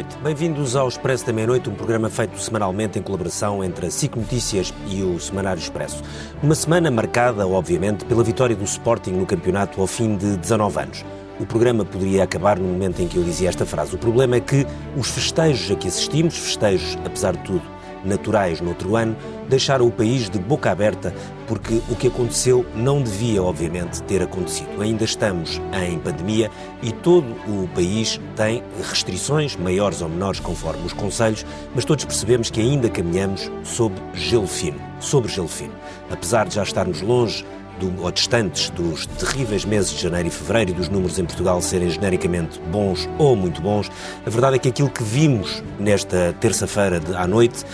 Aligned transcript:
noite. 0.00 0.16
Bem-vindos 0.22 0.76
ao 0.76 0.88
Expresso 0.88 1.26
da 1.26 1.32
Meia-Noite, 1.32 1.68
um 1.68 1.74
programa 1.74 2.08
feito 2.08 2.38
semanalmente 2.38 2.98
em 2.98 3.02
colaboração 3.02 3.62
entre 3.62 3.86
a 3.86 3.90
SIC 3.90 4.16
Notícias 4.16 4.72
e 4.88 5.02
o 5.02 5.20
Semanário 5.20 5.60
Expresso. 5.60 6.02
Uma 6.42 6.54
semana 6.54 6.90
marcada, 6.90 7.46
obviamente, 7.46 8.04
pela 8.06 8.24
vitória 8.24 8.56
do 8.56 8.64
Sporting 8.64 9.12
no 9.12 9.26
campeonato 9.26 9.80
ao 9.80 9.86
fim 9.86 10.16
de 10.16 10.36
19 10.38 10.80
anos. 10.80 11.04
O 11.38 11.44
programa 11.44 11.84
poderia 11.84 12.24
acabar 12.24 12.58
no 12.58 12.66
momento 12.66 13.02
em 13.02 13.08
que 13.08 13.16
eu 13.16 13.22
dizia 13.22 13.48
esta 13.48 13.66
frase. 13.66 13.94
O 13.94 13.98
problema 13.98 14.36
é 14.36 14.40
que 14.40 14.66
os 14.96 15.10
festejos 15.10 15.70
a 15.70 15.74
que 15.74 15.88
assistimos, 15.88 16.36
festejos, 16.36 16.96
apesar 17.04 17.36
de 17.36 17.42
tudo, 17.44 17.62
naturais 18.04 18.60
no 18.60 18.70
outro 18.70 18.96
ano, 18.96 19.16
deixaram 19.48 19.86
o 19.86 19.90
país 19.90 20.30
de 20.30 20.38
boca 20.38 20.70
aberta, 20.70 21.14
porque 21.46 21.80
o 21.88 21.96
que 21.96 22.06
aconteceu 22.06 22.64
não 22.74 23.02
devia, 23.02 23.42
obviamente, 23.42 24.02
ter 24.04 24.22
acontecido. 24.22 24.80
Ainda 24.80 25.04
estamos 25.04 25.60
em 25.72 25.98
pandemia 25.98 26.50
e 26.82 26.92
todo 26.92 27.26
o 27.48 27.68
país 27.74 28.20
tem 28.36 28.62
restrições, 28.88 29.56
maiores 29.56 30.00
ou 30.02 30.08
menores, 30.08 30.40
conforme 30.40 30.84
os 30.84 30.92
conselhos, 30.92 31.44
mas 31.74 31.84
todos 31.84 32.04
percebemos 32.04 32.50
que 32.50 32.60
ainda 32.60 32.88
caminhamos 32.88 33.50
sob 33.64 33.94
gelo 34.14 34.46
fino. 34.46 34.80
Sobre 35.00 35.32
gelo 35.32 35.48
fino. 35.48 35.72
Apesar 36.10 36.46
de 36.46 36.54
já 36.54 36.62
estarmos 36.62 37.00
longe 37.00 37.44
do, 37.80 38.02
ou 38.02 38.10
distantes 38.12 38.70
dos 38.70 39.06
terríveis 39.06 39.64
meses 39.64 39.90
de 39.90 40.02
janeiro 40.02 40.28
e 40.28 40.30
fevereiro 40.30 40.70
e 40.70 40.74
dos 40.74 40.88
números 40.88 41.18
em 41.18 41.24
Portugal 41.24 41.60
serem 41.62 41.90
genericamente 41.90 42.60
bons 42.70 43.08
ou 43.18 43.34
muito 43.34 43.60
bons, 43.60 43.90
a 44.24 44.30
verdade 44.30 44.56
é 44.56 44.58
que 44.58 44.68
aquilo 44.68 44.90
que 44.90 45.02
vimos 45.02 45.62
nesta 45.78 46.34
terça-feira 46.38 47.00
à 47.16 47.26
noite 47.26 47.64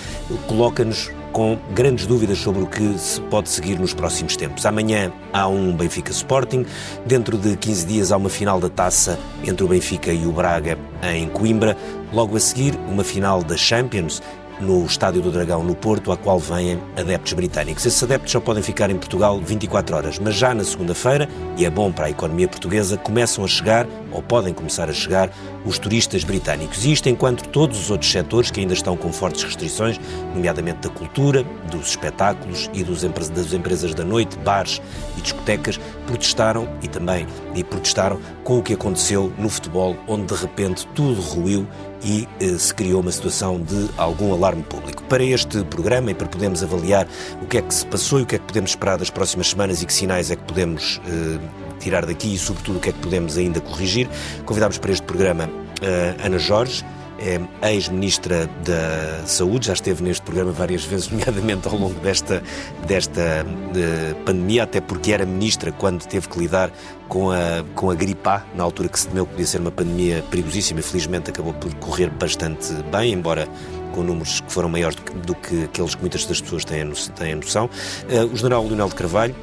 coloca-nos 0.47 1.11
com 1.33 1.59
grandes 1.75 2.07
dúvidas 2.07 2.39
sobre 2.39 2.63
o 2.63 2.67
que 2.67 2.99
se 2.99 3.21
pode 3.21 3.51
seguir 3.51 3.79
nos 3.79 3.93
próximos 3.93 4.39
tempos. 4.39 4.65
Amanhã 4.65 5.13
há 5.35 5.47
um 5.47 5.77
Benfica 5.77 6.11
Sporting, 6.11 6.65
dentro 7.05 7.37
de 7.37 7.57
15 7.57 7.87
dias 7.87 8.11
há 8.11 8.17
uma 8.17 8.31
final 8.31 8.59
da 8.59 8.71
taça 8.71 9.19
entre 9.45 9.63
o 9.63 9.69
Benfica 9.69 10.11
e 10.11 10.25
o 10.27 10.33
Braga 10.33 10.79
em 11.03 11.29
Coimbra, 11.29 11.77
logo 12.11 12.37
a 12.37 12.41
seguir 12.41 12.75
uma 12.89 13.05
final 13.05 13.43
da 13.43 13.55
Champions 13.55 14.23
no 14.61 14.85
Estádio 14.85 15.23
do 15.23 15.31
Dragão, 15.31 15.63
no 15.63 15.75
Porto, 15.75 16.13
a 16.13 16.17
qual 16.17 16.39
vêm 16.39 16.81
adeptos 16.97 17.33
britânicos. 17.33 17.85
Esses 17.85 18.03
adeptos 18.03 18.33
só 18.33 18.41
podem 18.41 18.63
ficar 18.63 18.91
em 18.91 18.97
Portugal 18.97 19.39
24 19.41 19.97
horas, 19.97 20.19
mas 20.19 20.35
já 20.35 20.55
na 20.55 20.65
segunda-feira, 20.65 21.29
e 21.57 21.65
é 21.65 21.71
bom 21.71 21.93
para 21.93 22.07
a 22.07 22.11
economia 22.11 22.49
portuguesa, 22.49 22.97
começam 22.97 23.45
a 23.45 23.49
chegar, 23.49 23.87
ou 24.11 24.23
podem 24.23 24.55
começar 24.55 24.89
a 24.89 24.93
chegar, 24.93 25.31
os 25.65 25.79
turistas 25.79 26.25
britânicos. 26.25 26.85
E 26.85 26.93
isto 26.93 27.09
enquanto 27.09 27.49
todos 27.49 27.79
os 27.79 27.91
outros 27.91 28.11
setores 28.11 28.51
que 28.51 28.61
ainda 28.61 28.73
estão 28.73 28.97
com 28.97 29.13
fortes 29.13 29.43
restrições, 29.43 30.01
nomeadamente 30.35 30.89
da 30.89 30.89
cultura, 30.89 31.43
dos 31.71 31.91
espetáculos 31.91 32.71
e 32.73 32.83
dos, 32.83 33.03
das 33.03 33.53
empresas 33.53 33.95
da 33.95 34.05
noite, 34.05 34.37
bares 34.39 34.81
e 35.19 35.21
discotecas, 35.21 35.79
protestaram 36.07 36.69
e 36.83 36.89
também 36.89 37.27
e 37.55 37.65
protestaram 37.65 38.19
com 38.45 38.59
o 38.59 38.63
que 38.63 38.75
aconteceu 38.75 39.33
no 39.39 39.49
futebol, 39.49 39.97
onde 40.07 40.33
de 40.33 40.41
repente 40.41 40.87
tudo 40.95 41.21
ruiu 41.21 41.67
e 42.03 42.29
eh, 42.41 42.59
se 42.59 42.75
criou 42.75 43.01
uma 43.01 43.13
situação 43.13 43.61
de 43.61 43.89
algum 43.97 44.33
alarme 44.33 44.63
público. 44.63 45.03
Para 45.05 45.23
este 45.23 45.63
programa 45.65 46.11
e 46.11 46.15
para 46.15 46.27
podermos 46.27 46.63
avaliar 46.63 47.07
o 47.43 47.47
que 47.47 47.59
é 47.59 47.63
que 47.63 47.75
se 47.75 47.87
passou 47.87 48.21
e 48.21 48.23
o 48.23 48.27
que 48.27 48.37
é 48.37 48.39
que 48.39 48.45
podemos 48.45 48.71
esperar 48.71 48.99
das 48.99 49.11
próximas 49.11 49.49
semanas 49.49 49.83
e 49.83 49.87
que 49.87 49.93
sinais 49.93 50.31
é 50.31 50.37
que 50.37 50.43
podemos 50.43 51.01
eh, 51.07 51.39
tirar 51.81 52.07
daqui 52.07 52.35
e, 52.35 52.39
sobretudo, 52.39 52.79
o 52.79 52.81
que 52.81 52.91
é 52.91 52.93
que 52.93 53.01
podemos 53.01 53.37
ainda 53.37 53.61
corrigir, 53.61 54.09
convidámos 54.45 54.79
para 54.79 54.93
este 54.93 55.05
programa 55.05 55.49
eh, 55.83 56.15
Ana 56.23 56.39
Jorge, 56.39 56.85
é 57.19 57.73
ex-ministra 57.73 58.47
da 58.65 59.27
Saúde, 59.27 59.67
já 59.67 59.73
esteve 59.73 60.03
neste 60.03 60.23
programa 60.23 60.53
várias 60.53 60.85
vezes, 60.85 61.09
nomeadamente 61.11 61.69
ao 61.69 61.77
longo 61.77 61.99
desta, 62.01 62.43
desta 62.87 63.45
de, 63.73 64.15
pandemia, 64.25 64.65
até 64.65 64.81
porque 64.81 65.13
era 65.13 65.25
ministra 65.25 65.73
quando 65.73 66.05
teve 66.07 66.29
que 66.29 66.39
lidar 66.39 66.71
com 67.09 67.31
a, 67.31 67.65
com 67.75 67.91
a 67.91 67.95
gripe 67.95 68.29
A, 68.29 68.45
na 68.55 68.65
altura 68.65 68.89
que 68.89 68.99
se 68.99 69.09
temeu 69.09 69.27
que 69.27 69.33
podia 69.33 69.47
ser 69.47 69.61
uma 69.61 69.71
pandemia 69.71 70.25
perigosíssima 70.31 70.83
felizmente 70.83 71.31
acabou 71.31 71.55
por 71.55 71.73
correr 71.77 72.11
bastante 72.11 72.73
bem, 72.91 73.13
embora 73.13 73.49
com 73.93 74.03
números 74.03 74.41
que 74.41 74.53
foram 74.53 74.69
maiores 74.69 74.97
do 74.97 75.03
que, 75.03 75.13
do 75.15 75.35
que 75.35 75.65
aqueles 75.65 75.95
que 75.95 76.01
muitas 76.03 76.25
das 76.27 76.41
pessoas 76.41 76.65
têm 76.65 76.83
a, 76.83 77.37
noção. 77.37 77.71
Uh, 78.11 78.33
o 78.33 78.37
general 78.37 78.65
Leonel 78.65 78.89
de 78.89 78.95
Carvalho 78.95 79.35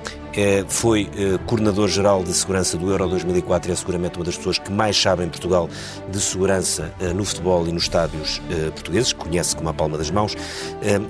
foi 0.68 1.10
é, 1.16 1.38
coordenador-geral 1.46 2.24
de 2.24 2.34
segurança 2.34 2.78
do 2.78 2.90
Euro 2.90 3.08
2004 3.08 3.70
e 3.70 3.74
é 3.74 3.76
seguramente 3.76 4.18
uma 4.18 4.26
das 4.26 4.38
pessoas 4.38 4.58
que 4.58 4.72
mais 4.72 5.00
sabe 5.00 5.24
em 5.24 5.30
Portugal 5.30 5.70
de 6.10 6.20
segurança 6.20 6.94
é, 7.00 7.14
no 7.14 7.24
futebol 7.24 7.68
e 7.68 7.72
nos 7.72 7.84
estádios 7.84 8.42
portugueses, 8.74 9.14
conhece 9.14 9.56
como 9.56 9.70
a 9.70 9.74
palma 9.74 9.98
das 9.98 10.10
mãos. 10.10 10.36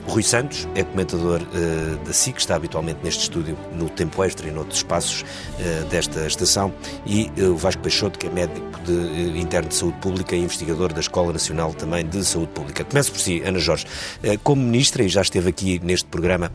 Rui 0.06 0.24
Santos 0.24 0.68
é 0.76 0.84
comentador 0.84 1.42
da 2.06 2.14
SIC, 2.14 2.38
está 2.38 2.56
habitualmente 2.56 3.00
neste 3.04 3.22
estúdio 3.22 3.58
no 3.74 3.90
tempo 3.90 4.24
extra 4.24 4.48
e 4.48 4.52
noutros 4.52 4.80
espaços 4.80 5.24
desta 5.90 6.26
estação, 6.26 6.74
e 7.06 7.32
o 7.42 7.56
Vasco 7.56 7.82
Peixoto, 7.82 8.18
que 8.20 8.28
é 8.28 8.30
médico 8.30 8.80
de, 8.86 9.40
interno 9.40 9.70
de 9.70 9.76
saúde 9.76 9.98
pública 10.00 10.36
e 10.36 10.42
investigador 10.42 10.94
da 10.94 11.00
Escola 11.00 11.32
Nacional 11.34 11.74
também 11.74 12.06
de 12.06 12.24
Saúde 12.24 12.52
Pública. 12.54 12.84
Começo 12.84 13.12
por 13.12 13.20
si, 13.20 13.42
Ana 13.46 13.60
Jorge. 13.60 13.86
Como 14.44 14.62
ministra, 14.62 15.04
e 15.04 15.10
já 15.10 15.22
esteve 15.22 15.50
aqui 15.50 15.80
neste 15.84 16.08
programa 16.08 16.52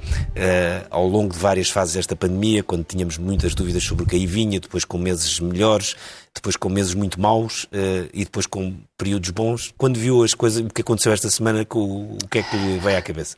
ao 0.91 1.07
longo 1.07 1.33
de 1.33 1.39
várias 1.39 1.71
fases 1.71 1.95
desta 1.95 2.17
pandemia, 2.17 2.58
pandemia, 2.59 2.63
quando 2.63 2.85
tínhamos 2.85 3.19
muitas 3.19 3.55
dúvidas 3.55 3.83
sobre 3.83 4.05
o 4.05 4.07
que 4.07 4.17
aí 4.17 4.27
vinha, 4.27 4.61
depois 4.61 4.85
com 4.85 4.99
meses 4.99 5.41
melhores, 5.41 5.97
depois 6.35 6.57
com 6.57 6.69
meses 6.69 6.95
muito 6.95 7.21
maus 7.21 7.65
uh, 7.65 8.09
e 8.13 8.25
depois 8.25 8.47
com 8.47 8.75
períodos 8.97 9.31
bons. 9.31 9.75
Quando 9.77 9.99
viu 9.99 10.23
as 10.23 10.35
coisas, 10.35 10.65
o 10.65 10.69
que 10.69 10.83
aconteceu 10.83 11.13
esta 11.13 11.31
semana, 11.31 11.67
o, 11.75 12.15
o 12.15 12.29
que 12.31 12.39
é 12.39 12.43
que 12.43 12.57
lhe 12.57 12.79
veio 12.79 12.99
à 12.99 13.03
cabeça? 13.03 13.37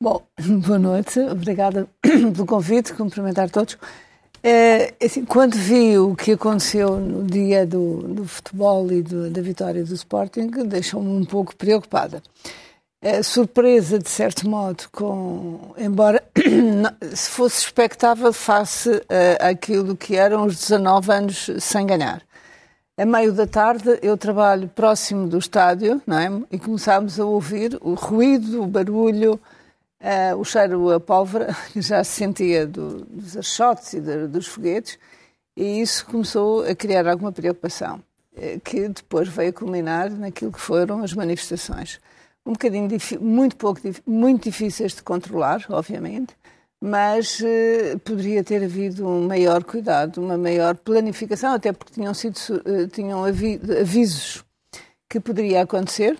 Bom, 0.00 0.22
boa 0.66 0.78
noite, 0.78 1.20
obrigada 1.20 1.88
pelo 2.02 2.46
convite, 2.46 2.92
cumprimentar 2.92 3.50
todos. 3.50 3.78
É, 4.42 4.94
assim, 5.02 5.24
quando 5.24 5.54
vi 5.54 5.98
o 5.98 6.16
que 6.16 6.32
aconteceu 6.32 6.98
no 6.98 7.24
dia 7.24 7.66
do, 7.66 7.98
do 8.08 8.24
futebol 8.24 8.90
e 8.90 9.02
do, 9.02 9.28
da 9.28 9.42
vitória 9.42 9.84
do 9.84 9.94
Sporting, 9.94 10.50
deixou-me 10.66 11.10
um 11.10 11.26
pouco 11.26 11.54
preocupada 11.54 12.22
surpresa, 13.22 13.98
de 13.98 14.10
certo 14.10 14.46
modo, 14.48 14.84
com, 14.92 15.72
embora 15.78 16.22
se 17.14 17.30
fosse 17.30 17.64
expectável 17.64 18.32
face 18.32 18.90
uh, 18.90 19.02
àquilo 19.40 19.96
que 19.96 20.16
eram 20.16 20.44
os 20.44 20.56
19 20.56 21.10
anos 21.10 21.50
sem 21.60 21.86
ganhar. 21.86 22.22
A 22.98 23.06
meio 23.06 23.32
da 23.32 23.46
tarde 23.46 23.98
eu 24.02 24.18
trabalho 24.18 24.68
próximo 24.68 25.26
do 25.26 25.38
estádio, 25.38 26.02
não 26.06 26.18
é? 26.18 26.28
E 26.50 26.58
começámos 26.58 27.18
a 27.18 27.24
ouvir 27.24 27.78
o 27.80 27.94
ruído, 27.94 28.62
o 28.62 28.66
barulho, 28.66 29.40
uh, 30.02 30.36
o 30.36 30.44
cheiro 30.44 30.90
a 30.90 31.00
pólvora, 31.00 31.56
que 31.72 31.80
já 31.80 32.04
se 32.04 32.12
sentia 32.12 32.66
do, 32.66 33.06
dos 33.06 33.34
achotes 33.34 33.94
e 33.94 34.00
de, 34.00 34.26
dos 34.26 34.46
foguetes, 34.46 34.98
e 35.56 35.80
isso 35.80 36.04
começou 36.04 36.64
a 36.64 36.74
criar 36.74 37.08
alguma 37.08 37.32
preocupação, 37.32 38.02
uh, 38.36 38.60
que 38.62 38.88
depois 38.90 39.26
veio 39.26 39.54
culminar 39.54 40.10
naquilo 40.10 40.52
que 40.52 40.60
foram 40.60 41.02
as 41.02 41.14
manifestações 41.14 41.98
um 42.44 42.52
bocadinho 42.52 42.88
muito 43.20 43.56
pouco 43.56 43.80
muito 44.06 44.44
difíceis 44.44 44.94
de 44.94 45.02
controlar, 45.02 45.64
obviamente, 45.68 46.34
mas 46.80 47.40
eh, 47.42 47.96
poderia 48.04 48.42
ter 48.42 48.64
havido 48.64 49.06
um 49.06 49.26
maior 49.26 49.62
cuidado, 49.62 50.20
uma 50.20 50.38
maior 50.38 50.76
planificação, 50.76 51.52
até 51.52 51.72
porque 51.72 51.94
tinham 51.94 52.14
sido 52.14 52.38
eh, 52.64 52.86
tinham 52.86 53.24
avisos 53.24 54.42
que 55.08 55.20
poderia 55.20 55.62
acontecer. 55.62 56.18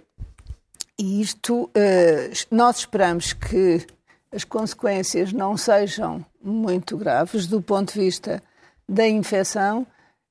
E 0.99 1.23
isto 1.23 1.71
eh, 1.75 2.31
nós 2.51 2.81
esperamos 2.81 3.33
que 3.33 3.87
as 4.31 4.45
consequências 4.45 5.33
não 5.33 5.57
sejam 5.57 6.25
muito 6.43 6.97
graves 6.97 7.47
do 7.47 7.63
ponto 7.63 7.95
de 7.95 8.01
vista 8.01 8.43
da 8.87 9.09
infecção, 9.09 9.87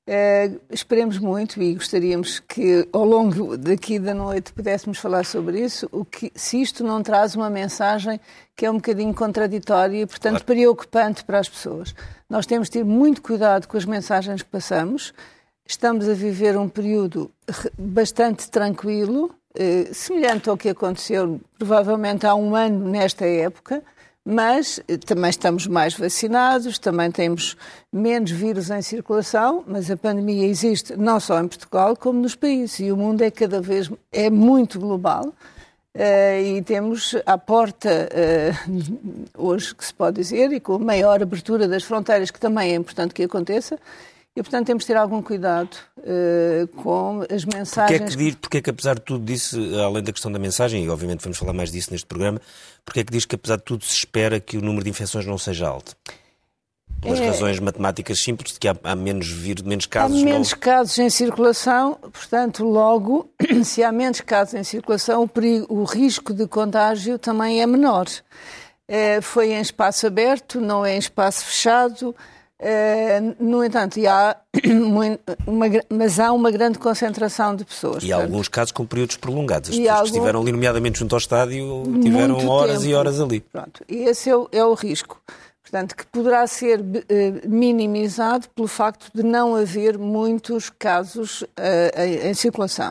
Uh, 0.10 0.60
esperemos 0.72 1.20
muito 1.20 1.62
e 1.62 1.76
gostaríamos 1.76 2.40
que 2.40 2.88
ao 2.92 3.06
longo 3.06 3.56
daqui 3.56 4.00
da 4.00 4.12
noite 4.12 4.52
pudéssemos 4.52 4.98
falar 4.98 5.24
sobre 5.24 5.64
isso, 5.64 5.88
o 5.92 6.04
que, 6.04 6.32
se 6.34 6.60
isto 6.60 6.84
não 6.84 7.04
traz 7.04 7.36
uma 7.36 7.48
mensagem 7.48 8.20
que 8.56 8.66
é 8.66 8.72
um 8.72 8.78
bocadinho 8.78 9.14
contraditória 9.14 10.02
e, 10.02 10.08
portanto, 10.08 10.44
claro. 10.44 10.46
preocupante 10.46 11.24
para 11.24 11.38
as 11.38 11.48
pessoas. 11.48 11.94
Nós 12.28 12.48
temos 12.48 12.70
de 12.70 12.80
ter 12.80 12.84
muito 12.84 13.22
cuidado 13.22 13.68
com 13.68 13.78
as 13.78 13.86
mensagens 13.86 14.42
que 14.42 14.50
passamos. 14.50 15.14
Estamos 15.64 16.10
a 16.10 16.14
viver 16.16 16.58
um 16.58 16.68
período 16.68 17.30
bastante 17.78 18.50
tranquilo, 18.50 19.26
uh, 19.54 19.94
semelhante 19.94 20.50
ao 20.50 20.58
que 20.58 20.70
aconteceu 20.70 21.40
provavelmente 21.56 22.26
há 22.26 22.34
um 22.34 22.56
ano 22.56 22.90
nesta 22.90 23.28
época, 23.28 23.84
mas 24.32 24.80
eh, 24.88 24.96
também 24.98 25.32
estamos 25.32 25.66
mais 25.66 25.96
vacinados, 25.96 26.78
também 26.78 27.10
temos 27.10 27.58
menos 27.92 28.30
vírus 28.30 28.70
em 28.70 28.80
circulação, 28.84 29.64
mas 29.66 29.90
a 29.90 29.98
pandemia 29.98 30.46
existe 30.46 30.96
não 30.96 31.20
só 31.20 31.42
em 31.42 31.48
Portugal 31.48 31.96
como 31.98 32.22
nos 32.22 32.36
países 32.36 32.80
e 32.80 32.92
o 32.92 32.98
mundo 32.98 33.24
é 33.24 33.32
cada 33.32 33.60
vez 33.60 33.90
é 34.12 34.30
muito 34.30 34.80
global. 34.80 35.34
Uh, 35.96 36.58
e 36.58 36.62
temos 36.62 37.16
à 37.26 37.36
porta, 37.36 37.90
uh, 37.90 39.34
hoje 39.36 39.74
que 39.74 39.84
se 39.84 39.94
pode 39.94 40.22
dizer, 40.22 40.52
e 40.52 40.60
com 40.60 40.76
a 40.76 40.80
maior 40.80 41.22
abertura 41.24 41.68
das 41.68 41.84
fronteiras, 41.84 42.30
que 42.30 42.40
também 42.40 42.72
é 42.72 42.76
importante 42.76 43.16
que 43.16 43.24
aconteça, 43.24 43.80
e, 44.40 44.42
portanto, 44.42 44.68
temos 44.68 44.84
de 44.84 44.88
ter 44.88 44.96
algum 44.96 45.22
cuidado 45.22 45.76
uh, 45.98 46.66
com 46.82 47.26
as 47.30 47.44
mensagens. 47.44 48.00
Porquê 48.00 48.04
é, 48.04 48.08
que 48.08 48.16
diz, 48.16 48.36
porque 48.36 48.58
é 48.60 48.62
que, 48.62 48.70
apesar 48.70 48.96
de 48.96 49.02
tudo 49.02 49.26
disso, 49.26 49.60
além 49.86 50.02
da 50.02 50.14
questão 50.14 50.32
da 50.32 50.40
mensagem, 50.40 50.86
e 50.86 50.90
obviamente 50.90 51.22
vamos 51.22 51.38
falar 51.38 51.52
mais 51.52 51.70
disso 51.74 51.92
neste 51.92 52.08
programa, 52.08 52.40
porque 52.86 53.02
é 53.02 53.04
que 53.04 53.12
diz 53.12 53.26
que, 53.26 53.36
apesar 53.36 53.58
de 53.58 53.64
tudo, 53.64 53.84
se 53.84 53.98
espera 53.98 54.40
que 54.40 54.58
o 54.58 54.62
número 54.62 54.86
de 54.86 54.90
infecções 54.92 55.26
não 55.26 55.38
seja 55.38 55.68
alto? 55.68 55.94
Pelas 57.02 57.20
é, 57.20 57.28
razões 57.28 57.60
matemáticas 57.60 58.24
simples, 58.24 58.54
de 58.54 58.60
que 58.60 58.70
há, 58.70 58.78
há 58.82 58.96
menos, 58.96 59.30
vir, 59.30 59.62
menos 59.62 59.86
casos. 59.86 60.22
Há 60.22 60.24
menos 60.24 60.54
casos 60.54 60.98
em 60.98 61.10
circulação, 61.10 61.96
portanto, 61.96 62.64
logo, 62.64 63.30
se 63.66 63.84
há 63.84 63.92
menos 63.92 64.22
casos 64.22 64.54
em 64.54 64.64
circulação, 64.64 65.24
o, 65.24 65.28
perigo, 65.28 65.66
o 65.68 65.84
risco 65.84 66.34
de 66.34 66.48
contágio 66.48 67.20
também 67.20 67.62
é 67.62 67.68
menor. 67.68 68.08
É, 68.88 69.20
foi 69.20 69.52
em 69.52 69.60
espaço 69.60 70.08
aberto, 70.08 70.62
não 70.62 70.86
é 70.86 70.96
em 70.96 71.00
espaço 71.00 71.44
fechado. 71.44 72.16
É, 72.62 73.22
no 73.40 73.64
entanto, 73.64 73.98
há 74.06 74.36
uma, 75.48 75.80
mas 75.90 76.20
há 76.20 76.34
uma 76.34 76.52
grande 76.52 76.78
concentração 76.78 77.56
de 77.56 77.64
pessoas. 77.64 78.04
E 78.04 78.12
há 78.12 78.18
alguns 78.18 78.50
casos 78.50 78.74
com 78.74 78.86
períodos 78.86 79.16
prolongados. 79.16 79.70
As 79.70 79.76
pessoas 79.76 79.90
algum... 79.92 80.04
que 80.04 80.10
estiveram 80.12 80.42
ali, 80.42 80.52
nomeadamente 80.52 81.00
junto 81.00 81.16
ao 81.16 81.20
estádio, 81.20 81.84
tiveram 82.02 82.36
Muito 82.36 82.50
horas 82.52 82.80
tempo. 82.80 82.90
e 82.90 82.94
horas 82.96 83.22
ali. 83.22 83.40
Pronto, 83.40 83.84
e 83.88 84.04
esse 84.04 84.30
é 84.30 84.36
o, 84.36 84.50
é 84.52 84.64
o 84.64 84.74
risco. 84.74 85.22
Portanto, 85.62 85.96
que 85.96 86.06
poderá 86.08 86.48
ser 86.48 86.80
eh, 87.08 87.48
minimizado 87.48 88.50
pelo 88.50 88.68
facto 88.68 89.12
de 89.14 89.22
não 89.22 89.56
haver 89.56 90.00
muitos 90.00 90.68
casos 90.72 91.44
uh, 91.44 91.48
em, 91.96 92.30
em, 92.30 92.34
circulação. 92.34 92.90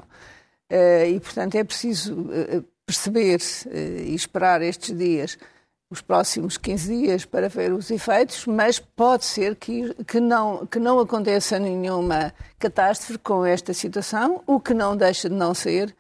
Uh, 0.71 1.07
e, 1.09 1.19
portanto, 1.19 1.57
é 1.57 1.65
preciso 1.65 2.15
uh, 2.15 2.65
perceber 2.87 3.41
e 4.07 4.15
esperar 4.15 4.63
estes 4.63 4.97
dias, 4.97 5.37
os 5.91 6.03
próximos 6.03 6.57
15 6.59 7.01
dias, 7.01 7.25
para 7.25 7.49
ver 7.49 7.73
os 7.73 7.91
efeitos, 7.91 8.47
mas 8.47 8.79
pode 8.79 9.25
ser 9.25 9.57
que, 9.57 9.95
que, 10.05 10.21
não, 10.21 10.67
que 10.67 10.79
não 10.79 10.99
aconteça 11.01 11.59
nenhuma 11.59 12.33
catástrofe 12.59 13.19
com 13.19 13.45
esta 13.45 13.73
situação, 13.73 14.43
o 14.47 14.61
que 14.61 14.75
não 14.75 14.97
deixa 14.97 15.29
de 15.29 15.35
não 15.35 15.55
ser, 15.55 15.95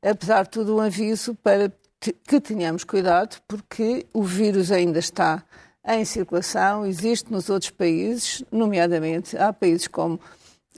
apesar 0.00 0.44
de 0.44 0.50
tudo, 0.50 0.76
um 0.76 0.80
aviso 0.80 1.34
para 1.36 1.72
que 2.00 2.40
tenhamos 2.40 2.84
cuidado, 2.84 3.40
porque 3.46 4.06
o 4.12 4.22
vírus 4.22 4.72
ainda 4.72 4.98
está 4.98 5.42
em 5.86 6.04
circulação, 6.04 6.86
existe 6.86 7.30
nos 7.32 7.50
outros 7.50 7.70
países, 7.70 8.44
nomeadamente 8.50 9.36
há 9.36 9.52
países 9.52 9.88
como 9.88 10.20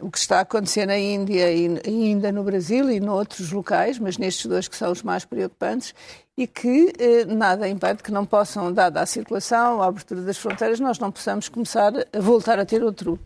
o 0.01 0.11
que 0.11 0.19
está 0.19 0.39
a 0.39 0.41
acontecer 0.41 0.87
na 0.87 0.99
Índia 0.99 1.53
e 1.53 1.81
ainda 1.87 2.33
no 2.33 2.43
Brasil 2.43 2.91
e 2.91 2.99
noutros 2.99 3.53
locais, 3.53 3.99
mas 3.99 4.19
nestes 4.19 4.47
dois 4.47 4.67
que 4.67 4.77
são 4.77 4.91
os 4.91 5.03
mais 5.03 5.25
preocupantes, 5.25 5.95
e 6.37 6.47
que 6.47 6.93
eh, 6.99 7.25
nada 7.27 7.69
impede 7.69 8.03
que 8.03 8.11
não 8.11 8.27
possam, 8.27 8.73
dada 8.73 9.01
a 9.01 9.07
circulação, 9.07 9.81
a 9.81 9.87
abertura 9.87 10.23
das 10.23 10.37
fronteiras, 10.37 10.81
nós 10.81 10.99
não 10.99 11.13
possamos 11.13 11.49
começar 11.49 11.93
a 12.13 12.21
voltar 12.21 12.59
a 12.59 12.67
ter 12.67 12.83
outro. 12.83 13.19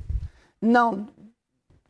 Não 0.61 1.09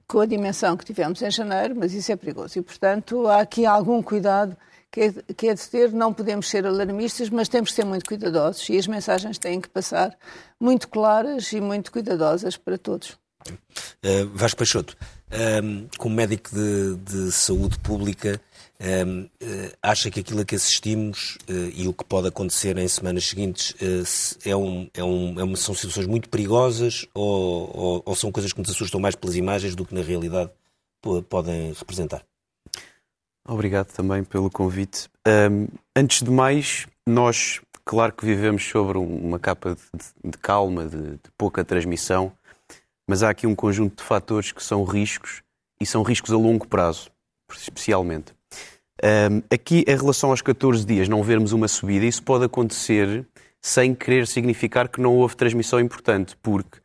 com 0.06 0.20
a 0.20 0.26
dimensão 0.26 0.76
que 0.76 0.86
tivemos 0.86 1.20
em 1.20 1.30
janeiro, 1.30 1.74
mas 1.76 1.92
isso 1.92 2.10
é 2.10 2.16
perigoso. 2.16 2.58
E, 2.58 2.62
portanto, 2.62 3.26
há 3.26 3.40
aqui 3.40 3.66
algum 3.66 4.02
cuidado 4.02 4.56
que 4.90 5.00
é, 5.02 5.12
que 5.34 5.48
é 5.48 5.54
de 5.54 5.68
ter, 5.68 5.92
não 5.92 6.14
podemos 6.14 6.48
ser 6.48 6.66
alarmistas, 6.66 7.28
mas 7.28 7.48
temos 7.48 7.70
que 7.70 7.76
ser 7.76 7.84
muito 7.84 8.06
cuidadosos 8.06 8.66
e 8.70 8.78
as 8.78 8.86
mensagens 8.86 9.36
têm 9.38 9.60
que 9.60 9.68
passar 9.68 10.16
muito 10.58 10.88
claras 10.88 11.52
e 11.52 11.60
muito 11.60 11.92
cuidadosas 11.92 12.56
para 12.56 12.78
todos. 12.78 13.18
Uh, 13.46 14.28
Vasco 14.34 14.58
Peixoto, 14.58 14.96
um, 15.30 15.36
ehm, 15.36 15.88
como 15.96 16.14
médico 16.14 16.50
de, 16.54 16.96
de 16.96 17.32
saúde 17.32 17.78
pública, 17.78 18.40
um, 18.80 18.84
ehm, 18.84 19.22
uh, 19.24 19.30
eh, 19.40 19.72
acha 19.82 20.10
que 20.10 20.20
aquilo 20.20 20.40
a 20.40 20.44
que 20.44 20.54
assistimos 20.54 21.36
uh, 21.48 21.72
e 21.74 21.88
o 21.88 21.92
que 21.92 22.04
pode 22.04 22.28
acontecer 22.28 22.76
em 22.78 22.86
semanas 22.86 23.26
seguintes 23.26 23.74
é 24.44 24.54
um, 24.54 24.88
é 24.94 25.02
um, 25.02 25.40
é 25.40 25.44
uma, 25.44 25.56
são 25.56 25.74
situações 25.74 26.06
muito 26.06 26.28
perigosas 26.28 27.06
ou, 27.14 27.76
ou, 27.76 28.02
ou 28.06 28.14
são 28.14 28.30
coisas 28.30 28.52
que 28.52 28.60
nos 28.60 28.70
assustam 28.70 29.00
mais 29.00 29.14
pelas 29.14 29.36
imagens 29.36 29.74
do 29.74 29.84
que 29.84 29.94
na 29.94 30.02
realidade 30.02 30.50
podem 31.28 31.72
representar? 31.72 32.22
Obrigado 33.48 33.86
também 33.92 34.22
pelo 34.22 34.50
convite. 34.50 35.08
Um, 35.26 35.68
antes 35.96 36.22
de 36.22 36.30
mais, 36.30 36.86
nós, 37.06 37.62
claro 37.82 38.12
que 38.12 38.26
vivemos 38.26 38.62
sobre 38.68 38.98
uma 38.98 39.38
capa 39.38 39.74
de, 39.74 40.30
de 40.30 40.36
calma, 40.36 40.86
de, 40.86 41.12
de, 41.12 41.30
pouca 41.36 41.64
transmissão, 41.64 42.30
mas 43.08 43.22
há 43.24 43.30
aqui 43.30 43.46
um 43.46 43.54
conjunto 43.54 43.96
de 43.96 44.04
fatores 44.04 44.52
que 44.52 44.62
são 44.62 44.84
riscos 44.84 45.42
e 45.80 45.86
são 45.86 46.02
riscos 46.02 46.32
a 46.32 46.36
longo 46.36 46.68
prazo, 46.68 47.10
especialmente. 47.52 48.32
Um, 49.02 49.42
aqui, 49.52 49.84
em 49.86 49.96
relação 49.96 50.30
aos 50.30 50.42
14 50.42 50.84
dias, 50.84 51.08
não 51.08 51.22
vermos 51.22 51.52
uma 51.52 51.66
subida, 51.66 52.04
isso 52.04 52.22
pode 52.22 52.44
acontecer 52.44 53.26
sem 53.60 53.94
querer 53.94 54.26
significar 54.26 54.88
que 54.88 55.00
não 55.00 55.16
houve 55.16 55.34
transmissão 55.34 55.80
importante, 55.80 56.36
porque 56.42 56.78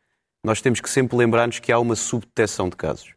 nós 0.43 0.61
temos 0.61 0.79
que 0.79 0.89
sempre 0.89 1.17
lembrar-nos 1.17 1.59
que 1.59 1.71
há 1.71 1.77
uma 1.77 1.95
subdetecção 1.95 2.69
de 2.69 2.75
casos 2.75 3.13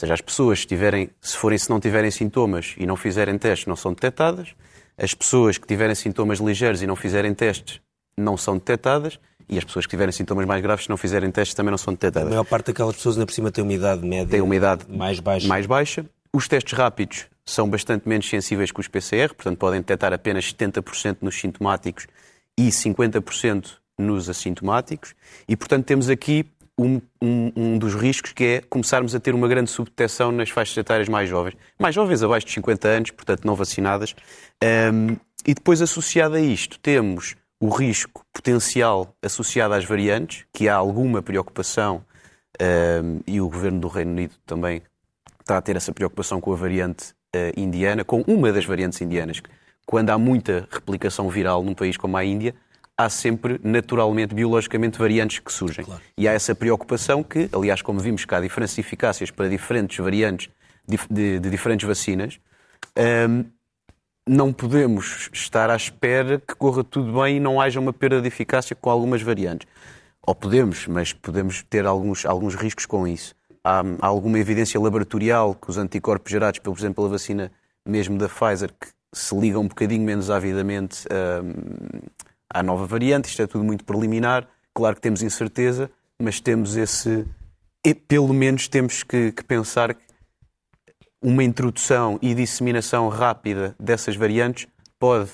seja, 0.00 0.14
as 0.14 0.20
pessoas, 0.22 0.60
se, 0.60 0.66
tiverem, 0.66 1.10
se, 1.20 1.36
forem, 1.36 1.58
se 1.58 1.68
não 1.68 1.78
tiverem 1.78 2.10
sintomas 2.10 2.74
e 2.78 2.86
não 2.86 2.96
fizerem 2.96 3.36
testes, 3.36 3.66
não 3.66 3.76
são 3.76 3.92
detectadas. 3.92 4.54
As 4.96 5.12
pessoas 5.12 5.58
que 5.58 5.66
tiverem 5.66 5.94
sintomas 5.94 6.38
ligeiros 6.38 6.82
e 6.82 6.86
não 6.86 6.96
fizerem 6.96 7.34
testes, 7.34 7.80
não 8.16 8.36
são 8.36 8.54
detectadas. 8.56 9.20
E 9.50 9.58
as 9.58 9.64
pessoas 9.64 9.84
que 9.84 9.90
tiverem 9.90 10.12
sintomas 10.12 10.46
mais 10.46 10.62
graves, 10.62 10.84
se 10.84 10.90
não 10.90 10.96
fizerem 10.96 11.30
testes, 11.30 11.54
também 11.54 11.72
não 11.72 11.78
são 11.78 11.92
detectadas. 11.92 12.28
A 12.28 12.30
maior 12.30 12.44
parte 12.44 12.66
daquelas 12.66 12.94
pessoas, 12.94 13.16
na 13.16 13.26
por 13.26 13.32
cima, 13.32 13.50
tem 13.50 13.64
uma 13.64 13.72
idade 13.72 14.06
média 14.06 14.26
tem 14.26 14.40
uma 14.40 14.54
idade 14.54 14.84
mais 14.88 15.18
baixa. 15.18 15.48
mais 15.48 15.66
baixa. 15.66 16.06
Os 16.32 16.46
testes 16.46 16.72
rápidos 16.72 17.26
são 17.44 17.68
bastante 17.68 18.08
menos 18.08 18.28
sensíveis 18.28 18.70
que 18.70 18.78
os 18.78 18.86
PCR, 18.86 19.34
portanto, 19.34 19.58
podem 19.58 19.80
detectar 19.80 20.12
apenas 20.12 20.44
70% 20.52 21.18
nos 21.22 21.34
sintomáticos 21.38 22.06
e 22.56 22.68
50% 22.68 23.72
nos 23.98 24.30
assintomáticos. 24.30 25.14
E, 25.48 25.56
portanto, 25.56 25.84
temos 25.84 26.08
aqui 26.08 26.46
um, 26.78 27.00
um, 27.20 27.52
um, 27.56 27.78
dos 27.78 27.94
riscos 27.94 28.32
que 28.32 28.44
é 28.44 28.60
começarmos 28.60 29.14
a 29.14 29.20
ter 29.20 29.34
uma 29.34 29.48
grande 29.48 29.70
subdetecção 29.70 30.30
nas 30.32 30.48
faixas 30.48 30.76
etárias 30.76 31.08
mais 31.08 31.28
jovens, 31.28 31.56
mais 31.78 31.94
jovens 31.94 32.22
abaixo 32.22 32.46
de 32.46 32.52
50 32.52 32.88
anos, 32.88 33.10
portanto 33.10 33.44
não 33.44 33.54
vacinadas. 33.54 34.14
Um, 34.62 35.16
e 35.46 35.54
depois, 35.54 35.82
associado 35.82 36.36
a 36.36 36.40
isto, 36.40 36.78
temos 36.78 37.34
o 37.60 37.68
risco 37.68 38.24
potencial 38.32 39.14
associado 39.22 39.74
às 39.74 39.84
variantes, 39.84 40.46
que 40.52 40.68
há 40.68 40.74
alguma 40.74 41.22
preocupação, 41.22 42.02
e 43.26 43.40
o 43.40 43.48
governo 43.48 43.80
do 43.80 43.88
Reino 43.88 44.12
Unido 44.12 44.34
também 44.46 44.82
está 45.40 45.56
a 45.56 45.62
ter 45.62 45.76
essa 45.76 45.92
preocupação 45.92 46.40
com 46.40 46.52
a 46.52 46.56
variante 46.56 47.12
uh, 47.34 47.58
indiana, 47.58 48.04
com 48.04 48.22
uma 48.26 48.52
das 48.52 48.64
variantes 48.64 49.00
indianas. 49.00 49.42
Quando 49.86 50.10
há 50.10 50.18
muita 50.18 50.68
replicação 50.70 51.28
viral 51.28 51.64
num 51.64 51.74
país 51.74 51.96
como 51.96 52.16
a 52.16 52.24
Índia, 52.24 52.54
há 52.96 53.08
sempre, 53.08 53.58
naturalmente, 53.64 54.34
biologicamente, 54.34 54.98
variantes 54.98 55.38
que 55.38 55.52
surgem. 55.52 55.84
Claro. 55.84 56.00
E 56.16 56.28
há 56.28 56.32
essa 56.32 56.54
preocupação 56.54 57.22
que, 57.22 57.48
aliás, 57.52 57.82
como 57.82 57.98
vimos 57.98 58.24
que 58.24 58.34
há 58.34 58.40
diferentes 58.40 58.78
eficácias 58.78 59.30
para 59.30 59.48
diferentes 59.48 59.98
variantes 59.98 60.50
de, 60.86 60.98
de, 61.10 61.40
de 61.40 61.50
diferentes 61.50 61.88
vacinas, 61.88 62.38
hum, 63.28 63.44
não 64.30 64.52
podemos 64.52 65.28
estar 65.32 65.68
à 65.70 65.74
espera 65.74 66.38
que 66.38 66.54
corra 66.54 66.84
tudo 66.84 67.20
bem 67.20 67.38
e 67.38 67.40
não 67.40 67.60
haja 67.60 67.80
uma 67.80 67.92
perda 67.92 68.20
de 68.20 68.28
eficácia 68.28 68.76
com 68.76 68.88
algumas 68.88 69.20
variantes. 69.22 69.66
Ou 70.24 70.32
podemos, 70.36 70.86
mas 70.86 71.12
podemos 71.12 71.64
ter 71.64 71.84
alguns, 71.84 72.24
alguns 72.24 72.54
riscos 72.54 72.86
com 72.86 73.08
isso. 73.08 73.34
Há, 73.64 73.82
há 74.00 74.06
alguma 74.06 74.38
evidência 74.38 74.80
laboratorial 74.80 75.56
que 75.56 75.68
os 75.68 75.76
anticorpos 75.76 76.30
gerados, 76.30 76.60
por 76.60 76.78
exemplo, 76.78 77.02
pela 77.02 77.08
vacina 77.08 77.50
mesmo 77.84 78.18
da 78.18 78.28
Pfizer, 78.28 78.70
que 78.80 78.86
se 79.12 79.34
ligam 79.36 79.62
um 79.62 79.66
bocadinho 79.68 80.04
menos 80.04 80.30
avidamente 80.30 81.08
hum, 81.10 82.00
à 82.48 82.62
nova 82.62 82.86
variante, 82.86 83.28
isto 83.28 83.42
é 83.42 83.48
tudo 83.48 83.64
muito 83.64 83.84
preliminar, 83.84 84.46
claro 84.72 84.94
que 84.94 85.02
temos 85.02 85.24
incerteza, 85.24 85.90
mas 86.22 86.38
temos 86.38 86.76
esse. 86.76 87.26
E 87.84 87.94
pelo 87.94 88.32
menos 88.32 88.68
temos 88.68 89.02
que, 89.02 89.32
que 89.32 89.42
pensar 89.42 89.92
que 89.92 90.02
uma 91.22 91.44
introdução 91.44 92.18
e 92.22 92.34
disseminação 92.34 93.08
rápida 93.08 93.74
dessas 93.78 94.16
variantes 94.16 94.66
pode, 94.98 95.30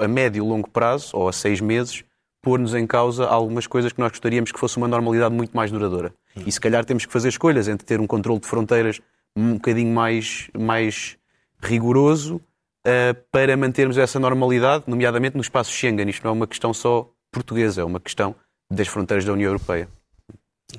a, 0.00 0.08
médio 0.08 0.44
e 0.44 0.46
longo 0.46 0.68
prazo, 0.68 1.10
ou 1.14 1.28
a 1.28 1.32
seis 1.32 1.60
meses, 1.60 2.04
pôr-nos 2.42 2.74
em 2.74 2.86
causa 2.86 3.26
algumas 3.26 3.66
coisas 3.66 3.92
que 3.92 4.00
nós 4.00 4.10
gostaríamos 4.10 4.50
que 4.50 4.58
fosse 4.58 4.76
uma 4.76 4.88
normalidade 4.88 5.34
muito 5.34 5.56
mais 5.56 5.70
duradoura. 5.70 6.12
E 6.46 6.50
se 6.50 6.60
calhar 6.60 6.84
temos 6.84 7.06
que 7.06 7.12
fazer 7.12 7.28
escolhas 7.28 7.68
entre 7.68 7.86
ter 7.86 8.00
um 8.00 8.06
controle 8.06 8.40
de 8.40 8.46
fronteiras 8.46 9.00
um 9.36 9.54
bocadinho 9.54 9.94
mais, 9.94 10.48
mais 10.58 11.16
rigoroso 11.60 12.36
uh, 12.36 13.14
para 13.30 13.56
mantermos 13.56 13.96
essa 13.96 14.18
normalidade, 14.18 14.84
nomeadamente 14.86 15.36
no 15.36 15.42
espaço 15.42 15.70
Schengen. 15.70 16.08
Isto 16.08 16.24
não 16.24 16.30
é 16.30 16.34
uma 16.34 16.46
questão 16.46 16.74
só 16.74 17.10
portuguesa, 17.30 17.82
é 17.82 17.84
uma 17.84 18.00
questão 18.00 18.34
das 18.70 18.88
fronteiras 18.88 19.24
da 19.24 19.32
União 19.32 19.48
Europeia. 19.48 19.88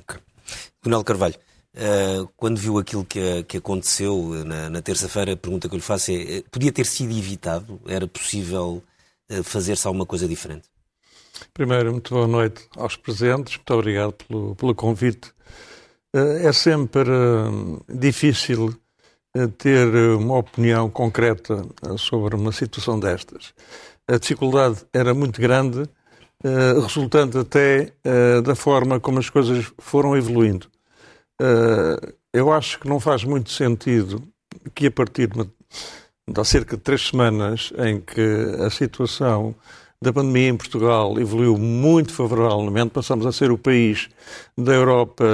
Okay. 0.02 0.20
Donald 0.84 1.06
Carvalho, 1.06 1.36
uh, 1.76 2.28
quando 2.36 2.58
viu 2.58 2.78
aquilo 2.78 3.06
que, 3.06 3.44
que 3.44 3.58
aconteceu 3.58 4.44
na, 4.46 4.70
na 4.70 4.82
terça-feira, 4.82 5.34
a 5.34 5.38
pergunta 5.38 5.68
que 5.68 5.76
eu 5.76 5.78
lhe 5.78 5.84
faço 5.84 6.12
é: 6.12 6.38
eh, 6.38 6.44
podia 6.52 6.72
ter 6.72 6.86
sido 6.86 7.12
evitado? 7.18 7.80
Era 7.88 8.08
possível 8.08 8.84
uh, 9.32 9.44
fazer-se 9.44 9.88
alguma 9.88 10.06
coisa 10.06 10.28
diferente? 10.28 10.68
Primeiro, 11.54 11.92
muito 11.92 12.14
boa 12.14 12.28
noite 12.28 12.68
aos 12.76 12.96
presentes, 12.96 13.58
muito 13.58 13.74
obrigado 13.74 14.14
pelo, 14.14 14.56
pelo 14.56 14.76
convite. 14.76 15.32
É 16.14 16.54
sempre 16.54 17.10
difícil 17.90 18.80
ter 19.58 19.88
uma 20.16 20.38
opinião 20.38 20.90
concreta 20.90 21.66
eh, 21.82 21.98
sobre 21.98 22.36
uma 22.36 22.52
situação 22.52 23.00
destas. 23.00 23.54
A 24.08 24.18
dificuldade 24.18 24.86
era 24.94 25.14
muito 25.14 25.42
grande, 25.42 25.84
eh, 26.44 26.74
resultante 26.80 27.38
até 27.38 27.94
eh, 28.04 28.42
da 28.42 28.56
forma 28.56 29.00
como 29.00 29.20
as 29.20 29.30
coisas 29.30 29.72
foram 29.80 30.16
evoluindo. 30.16 30.68
Eu 32.32 32.52
acho 32.52 32.80
que 32.80 32.88
não 32.88 33.00
faz 33.00 33.24
muito 33.24 33.52
sentido 33.52 34.24
que 34.74 34.88
a 34.88 34.92
partir 34.92 35.28
de, 35.28 35.50
há 36.36 36.44
cerca 36.44 36.78
de 36.78 36.84
três 36.84 37.08
semanas 37.08 37.72
em 37.78 38.00
que 38.00 38.22
a 38.66 38.70
situação 38.70 39.56
da 40.04 40.12
pandemia 40.12 40.50
em 40.50 40.58
Portugal 40.58 41.18
evoluiu 41.18 41.58
muito 41.58 42.14
favoravelmente, 42.14 42.92
passamos 42.92 43.26
a 43.26 43.32
ser 43.32 43.52
o 43.52 43.58
país 43.58 44.10
da 44.58 44.74
Europa 44.74 45.26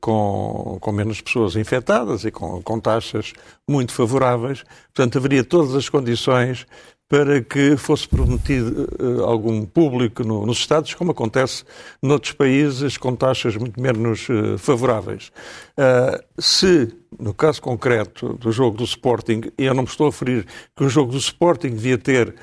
com, 0.00 0.76
com 0.80 0.92
menos 0.92 1.20
pessoas 1.20 1.56
infectadas 1.56 2.24
e 2.24 2.30
com, 2.30 2.62
com 2.62 2.78
taxas 2.78 3.32
muito 3.66 3.92
favoráveis. 3.92 4.64
Portanto, 4.94 5.16
haveria 5.16 5.42
todas 5.42 5.74
as 5.74 5.88
condições 5.88 6.66
para 7.08 7.40
que 7.40 7.76
fosse 7.76 8.06
prometido 8.06 8.86
uh, 9.00 9.24
algum 9.24 9.64
público 9.64 10.22
no, 10.22 10.44
nos 10.44 10.58
Estados, 10.58 10.92
como 10.94 11.12
acontece 11.12 11.64
noutros 12.02 12.32
países 12.32 12.98
com 12.98 13.16
taxas 13.16 13.56
muito 13.56 13.80
menos 13.80 14.28
uh, 14.28 14.58
favoráveis. 14.58 15.32
Uh, 15.78 16.22
se, 16.38 16.94
no 17.18 17.32
caso 17.32 17.62
concreto 17.62 18.34
do 18.34 18.52
jogo 18.52 18.76
do 18.76 18.84
Sporting, 18.84 19.40
e 19.56 19.64
eu 19.64 19.74
não 19.74 19.84
me 19.84 19.88
estou 19.88 20.08
a 20.08 20.10
referir 20.10 20.46
que 20.76 20.84
o 20.84 20.88
jogo 20.88 21.12
do 21.12 21.18
Sporting 21.18 21.70
devia 21.70 21.96
ter 21.96 22.34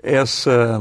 essa, 0.00 0.80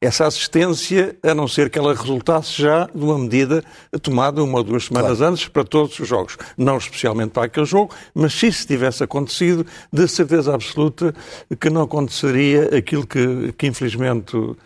essa 0.00 0.26
assistência, 0.26 1.14
a 1.22 1.34
não 1.34 1.46
ser 1.46 1.68
que 1.68 1.78
ela 1.78 1.94
resultasse 1.94 2.60
já 2.60 2.86
de 2.86 3.04
uma 3.04 3.18
medida 3.18 3.62
tomada 4.00 4.42
uma 4.42 4.58
ou 4.58 4.64
duas 4.64 4.86
semanas 4.86 5.18
claro. 5.18 5.32
antes 5.32 5.48
para 5.48 5.62
todos 5.62 5.98
os 5.98 6.08
jogos. 6.08 6.38
Não 6.56 6.78
especialmente 6.78 7.32
para 7.32 7.44
aquele 7.44 7.66
jogo, 7.66 7.94
mas 8.14 8.32
se 8.32 8.46
isso 8.46 8.66
tivesse 8.66 9.04
acontecido, 9.04 9.66
de 9.92 10.08
certeza 10.08 10.54
absoluta 10.54 11.14
que 11.60 11.68
não 11.68 11.82
aconteceria 11.82 12.76
aquilo 12.76 13.06
que, 13.06 13.52
que 13.58 13.66
infelizmente 13.66 14.36
uh, 14.36 14.56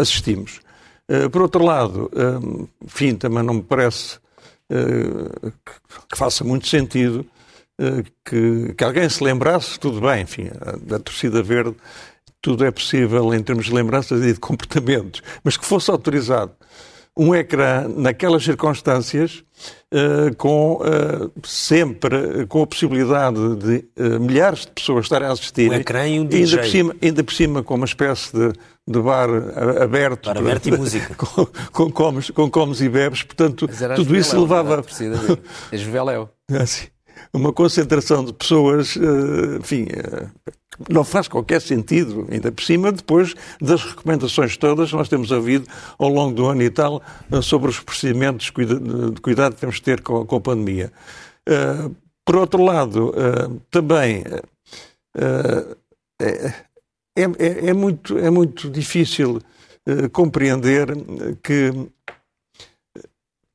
assistimos. 0.00 0.60
Uh, 1.08 1.30
por 1.30 1.42
outro 1.42 1.64
lado, 1.64 2.10
uh, 2.12 2.68
enfim, 2.84 3.14
também 3.14 3.44
não 3.44 3.54
me 3.54 3.62
parece 3.62 4.18
que, 4.68 5.74
que 6.10 6.18
faça 6.18 6.42
muito 6.42 6.66
sentido 6.66 7.24
que, 8.24 8.74
que, 8.76 8.82
alguém 8.82 9.08
se 9.08 9.22
lembrasse, 9.22 9.78
tudo 9.78 10.00
bem, 10.00 10.22
enfim, 10.22 10.48
da 10.82 10.98
torcida 10.98 11.42
verde 11.42 11.76
tudo 12.44 12.62
é 12.62 12.70
possível 12.70 13.32
em 13.32 13.42
termos 13.42 13.64
de 13.64 13.72
lembranças 13.72 14.22
e 14.22 14.34
de 14.34 14.38
comportamentos, 14.38 15.22
mas 15.42 15.56
que 15.56 15.64
fosse 15.64 15.90
autorizado 15.90 16.52
um 17.16 17.34
ecrã 17.34 17.88
naquelas 17.88 18.44
circunstâncias, 18.44 19.42
uh, 19.92 20.34
com 20.36 20.74
uh, 20.74 21.32
sempre 21.42 22.44
com 22.48 22.62
a 22.62 22.66
possibilidade 22.66 23.38
de 23.56 23.84
uh, 23.96 24.20
milhares 24.20 24.66
de 24.66 24.72
pessoas 24.72 25.06
estarem 25.06 25.28
a 25.28 25.32
assistir. 25.32 25.70
Um 25.70 25.74
ecrã 25.74 26.06
e 26.06 26.20
um 26.20 26.26
DJ. 26.26 26.42
Ainda 26.44 26.58
por 26.58 26.66
cima, 26.66 26.96
ainda 27.00 27.24
por 27.24 27.32
cima 27.32 27.62
com 27.62 27.74
uma 27.76 27.86
espécie 27.86 28.30
de, 28.36 28.52
de 28.86 29.00
bar 29.00 29.30
aberto. 29.80 30.26
Bar 30.26 30.38
aberto 30.38 30.66
e 30.66 30.76
música. 30.76 31.14
Com, 31.24 31.46
com, 31.72 31.90
comes, 31.90 32.30
com 32.30 32.50
comes 32.50 32.80
e 32.82 32.88
bebes, 32.88 33.22
portanto, 33.22 33.68
tudo 33.96 34.16
isso 34.16 34.38
levava... 34.38 34.84
As 35.72 35.82
Veléu. 35.82 36.28
Assim, 36.50 36.88
uma 37.34 37.52
concentração 37.52 38.24
de 38.24 38.32
pessoas, 38.32 38.96
enfim 39.60 39.86
não 40.88 41.04
faz 41.04 41.28
qualquer 41.28 41.60
sentido, 41.60 42.26
ainda 42.30 42.50
por 42.50 42.62
cima, 42.62 42.90
depois 42.90 43.34
das 43.60 43.82
recomendações 43.82 44.56
todas 44.56 44.90
que 44.90 44.96
nós 44.96 45.08
temos 45.08 45.30
ouvido 45.30 45.68
ao 45.98 46.08
longo 46.08 46.34
do 46.34 46.46
ano 46.46 46.62
e 46.62 46.70
tal 46.70 47.02
eh, 47.30 47.40
sobre 47.40 47.70
os 47.70 47.80
procedimentos 47.80 48.46
de 48.46 49.20
cuidado 49.20 49.54
que 49.54 49.60
temos 49.60 49.76
de 49.76 49.82
ter 49.82 50.00
com 50.00 50.36
a 50.36 50.40
pandemia. 50.40 50.92
Eh, 51.48 51.90
por 52.24 52.36
outro 52.36 52.62
lado, 52.62 53.14
eh, 53.16 53.60
também 53.70 54.24
é, 55.16 56.64
é, 57.16 57.68
é, 57.68 57.72
muito, 57.72 58.18
é 58.18 58.30
muito 58.30 58.68
difícil 58.68 59.40
compreender 60.12 60.88
que, 61.42 61.70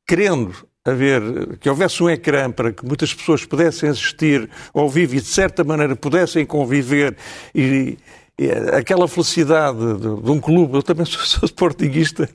querendo 0.07 0.68
haver, 0.85 1.57
que 1.59 1.69
houvesse 1.69 2.01
um 2.01 2.09
ecrã 2.09 2.51
para 2.51 2.71
que 2.71 2.85
muitas 2.85 3.13
pessoas 3.13 3.45
pudessem 3.45 3.89
assistir 3.89 4.49
ao 4.73 4.89
vivo 4.89 5.15
e 5.15 5.21
de 5.21 5.27
certa 5.27 5.63
maneira 5.63 5.95
pudessem 5.95 6.45
conviver 6.45 7.15
e, 7.53 7.97
e 8.37 8.49
aquela 8.73 9.07
felicidade 9.07 9.77
de, 9.77 10.21
de, 10.21 10.31
um 10.31 10.39
clube, 10.39 10.75
eu 10.75 10.83
também 10.83 11.05
sou, 11.05 11.21
sou 11.21 11.45
sportinguista, 11.45 12.29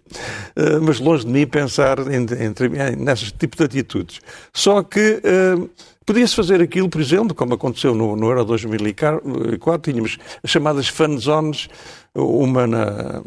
uh, 0.57 0.83
mas 0.83 1.01
longe 1.01 1.25
de 1.25 1.31
mim 1.33 1.47
pensar 1.47 1.99
em, 2.01 2.21
em, 2.21 3.15
tipo 3.39 3.57
de 3.57 3.65
atitudes. 3.65 4.21
Só 4.53 4.83
que 4.83 5.23
uh, 5.25 5.71
podia-se 6.05 6.37
fazer 6.37 6.61
aquilo, 6.61 6.91
por 6.91 7.01
exemplo, 7.01 7.35
como 7.35 7.55
aconteceu 7.55 7.95
no, 7.95 8.15
no 8.15 8.27
Euro 8.27 8.45
2004, 8.45 9.79
tínhamos 9.81 10.19
as 10.43 10.51
chamadas 10.51 10.89
fan 10.89 11.17
zones, 11.17 11.69
uma 12.15 12.67
na 12.67 13.23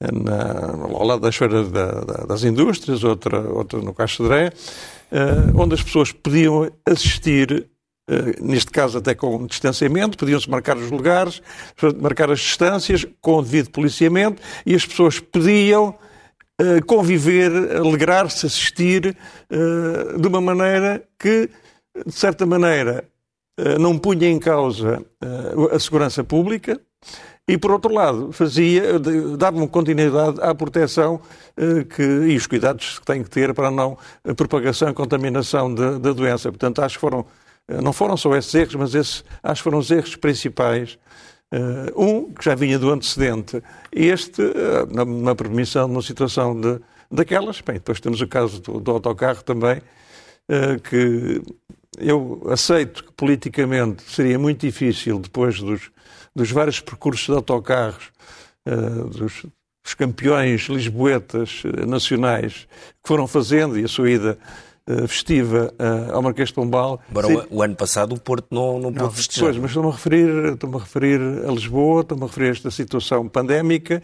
na, 0.00 0.86
ao 0.94 1.04
lado 1.04 1.20
das 1.20 1.36
feiras 1.36 1.70
da, 1.70 1.86
da, 2.00 2.24
das 2.24 2.42
indústrias, 2.42 3.04
outra, 3.04 3.40
outra 3.40 3.80
no 3.80 3.92
Caixa 3.92 4.22
de 4.22 4.28
uh, 4.28 5.60
onde 5.60 5.74
as 5.74 5.82
pessoas 5.82 6.10
podiam 6.10 6.70
assistir, 6.86 7.68
uh, 8.08 8.44
neste 8.44 8.70
caso 8.70 8.96
até 8.98 9.14
com 9.14 9.46
distanciamento, 9.46 10.16
podiam-se 10.16 10.48
marcar 10.48 10.78
os 10.78 10.90
lugares, 10.90 11.42
marcar 12.00 12.30
as 12.30 12.40
distâncias, 12.40 13.06
com 13.20 13.36
o 13.36 13.42
devido 13.42 13.70
policiamento, 13.70 14.40
e 14.64 14.74
as 14.74 14.86
pessoas 14.86 15.20
podiam 15.20 15.94
uh, 16.60 16.84
conviver, 16.86 17.76
alegrar-se, 17.76 18.46
assistir, 18.46 19.16
de 20.18 20.28
uma 20.28 20.40
maneira 20.40 21.02
que, 21.18 21.50
de 22.06 22.12
certa 22.12 22.46
maneira, 22.46 23.04
não 23.78 23.98
punha 23.98 24.28
em 24.28 24.38
causa 24.38 25.04
a 25.70 25.78
segurança 25.78 26.24
pública, 26.24 26.80
e, 27.48 27.58
por 27.58 27.72
outro 27.72 27.92
lado, 27.92 28.30
fazia, 28.32 28.98
dava-me 29.36 29.66
continuidade 29.66 30.40
à 30.40 30.54
proteção 30.54 31.20
eh, 31.56 31.84
que, 31.84 32.02
e 32.02 32.36
os 32.36 32.46
cuidados 32.46 33.00
que 33.00 33.06
tem 33.06 33.24
que 33.24 33.30
ter 33.30 33.52
para 33.52 33.70
não 33.70 33.98
propagação 34.36 34.88
e 34.88 34.94
contaminação 34.94 35.74
da 35.74 36.12
doença. 36.12 36.50
Portanto, 36.50 36.80
acho 36.80 36.94
que 36.94 37.00
foram, 37.00 37.26
eh, 37.66 37.80
não 37.80 37.92
foram 37.92 38.16
só 38.16 38.36
esses 38.36 38.54
erros, 38.54 38.74
mas 38.76 38.94
esses, 38.94 39.24
acho 39.42 39.60
que 39.60 39.64
foram 39.64 39.78
os 39.78 39.90
erros 39.90 40.16
principais. 40.16 40.98
Uh, 41.52 42.00
um, 42.00 42.32
que 42.32 42.44
já 42.44 42.54
vinha 42.54 42.78
do 42.78 42.92
antecedente, 42.92 43.60
este, 43.90 44.40
na 45.20 45.34
permissão, 45.34 45.88
numa 45.88 46.00
situação 46.00 46.54
de, 46.60 46.78
daquelas. 47.10 47.60
Bem, 47.60 47.74
depois 47.74 47.98
temos 47.98 48.20
o 48.20 48.28
caso 48.28 48.62
do, 48.62 48.78
do 48.78 48.92
autocarro 48.92 49.42
também, 49.42 49.82
que 50.88 51.42
eu 51.98 52.40
aceito 52.48 53.02
que 53.02 53.12
politicamente 53.14 54.04
seria 54.04 54.38
muito 54.38 54.64
difícil, 54.64 55.18
depois 55.18 55.60
dos, 55.60 55.90
dos 56.34 56.50
vários 56.50 56.80
percursos 56.80 57.26
de 57.26 57.32
autocarros, 57.32 58.10
uh, 58.66 59.08
dos, 59.08 59.46
dos, 59.84 59.94
campeões 59.94 60.62
lisboetas 60.68 61.62
uh, 61.64 61.86
nacionais 61.86 62.66
que 63.02 63.08
foram 63.08 63.26
fazendo 63.26 63.78
e 63.78 63.84
a 63.84 63.88
sua 63.88 64.10
ida 64.10 64.38
uh, 64.88 65.08
festiva 65.08 65.72
ao 66.12 66.22
Marquês 66.22 66.48
de 66.48 66.54
Pombal. 66.54 67.00
Embora 67.10 67.26
Sim. 67.26 67.42
o, 67.50 67.62
ano 67.62 67.74
passado 67.74 68.14
o 68.14 68.20
Porto 68.20 68.46
não, 68.50 68.78
não, 68.78 68.90
não 68.90 68.92
pôde 68.92 69.16
festejar. 69.16 69.50
Pois, 69.50 69.56
mas 69.56 69.70
estou-me 69.70 69.88
a, 69.88 69.92
referir, 69.92 70.52
estou 70.52 70.76
a 70.76 70.78
referir 70.78 71.20
a 71.48 71.52
Lisboa, 71.52 72.00
estou-me 72.02 72.24
a 72.24 72.26
referir 72.26 72.48
a 72.48 72.50
esta 72.50 72.70
situação 72.70 73.28
pandémica. 73.28 74.02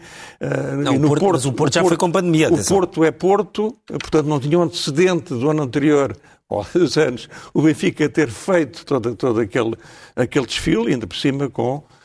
não, 0.83 0.93
e 0.93 0.97
no 0.97 1.07
Porto, 1.07 1.21
Porto, 1.21 1.33
mas 1.33 1.45
o 1.45 1.53
Porto 1.53 1.73
já 1.73 1.81
Porto, 1.81 1.89
foi 1.89 1.97
com 1.97 2.11
pandemia. 2.11 2.47
Atenção. 2.47 2.77
O 2.77 2.79
Porto 2.81 3.03
é 3.03 3.11
Porto, 3.11 3.77
portanto 3.87 4.25
não 4.25 4.39
tinha 4.39 4.59
um 4.59 4.63
antecedente 4.63 5.33
do 5.33 5.49
ano 5.49 5.63
anterior 5.63 6.15
há 6.49 6.65
dois 6.73 6.97
anos, 6.97 7.29
o 7.53 7.61
Benfica 7.61 8.07
ter 8.09 8.29
feito 8.29 8.85
todo, 8.85 9.15
todo 9.15 9.39
aquele, 9.39 9.75
aquele 10.15 10.45
desfile, 10.45 10.93
ainda 10.93 11.05
por 11.05 11.17
cima 11.17 11.49
com 11.49 11.77
eh, 11.77 11.96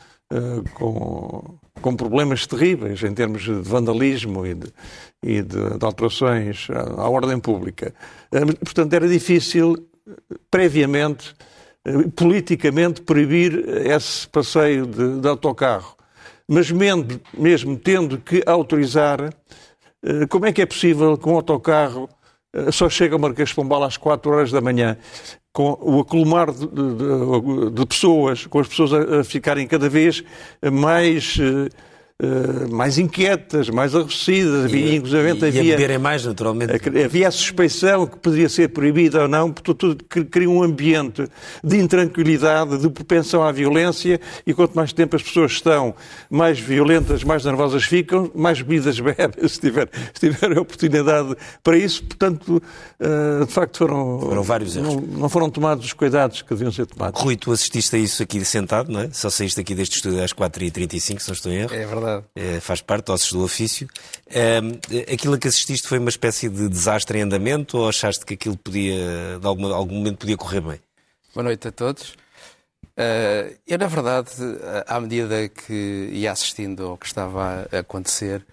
com, 0.73 1.57
com 1.81 1.95
problemas 1.95 2.47
terríveis 2.47 3.03
em 3.03 3.13
termos 3.13 3.43
de 3.43 3.53
vandalismo 3.53 4.45
e 4.45 4.53
de, 4.53 4.67
e 5.21 5.41
de, 5.41 5.77
de 5.77 5.85
alterações 5.85 6.67
à, 6.69 7.01
à, 7.01 7.09
ordem 7.09 7.39
pública. 7.39 7.93
Uh, 8.31 8.57
portanto, 8.57 8.93
era 8.93 9.07
difícil, 9.07 9.75
previamente, 10.49 11.35
uh, 11.87 12.09
politicamente, 12.11 13.01
proibir 13.01 13.67
esse 13.85 14.27
passeio 14.27 14.85
de, 14.85 15.19
de 15.19 15.27
autocarro. 15.27 15.95
Mas 16.47 16.71
mesmo, 16.71 17.05
mesmo, 17.37 17.77
tendo 17.77 18.17
que 18.17 18.43
autorizar, 18.45 19.33
como 20.29 20.45
é 20.45 20.51
que 20.51 20.61
é 20.61 20.65
possível 20.65 21.17
que 21.17 21.27
um 21.27 21.35
autocarro 21.35 22.09
só 22.71 22.89
chega 22.89 23.15
ao 23.15 23.19
Marquês 23.19 23.49
de 23.49 23.55
Pombal 23.55 23.83
às 23.83 23.97
4 23.97 24.31
horas 24.31 24.51
da 24.51 24.61
manhã 24.61 24.97
com 25.51 25.77
o 25.81 25.99
acumular 25.99 26.51
de, 26.51 26.65
de, 26.65 27.69
de, 27.71 27.85
pessoas, 27.85 28.47
com 28.47 28.59
as 28.59 28.67
pessoas 28.67 28.93
a, 28.93 29.19
a 29.19 29.23
ficarem 29.23 29.67
cada 29.67 29.87
vez 29.87 30.23
mais 30.71 31.37
uh, 32.23 32.63
eh, 32.63 32.67
mais 32.71 32.97
inquietas, 32.97 33.69
mais 33.69 33.93
aborrecidas. 33.93 34.65
Havia, 34.65 34.95
inclusive, 34.95 35.27
e, 35.27 35.31
havia, 35.31 35.63
beberem 35.63 35.97
mais, 35.97 36.25
naturalmente. 36.25 36.73
Havia 37.03 37.27
a 37.27 37.31
suspeição 37.31 38.07
que 38.07 38.17
poderia 38.17 38.49
ser 38.49 38.69
proibida 38.69 39.23
ou 39.23 39.27
não, 39.27 39.51
porque 39.51 39.73
tudo 39.73 40.03
cria 40.05 40.49
um 40.49 40.63
ambiente 40.63 41.27
de 41.63 41.77
intranquilidade, 41.77 42.77
de 42.77 42.89
propensão 42.89 43.43
à 43.43 43.51
violência, 43.51 44.19
e 44.45 44.53
quanto 44.53 44.73
mais 44.75 44.93
tempo 44.93 45.15
as 45.15 45.23
pessoas 45.23 45.53
estão 45.53 45.93
mais 46.29 46.59
violentas, 46.59 47.23
mais 47.23 47.43
nervosas 47.43 47.83
ficam, 47.83 48.31
mais 48.33 48.61
bebidas 48.61 48.99
bebem, 48.99 49.31
se 49.47 49.59
tiver, 49.59 49.89
se 50.13 50.29
tiver 50.29 50.57
a 50.57 50.61
oportunidade 50.61 51.35
para 51.63 51.77
isso. 51.77 52.03
Portanto, 52.03 52.61
uh, 52.99 53.45
de 53.45 53.51
facto, 53.51 53.79
foram, 53.79 54.19
foram 54.19 54.43
vários 54.43 54.75
erros. 54.75 54.95
Não, 54.95 55.01
não, 55.01 55.29
foram 55.29 55.49
tomados 55.49 55.85
os 55.85 55.93
cuidados 55.93 56.41
que 56.41 56.49
deviam 56.49 56.71
ser 56.71 56.85
tomados. 56.85 57.21
Rui, 57.21 57.35
tu 57.35 57.51
assististe 57.51 57.95
a 57.95 57.99
isso 57.99 58.21
aqui 58.23 58.43
sentado, 58.45 58.91
não 58.91 59.01
é? 59.01 59.09
Só 59.11 59.29
saíste 59.29 59.59
aqui 59.59 59.73
deste 59.75 59.97
estúdio 59.97 60.23
às 60.23 60.33
4h35, 60.33 61.19
se 61.19 61.27
não 61.27 61.33
estou 61.33 61.51
em 61.51 61.55
erro. 61.55 61.73
É 61.73 61.85
verdade 61.85 62.12
verdade. 62.15 62.25
É, 62.35 62.59
faz 62.59 62.81
parte, 62.81 63.11
ossos 63.11 63.31
do 63.31 63.43
ofício. 63.43 63.87
Aquilo 65.11 65.35
a 65.35 65.37
que 65.37 65.47
assististe 65.47 65.87
foi 65.87 65.99
uma 65.99 66.09
espécie 66.09 66.49
de 66.49 66.69
desastre 66.69 67.19
em 67.19 67.21
andamento 67.21 67.77
ou 67.77 67.89
achaste 67.89 68.25
que 68.25 68.33
aquilo 68.33 68.57
podia, 68.57 69.39
de 69.39 69.47
algum, 69.47 69.73
algum 69.73 69.95
momento, 69.95 70.19
podia 70.19 70.37
correr 70.37 70.61
bem? 70.61 70.79
Boa 71.33 71.43
noite 71.43 71.67
a 71.67 71.71
todos. 71.71 72.15
Uh, 72.95 73.57
eu, 73.65 73.77
na 73.79 73.87
verdade, 73.87 74.29
à 74.85 74.99
medida 74.99 75.49
que 75.49 76.09
ia 76.11 76.31
assistindo 76.31 76.85
ao 76.85 76.97
que 76.97 77.07
estava 77.07 77.67
a 77.71 77.79
acontecer, 77.79 78.45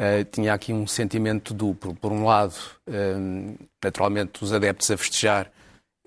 uh, 0.00 0.24
tinha 0.32 0.54
aqui 0.54 0.72
um 0.72 0.86
sentimento 0.86 1.52
duplo. 1.52 1.94
Por 1.94 2.10
um 2.10 2.24
lado, 2.24 2.54
naturalmente, 3.84 4.42
os 4.42 4.52
adeptos 4.52 4.90
a 4.90 4.96
festejar 4.96 5.52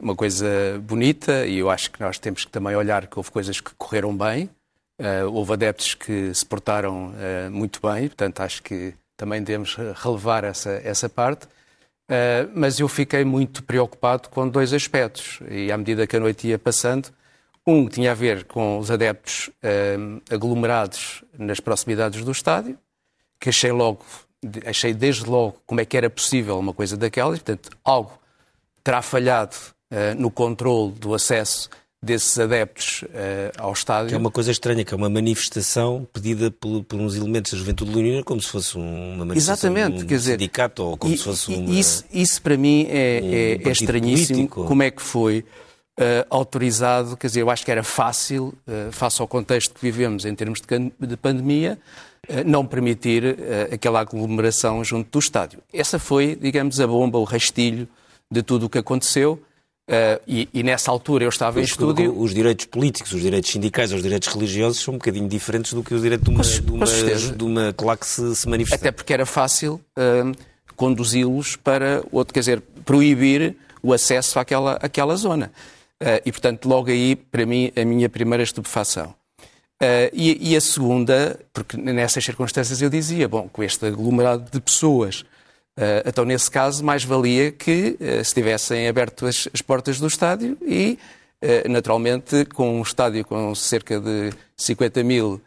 uma 0.02 0.16
coisa 0.16 0.48
bonita, 0.82 1.46
e 1.46 1.60
eu 1.60 1.70
acho 1.70 1.92
que 1.92 2.00
nós 2.00 2.18
temos 2.18 2.46
que 2.46 2.52
também 2.52 2.76
olhar 2.76 3.06
que 3.06 3.20
houve 3.20 3.30
coisas 3.30 3.60
que 3.60 3.72
correram 3.76 4.18
bem, 4.18 4.50
houve 5.32 5.54
adeptos 5.54 5.94
que 5.94 6.34
se 6.34 6.46
portaram 6.46 7.14
muito 7.52 7.80
bem, 7.82 8.08
portanto, 8.08 8.42
acho 8.42 8.62
que 8.62 8.94
também 9.16 9.42
devemos 9.42 9.76
relevar 9.96 10.44
essa, 10.44 10.72
essa 10.84 11.08
parte. 11.08 11.48
mas 12.54 12.80
eu 12.80 12.88
fiquei 12.88 13.24
muito 13.24 13.64
preocupado 13.64 14.30
com 14.30 14.48
dois 14.48 14.74
aspectos, 14.74 15.40
e 15.50 15.72
à 15.72 15.78
medida 15.78 16.06
que 16.06 16.18
a 16.18 16.20
noite 16.20 16.48
ia 16.48 16.60
passando, 16.60 17.10
um 17.70 17.88
tinha 17.88 18.12
a 18.12 18.16
ver 18.16 18.46
com 18.46 18.80
os 18.80 18.90
adeptos 18.90 19.50
uh, 19.64 20.22
aglomerados 20.34 21.24
nas 21.38 21.60
proximidades 21.60 22.24
do 22.24 22.32
estádio, 22.32 22.78
que 23.40 23.50
achei 23.50 23.72
logo, 23.72 24.04
achei 24.66 24.94
desde 24.94 25.26
logo 25.26 25.62
como 25.66 25.80
é 25.80 25.86
que 25.86 25.96
era 25.96 26.10
possível 26.10 26.58
uma 26.58 26.74
coisa 26.74 26.98
daquelas, 26.98 27.40
portanto, 27.40 27.70
algo 27.84 28.18
terá 28.84 29.02
falhado 29.02 29.56
uh, 29.92 30.20
no 30.20 30.32
controle 30.32 30.94
do 30.94 31.14
acesso 31.14 31.70
desses 32.02 32.40
adeptos 32.40 33.04
uh, 33.04 33.08
ao 33.58 33.74
estádio. 33.74 34.10
Que 34.10 34.16
é 34.16 34.18
uma 34.18 34.32
coisa 34.32 34.52
estranha, 34.52 34.86
que 34.86 34.94
é 34.94 34.98
uma 34.98 35.10
manifestação 35.10 36.08
pedida 36.14 36.50
por, 36.50 36.84
por 36.84 37.00
uns 37.00 37.16
elementos 37.16 37.52
da 37.52 37.58
Juventude 37.58 37.92
Leonina 37.92 38.24
como 38.24 38.42
se 38.42 38.48
fosse 38.48 38.78
uma 38.78 39.26
manifestação 39.26 39.72
Exatamente, 39.72 39.98
de 39.98 40.04
um 40.06 40.08
quer 40.08 40.16
dizer, 40.16 40.32
sindicato 40.32 40.84
ou 40.84 40.98
como 40.98 41.14
e, 41.14 41.18
se 41.18 41.24
fosse 41.24 41.54
uma, 41.54 41.70
isso, 41.72 42.06
isso 42.12 42.42
para 42.42 42.56
mim 42.56 42.88
é, 42.90 43.22
um 43.22 43.34
é, 43.34 43.70
é 43.70 43.72
estranhíssimo 43.72 44.38
político. 44.38 44.64
como 44.66 44.82
é 44.82 44.90
que 44.90 45.02
foi 45.02 45.40
uh, 46.00 46.26
autorizado, 46.30 47.18
quer 47.18 47.28
dizer, 47.28 47.42
eu 47.42 47.50
acho 47.50 47.66
que 47.66 47.72
era 47.72 47.84
fácil, 47.84 48.54
uh, 48.66 48.92
face 48.92 49.22
ao 49.22 49.28
contexto 49.28 49.74
que 49.74 49.82
vivemos 49.82 50.24
em 50.24 50.34
termos 50.34 50.62
de, 50.62 51.08
de 51.08 51.18
pandemia, 51.18 51.78
não 52.46 52.64
permitir 52.66 53.38
aquela 53.74 54.02
aglomeração 54.02 54.84
junto 54.84 55.10
do 55.10 55.20
estádio. 55.20 55.62
Essa 55.74 55.98
foi, 55.98 56.36
digamos, 56.36 56.80
a 56.80 56.86
bomba, 56.86 57.18
o 57.18 57.24
rastilho 57.24 57.88
de 58.30 58.44
tudo 58.44 58.68
o 58.68 58.70
que 58.70 58.78
aconteceu. 58.78 59.42
Uh, 59.90 60.22
e, 60.28 60.48
e, 60.54 60.62
nessa 60.62 60.92
altura 60.92 61.24
eu 61.24 61.30
estava 61.30 61.60
em 61.60 61.64
estúdio. 61.64 62.16
Os 62.16 62.32
direitos 62.32 62.66
políticos, 62.66 63.12
os 63.12 63.22
direitos 63.22 63.50
sindicais, 63.50 63.92
os 63.92 64.04
direitos 64.04 64.28
religiosos 64.28 64.84
são 64.84 64.94
um 64.94 64.98
bocadinho 64.98 65.28
diferentes 65.28 65.74
do 65.74 65.84
que 65.84 65.96
o 65.96 66.00
direito 66.00 66.26
de 66.26 66.30
uma, 66.30 66.44
de 66.44 66.72
uma, 66.72 66.86
de 66.86 67.44
uma 67.44 67.74
claque 67.74 68.06
se, 68.06 68.36
se 68.36 68.48
manifestar. 68.48 68.76
Até 68.76 68.92
porque 68.92 69.12
era 69.12 69.26
fácil 69.26 69.82
uh, 69.98 70.32
conduzi-los 70.76 71.56
para 71.56 72.04
outro, 72.12 72.36
quer 72.36 72.42
dizer, 72.42 72.62
proibir 72.86 73.56
o 73.82 73.92
acesso 73.92 74.38
àquela, 74.38 74.74
àquela 74.74 75.16
zona. 75.16 75.52
Uh, 76.00 76.22
e, 76.24 76.32
portanto, 76.32 76.70
logo 76.70 76.92
aí, 76.92 77.16
para 77.16 77.44
mim, 77.48 77.72
a 77.76 77.84
minha 77.84 78.08
primeira 78.08 78.44
estupefação. 78.44 79.16
Uh, 79.82 80.14
e, 80.14 80.52
e, 80.52 80.56
a 80.56 80.62
segunda, 80.62 81.40
porque 81.52 81.76
nessas 81.78 82.24
circunstâncias 82.24 82.80
eu 82.80 82.92
dizia, 82.92 83.28
bom, 83.28 83.50
com 83.52 83.64
este 83.64 83.88
aglomerado 83.88 84.52
de 84.52 84.62
pessoas, 84.62 85.26
então 86.06 86.26
nesse 86.26 86.50
caso 86.52 86.84
mais 86.84 87.04
valia 87.04 87.52
que 87.52 87.98
uh, 88.00 88.24
se 88.24 88.34
tivessem 88.34 88.88
aberto 88.88 89.26
as, 89.26 89.48
as, 89.54 89.62
portas 89.62 90.00
do 90.00 90.08
estádio 90.08 90.58
e, 90.66 90.98
naturalmente, 91.70 92.44
com 92.46 92.80
um 92.80 92.82
estádio 92.82 93.24
com 93.24 93.56
cerca 93.56 94.00
de 94.00 94.34
50 94.58 95.04
mil 95.04 95.42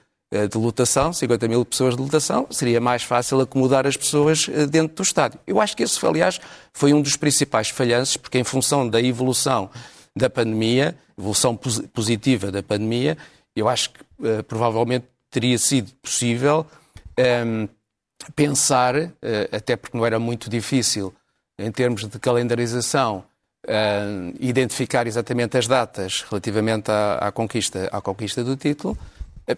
de 0.50 0.56
lotação, 0.56 1.12
50 1.12 1.46
mil 1.46 1.62
pessoas 1.66 1.94
de 1.94 2.00
lotação, 2.00 2.46
seria 2.50 2.80
mais 2.80 3.02
fácil 3.02 3.38
acomodar 3.42 3.86
as 3.86 3.94
pessoas 3.94 4.48
dentro 4.70 4.96
do 4.96 5.02
estádio. 5.02 5.38
Eu 5.46 5.60
acho 5.60 5.76
que 5.76 5.82
esse, 5.82 6.06
aliás, 6.06 6.40
foi 6.72 6.94
um 6.94 7.02
dos 7.02 7.14
principais 7.16 7.68
falhanços, 7.68 8.16
porque 8.16 8.38
em 8.38 8.44
função 8.44 8.88
da 8.88 9.02
evolução 9.02 9.68
da 10.16 10.30
pandemia, 10.30 10.96
evolução 11.18 11.54
positiva 11.56 12.50
da 12.50 12.62
pandemia, 12.62 13.18
eu 13.54 13.68
acho 13.68 13.90
que 13.90 14.00
uh, 14.00 14.42
provavelmente 14.44 15.06
teria 15.30 15.58
sido 15.58 15.92
possível 16.02 16.66
um, 17.18 17.22
ehm, 17.22 17.68
pensar, 18.32 18.96
uh, 18.96 19.10
até 19.50 19.76
porque 19.76 19.96
não 19.96 20.06
era 20.06 20.18
muito 20.18 20.48
difícil 20.48 21.12
em 21.58 21.70
termos 21.70 22.06
de 22.08 22.18
calendarização, 22.18 23.24
uh, 23.66 24.34
identificar 24.40 25.06
exatamente 25.06 25.56
as 25.56 25.66
datas 25.66 26.24
relativamente 26.28 26.90
à, 26.90 27.18
à, 27.18 27.32
conquista, 27.32 27.88
à 27.92 28.00
conquista 28.00 28.42
do 28.42 28.56
título, 28.56 28.96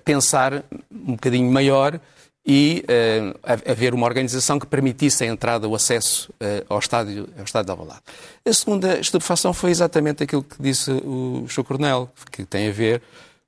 pensar 0.05 0.65
um 0.91 1.13
bocadinho 1.13 1.51
maior 1.51 2.01
e 2.47 2.85
uh, 2.85 3.39
haver 3.67 3.95
uma 3.95 4.07
organização 4.07 4.59
que 4.59 4.67
permitisse 4.67 5.25
a 5.25 5.27
entrada, 5.27 5.67
o 5.67 5.75
acesso 5.75 6.31
uh, 6.33 6.65
ao 6.69 6.79
estádio, 6.79 7.29
ao 7.39 7.45
estádio 7.45 7.67
de 7.67 7.71
Alvalade. 7.71 8.03
A 8.45 8.53
segunda 8.53 8.99
estupefação 8.99 9.55
foi 9.55 9.71
exatamente 9.71 10.23
aquilo 10.23 10.43
que 10.43 10.63
disse 10.63 10.91
o 10.91 11.47
Sr. 11.49 11.65
Coronel, 11.65 12.11
que 12.31 12.45
tem 12.45 12.69
a 12.69 12.73
ver 12.73 13.01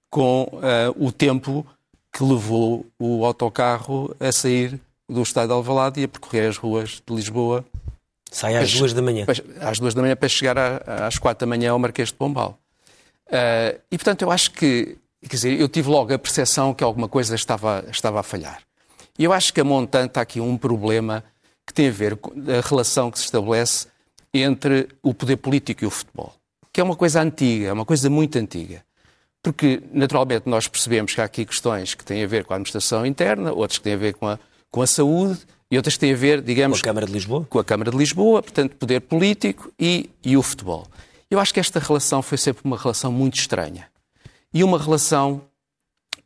com 0.08 0.44
uh, 0.44 1.04
o 1.04 1.12
tempo 1.12 1.66
que 2.10 2.24
levou 2.24 2.86
o 2.98 3.26
autocarro 3.26 4.16
a 4.18 4.32
sair 4.32 4.80
do 5.08 5.22
estádio 5.22 5.48
de 5.48 5.54
Alvalade 5.54 6.00
e 6.00 6.04
a 6.04 6.08
percorrer 6.08 6.48
as 6.48 6.56
ruas 6.56 7.02
de 7.06 7.14
Lisboa. 7.14 7.64
Sai 8.30 8.56
às 8.56 8.72
duas 8.72 8.92
da 8.92 9.00
manhã. 9.00 9.24
às 9.60 9.78
duas 9.78 9.94
da 9.94 10.02
manhã 10.02 10.16
para 10.16 10.28
chegar 10.28 10.58
às 10.58 11.18
quatro 11.18 11.46
da 11.46 11.48
manhã 11.48 11.70
ao 11.70 11.78
Marquês 11.78 12.08
de 12.08 12.14
Pombal. 12.14 12.58
e, 13.90 13.96
portanto, 13.96 14.22
eu 14.22 14.30
acho 14.30 14.50
que, 14.50 14.98
quer 15.22 15.36
dizer, 15.36 15.60
eu 15.60 15.68
tive 15.68 15.88
logo 15.88 16.12
a 16.12 16.18
percepção 16.18 16.74
que 16.74 16.82
alguma 16.82 17.08
coisa 17.08 17.34
estava, 17.34 17.84
estava 17.90 18.20
a 18.20 18.22
falhar. 18.22 18.62
E 19.18 19.24
eu 19.24 19.32
acho 19.32 19.52
que 19.52 19.60
a 19.60 19.64
montante 19.64 20.18
há 20.18 20.22
aqui 20.22 20.40
um 20.40 20.58
problema 20.58 21.24
que 21.66 21.72
tem 21.72 21.88
a 21.88 21.92
ver 21.92 22.16
com 22.16 22.30
a 22.30 22.66
relação 22.66 23.10
que 23.10 23.18
se 23.18 23.24
estabelece 23.24 23.86
entre 24.32 24.88
o 25.02 25.14
poder 25.14 25.36
político 25.36 25.84
e 25.84 25.86
o 25.86 25.90
futebol, 25.90 26.34
que 26.72 26.80
é 26.80 26.84
uma 26.84 26.94
coisa 26.94 27.22
antiga, 27.22 27.68
é 27.68 27.72
uma 27.72 27.84
coisa 27.84 28.10
muito 28.10 28.38
antiga. 28.38 28.84
Porque, 29.42 29.80
naturalmente, 29.92 30.48
nós 30.48 30.66
percebemos 30.66 31.14
que 31.14 31.20
há 31.20 31.24
aqui 31.24 31.44
questões 31.44 31.94
que 31.94 32.04
têm 32.04 32.22
a 32.22 32.26
ver 32.26 32.44
com 32.44 32.52
a 32.52 32.56
administração 32.56 33.06
interna, 33.06 33.52
outras 33.52 33.78
que 33.78 33.84
têm 33.84 33.94
a 33.94 33.96
ver 33.96 34.14
com 34.14 34.26
a, 34.28 34.38
com 34.76 34.82
a 34.82 34.86
saúde 34.86 35.38
e 35.70 35.76
outras 35.78 35.94
que 35.94 36.00
têm 36.00 36.12
a 36.12 36.16
ver, 36.16 36.42
digamos... 36.42 36.82
Com 36.82 36.84
a 36.84 36.90
Câmara 36.90 37.06
de 37.06 37.12
Lisboa? 37.14 37.46
Com 37.48 37.58
a 37.58 37.64
Câmara 37.64 37.90
de 37.90 37.96
Lisboa, 37.96 38.42
portanto, 38.42 38.76
poder 38.76 39.00
político 39.00 39.72
e, 39.80 40.10
e 40.22 40.36
o 40.36 40.42
futebol. 40.42 40.86
Eu 41.30 41.40
acho 41.40 41.54
que 41.54 41.58
esta 41.58 41.80
relação 41.80 42.20
foi 42.20 42.36
sempre 42.36 42.60
uma 42.62 42.76
relação 42.76 43.10
muito 43.10 43.38
estranha. 43.38 43.88
E 44.52 44.62
uma 44.62 44.78
relação 44.78 45.40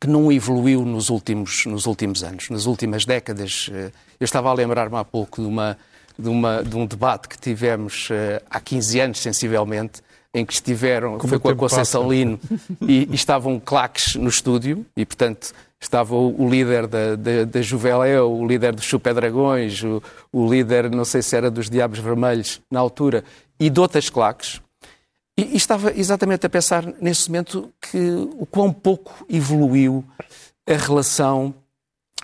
que 0.01 0.05
não 0.05 0.29
evoluiu 0.33 0.83
nos 0.83 1.09
últimos, 1.09 1.65
nos 1.65 1.85
últimos 1.85 2.25
anos, 2.25 2.49
nas 2.49 2.65
últimas 2.65 3.05
décadas. 3.05 3.69
Eh, 3.71 3.89
eu 4.19 4.25
estava 4.25 4.49
a 4.49 4.53
lembrar-me 4.53 4.97
há 4.97 5.05
pouco 5.05 5.41
de, 5.41 5.47
uma, 5.47 5.77
de, 6.19 6.27
uma, 6.27 6.61
de 6.61 6.75
um 6.75 6.85
debate 6.85 7.29
que 7.29 7.39
tivemos 7.39 8.09
eh, 8.11 8.41
há 8.49 8.59
15 8.59 8.99
anos, 8.99 9.19
sensivelmente, 9.21 10.01
em 10.33 10.45
que 10.45 10.51
estiveram, 10.51 11.17
Como 11.17 11.29
foi 11.29 11.39
com 11.39 11.47
a 11.47 11.55
Conceição 11.55 12.01
passa. 12.01 12.13
Lino, 12.13 12.37
e, 12.81 13.07
e, 13.09 13.15
estavam 13.15 13.61
claques 13.61 14.15
no 14.15 14.27
estúdio, 14.27 14.85
e 14.97 15.05
portanto 15.05 15.53
estava 15.81 16.15
o, 16.15 16.43
o 16.43 16.49
líder 16.49 16.85
da, 16.85 17.15
da, 17.15 17.43
da 17.45 17.61
Juveléu, 17.61 18.31
o 18.31 18.45
líder 18.45 18.75
dos 18.75 18.85
Chupé 18.85 19.13
Dragões, 19.13 19.83
o, 19.83 20.01
o 20.31 20.47
líder, 20.47 20.91
não 20.91 21.03
sei 21.03 21.23
se 21.23 21.35
era 21.35 21.49
dos 21.49 21.69
Diabos 21.69 21.99
Vermelhos 21.99 22.61
na 22.69 22.79
altura, 22.79 23.23
e 23.59 23.69
de 23.69 23.79
outras 23.79 24.09
claques, 24.09 24.61
e, 25.37 25.53
e, 25.53 25.57
estava 25.57 25.91
exatamente 25.97 26.45
a 26.45 26.49
pensar 26.49 26.85
nesse 27.01 27.29
momento 27.29 27.73
que 27.81 27.97
o 28.37 28.45
quão 28.45 28.71
pouco 28.71 29.25
evoluiu 29.29 30.05
a 30.67 30.73
relação 30.73 31.53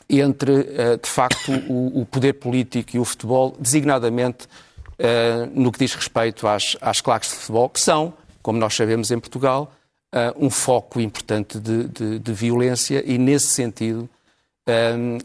entre, 0.09 0.51
uh, 0.51 0.97
de 1.01 1.09
facto, 1.09 1.51
o, 1.67 2.05
poder 2.05 2.33
político 2.33 2.95
e 2.95 2.99
o 2.99 3.05
futebol, 3.05 3.55
designadamente 3.59 4.45
uh, 4.45 5.49
no 5.53 5.71
que 5.71 5.79
diz 5.79 5.93
respeito 5.95 6.47
às, 6.47 6.77
às 6.79 7.01
claques 7.01 7.29
de 7.29 7.35
futebol, 7.37 7.69
que 7.69 7.81
são, 7.81 8.13
como 8.41 8.59
nós 8.59 8.75
sabemos 8.75 9.09
em 9.09 9.19
Portugal, 9.19 9.71
uh, 10.17 10.45
um 10.45 10.49
foco 10.49 10.99
importante 10.99 11.59
de, 11.59 11.87
de, 11.87 12.19
de, 12.19 12.33
violência 12.33 13.03
e, 13.05 13.17
nesse 13.17 13.47
sentido, 13.47 14.09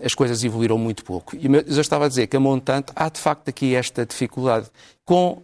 as 0.04 0.14
coisas 0.14 0.44
evoluíram 0.44 0.78
muito 0.78 1.04
pouco. 1.04 1.34
E 1.34 1.46
eu 1.46 1.80
estava 1.80 2.04
a 2.04 2.08
dizer 2.08 2.28
que 2.28 2.36
a 2.36 2.40
montante, 2.40 2.92
há 2.94 3.08
de 3.08 3.18
facto 3.18 3.48
aqui 3.48 3.74
esta 3.74 4.06
dificuldade 4.06 4.68
com 5.04 5.42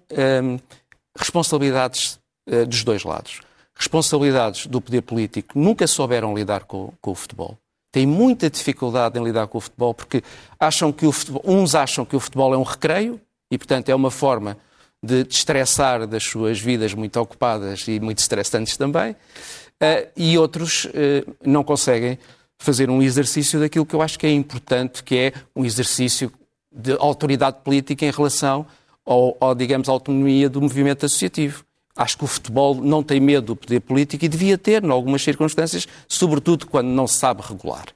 responsabilidades 1.18 2.20
eh, 2.48 2.64
dos 2.64 2.82
dois 2.82 3.04
lados. 3.04 3.42
Responsabilidades 3.74 4.66
do 4.66 4.80
poder 4.80 5.02
político 5.02 5.58
nunca 5.58 5.86
souberam 5.86 6.34
lidar 6.34 6.64
com, 6.64 6.92
com, 7.00 7.10
o 7.10 7.14
futebol. 7.14 7.58
Têm 7.92 8.06
muita 8.06 8.48
dificuldade 8.48 9.18
em 9.18 9.22
lidar 9.22 9.46
com 9.48 9.58
o 9.58 9.60
futebol 9.60 9.92
porque 9.92 10.22
acham 10.58 10.90
que 10.90 11.06
o 11.06 11.12
futebol, 11.12 11.42
uns 11.44 11.74
acham 11.74 12.04
que 12.04 12.16
o 12.16 12.20
futebol 12.20 12.54
é 12.54 12.56
um 12.56 12.62
recreio 12.62 13.20
e, 13.50 13.58
portanto, 13.58 13.90
é 13.90 13.94
uma 13.94 14.10
forma 14.10 14.56
de 15.02 15.24
destressar 15.24 16.06
das 16.06 16.24
suas 16.24 16.60
vidas 16.60 16.92
muito 16.94 17.18
ocupadas 17.20 17.86
e 17.86 18.00
muito 18.00 18.18
estressantes 18.18 18.76
também, 18.76 19.12
uh, 19.12 20.08
e 20.16 20.36
outros 20.36 20.86
uh, 20.86 21.36
não 21.44 21.62
conseguem 21.62 22.18
fazer 22.58 22.90
um 22.90 23.00
exercício 23.00 23.60
daquilo 23.60 23.86
que 23.86 23.94
eu 23.94 24.02
acho 24.02 24.18
que 24.18 24.26
é 24.26 24.32
importante, 24.32 25.02
que 25.04 25.16
é 25.16 25.32
um 25.54 25.64
exercício 25.64 26.32
de 26.72 26.92
autoridade 26.98 27.58
política 27.62 28.04
em 28.04 28.10
relação 28.10 28.66
ao, 29.06 29.36
ao 29.40 29.54
digamos, 29.54 29.88
à 29.88 29.92
autonomia 29.92 30.48
do 30.50 30.60
movimento 30.60 31.06
associativo. 31.06 31.64
Acho 31.96 32.18
que 32.18 32.24
o 32.24 32.28
futebol 32.28 32.74
não 32.74 33.02
tem 33.02 33.20
medo 33.20 33.46
do 33.46 33.56
poder 33.56 33.80
político 33.80 34.24
e 34.24 34.28
devia 34.28 34.58
ter, 34.58 34.84
em 34.84 34.90
algumas 34.90 35.22
circunstâncias, 35.22 35.86
sobretudo 36.06 36.66
quando 36.66 36.88
não 36.88 37.06
se 37.06 37.18
sabe 37.18 37.42
regular. 37.42 37.86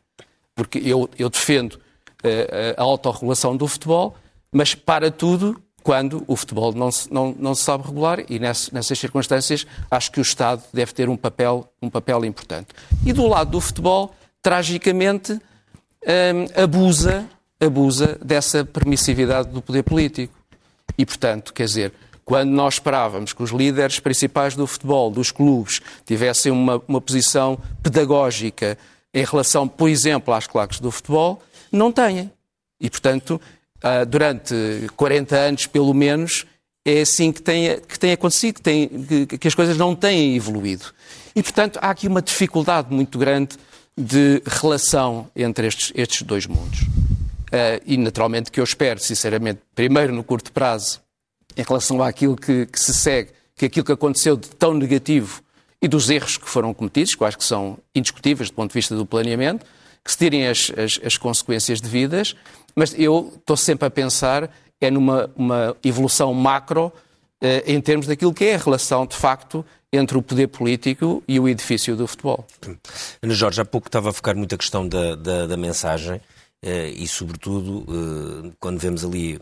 Porque 0.54 0.78
eu, 0.78 1.08
eu 1.18 1.28
defendo 1.28 1.74
uh, 1.74 2.74
a 2.76 2.82
autorregulação 2.82 3.56
do 3.56 3.66
futebol, 3.66 4.16
mas 4.52 4.74
para 4.74 5.10
tudo 5.10 5.60
quando 5.83 6.23
o 6.27 6.37
futebol 6.37 6.73
não 6.73 6.90
se, 6.90 7.12
não, 7.12 7.35
não 7.38 7.55
se 7.55 7.64
sabe 7.64 7.85
regular 7.87 8.25
e 8.29 8.38
nessas, 8.38 8.71
nessas 8.71 8.99
circunstâncias 8.99 9.66
acho 9.90 10.11
que 10.11 10.21
o 10.21 10.23
Estado 10.23 10.62
deve 10.73 10.92
ter 10.92 11.09
um 11.09 11.16
papel, 11.16 11.68
um 11.81 11.90
papel 11.90 12.25
importante. 12.25 12.68
E 13.05 13.12
do 13.12 13.27
lado 13.27 13.51
do 13.51 13.61
futebol, 13.61 14.14
tragicamente, 14.40 15.33
hum, 15.33 16.62
abusa, 16.62 17.27
abusa 17.61 18.18
dessa 18.23 18.64
permissividade 18.64 19.49
do 19.49 19.62
poder 19.62 19.83
político. 19.83 20.35
E, 20.97 21.07
portanto, 21.07 21.53
quer 21.53 21.64
dizer, 21.64 21.92
quando 22.25 22.51
nós 22.51 22.75
esperávamos 22.75 23.33
que 23.33 23.42
os 23.42 23.51
líderes 23.51 23.99
principais 23.99 24.55
do 24.55 24.66
futebol, 24.66 25.11
dos 25.11 25.31
clubes, 25.31 25.81
tivessem 26.05 26.53
uma, 26.53 26.81
uma 26.87 27.01
posição 27.01 27.59
pedagógica 27.83 28.79
em 29.12 29.25
relação, 29.25 29.66
por 29.66 29.88
exemplo, 29.88 30.33
às 30.33 30.47
claques 30.47 30.81
do 30.81 30.90
futebol, 30.90 31.42
não 31.71 31.90
têm. 31.90 32.31
E, 32.81 32.88
portanto, 32.88 33.40
durante 34.09 34.55
40 34.97 35.37
anos, 35.37 35.66
pelo 35.66 35.92
menos, 35.92 36.47
é 36.85 37.01
assim 37.01 37.33
que 37.33 37.40
tem, 37.40 37.81
que 37.81 37.99
tem 37.99 38.12
acontecido, 38.12 38.57
que, 38.57 38.62
tem, 38.62 38.88
que, 38.88 39.38
que, 39.38 39.49
as 39.49 39.55
coisas 39.55 39.77
não 39.77 39.95
têm 39.95 40.37
evoluído. 40.37 40.87
E, 41.35 41.42
portanto, 41.42 41.79
há 41.81 41.90
aqui 41.90 42.09
uma 42.09 42.21
dificuldade 42.21 42.92
muito 42.92 43.18
grande 43.18 43.57
de 43.97 44.42
relação 44.47 45.29
entre 45.37 45.66
estes, 45.66 45.92
estes 45.95 46.23
dois 46.23 46.47
mundos. 46.47 46.81
Uh, 46.81 47.83
e, 47.87 47.97
naturalmente, 47.97 48.51
que 48.51 48.59
eu 48.59 48.64
espero, 48.64 48.99
sinceramente, 48.99 49.61
primeiro 49.75 50.12
no 50.14 50.25
curto 50.25 50.53
prazo, 50.53 51.01
em 51.57 51.62
relação 51.62 52.03
àquilo 52.03 52.37
que, 52.37 52.66
que 52.66 52.81
se 52.81 52.95
segue, 52.95 53.31
que 53.55 53.66
aquilo 53.66 53.85
que 53.85 53.92
aconteceu 53.92 54.37
de 54.37 54.49
tão 54.49 54.75
negativo 54.75 55.42
e 55.81 55.87
dos 55.87 56.09
erros 56.11 56.37
que 56.37 56.49
foram 56.49 56.73
cometidos, 56.73 57.14
que 57.14 57.23
eu 57.23 57.27
acho 57.27 57.37
que 57.37 57.45
são 57.45 57.79
indiscutíveis 57.95 58.51
do 58.51 58.55
ponto 58.55 58.71
de 58.71 58.75
vista 58.75 58.97
do 58.97 59.05
planeamento, 59.05 59.66
que 60.04 60.10
se 60.10 60.18
tirem 60.18 60.48
as, 60.48 60.70
as, 60.76 61.00
as 61.04 61.16
consequências 61.16 61.80
devidas, 61.80 62.34
mas 62.74 62.94
eu 62.98 63.32
estou 63.36 63.56
sempre 63.56 63.86
a 63.86 63.90
pensar 63.90 64.50
é 64.80 64.90
numa 64.90 65.30
uma 65.36 65.76
evolução 65.84 66.34
macro 66.34 66.92
eh, 67.40 67.62
em 67.66 67.80
termos 67.80 68.06
daquilo 68.06 68.34
que 68.34 68.46
é 68.46 68.54
a 68.54 68.58
relação, 68.58 69.06
de 69.06 69.16
facto, 69.16 69.64
entre 69.92 70.16
o 70.16 70.22
poder 70.22 70.48
político 70.48 71.22
e 71.28 71.38
o 71.38 71.48
edifício 71.48 71.94
do 71.94 72.06
futebol. 72.06 72.46
Ana 73.22 73.34
Jorge, 73.34 73.60
há 73.60 73.64
pouco 73.64 73.88
estava 73.88 74.10
a 74.10 74.12
focar 74.12 74.36
muito 74.36 74.54
a 74.54 74.58
questão 74.58 74.88
da, 74.88 75.14
da, 75.14 75.46
da 75.46 75.56
mensagem. 75.56 76.20
Eh, 76.64 76.90
e, 76.90 77.08
sobretudo, 77.08 77.84
eh, 77.88 78.52
quando 78.60 78.78
vemos 78.78 79.04
ali 79.04 79.40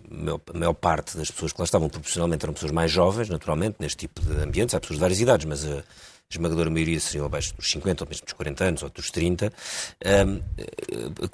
a 0.55 0.59
maior 0.59 0.73
parte 0.73 1.19
das 1.19 1.31
pessoas 1.31 1.53
que 1.53 1.61
lá 1.61 1.65
estavam 1.65 1.89
proporcionalmente 1.91 2.45
eram 2.45 2.55
pessoas 2.55 2.73
mais 2.73 2.91
jovens, 2.91 3.29
naturalmente, 3.29 3.77
neste 3.79 3.99
tipo 3.99 4.23
de 4.23 4.43
ambientes, 4.43 4.75
há 4.75 4.81
pessoas 4.81 4.97
de 4.97 5.01
várias 5.01 5.21
idades, 5.21 5.45
mas 5.45 5.65
a 5.67 5.83
esmagadora 6.31 6.71
maioria 6.71 7.01
seriam 7.01 7.27
abaixo 7.27 7.55
dos 7.57 7.69
50, 7.71 8.05
ou 8.05 8.09
mesmo 8.09 8.25
dos 8.25 8.33
40 8.33 8.65
anos, 8.65 8.83
ou 8.83 8.91
dos 8.91 9.11
30. 9.11 9.53
Eh, 10.01 10.25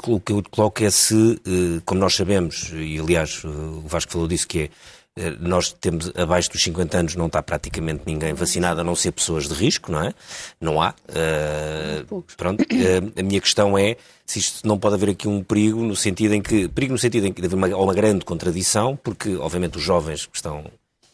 o 0.07 0.21
que 0.21 0.33
eu 0.33 0.43
coloco 0.51 0.83
é 0.83 0.91
se, 0.91 1.41
como 1.85 2.01
nós 2.01 2.15
sabemos, 2.15 2.71
e 2.73 2.99
aliás 2.99 3.45
o 3.45 3.83
Vasco 3.87 4.13
falou 4.13 4.27
disso, 4.27 4.47
que 4.49 4.61
é 4.61 4.71
eh, 5.19 5.35
nós 5.41 5.73
temos 5.73 6.13
abaixo 6.15 6.51
dos 6.51 6.63
50 6.63 6.99
anos 6.99 7.17
não 7.17 7.27
está 7.27 7.43
praticamente 7.43 8.03
ninguém 8.05 8.35
vacinado, 8.35 8.83
a 8.83 8.85
não 8.85 8.95
ser 8.95 9.13
pessoas 9.13 9.49
de 9.49 9.55
risco, 9.55 9.91
não 9.91 10.03
é? 10.03 10.15
Não 10.61 10.83
há. 10.83 10.95
Uh, 11.09 12.23
pronto. 12.37 12.61
Uh, 12.63 13.19
a 13.19 13.23
minha 13.23 13.41
questão 13.41 13.79
é 13.79 13.97
se 14.27 14.39
isto 14.41 14.69
não 14.69 14.79
pode 14.79 14.97
haver 14.97 15.11
aqui 15.11 15.27
um 15.27 15.43
perigo 15.43 15.81
no 15.83 15.97
sentido 15.97 16.35
em 16.35 16.43
que 16.43 16.69
perigo 16.69 16.93
no 16.93 16.99
sentido 16.99 17.27
em 17.27 17.33
que 17.33 17.41
deve 17.41 17.55
haver 17.55 17.75
uma, 17.75 17.83
uma 17.85 17.95
grande 17.95 18.25
contradição, 18.27 18.95
porque 18.95 19.37
obviamente 19.37 19.79
os 19.79 19.83
jovens 19.83 20.27
que 20.27 20.37
estão 20.37 20.65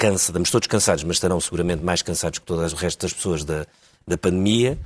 cansados, 0.03 0.23
estamos 0.23 0.51
todos 0.51 0.67
cansados, 0.67 1.05
mas 1.05 1.17
estarão 1.17 1.41
seguramente 1.41 1.85
mais 1.85 2.03
cansados 2.03 2.41
que 2.41 2.45
todo 2.45 2.61
o 2.61 2.75
resto 2.75 3.03
das 3.03 3.13
pessoas 3.13 3.45
da, 3.45 3.65
da 4.07 4.19
pandemia. 4.19 4.77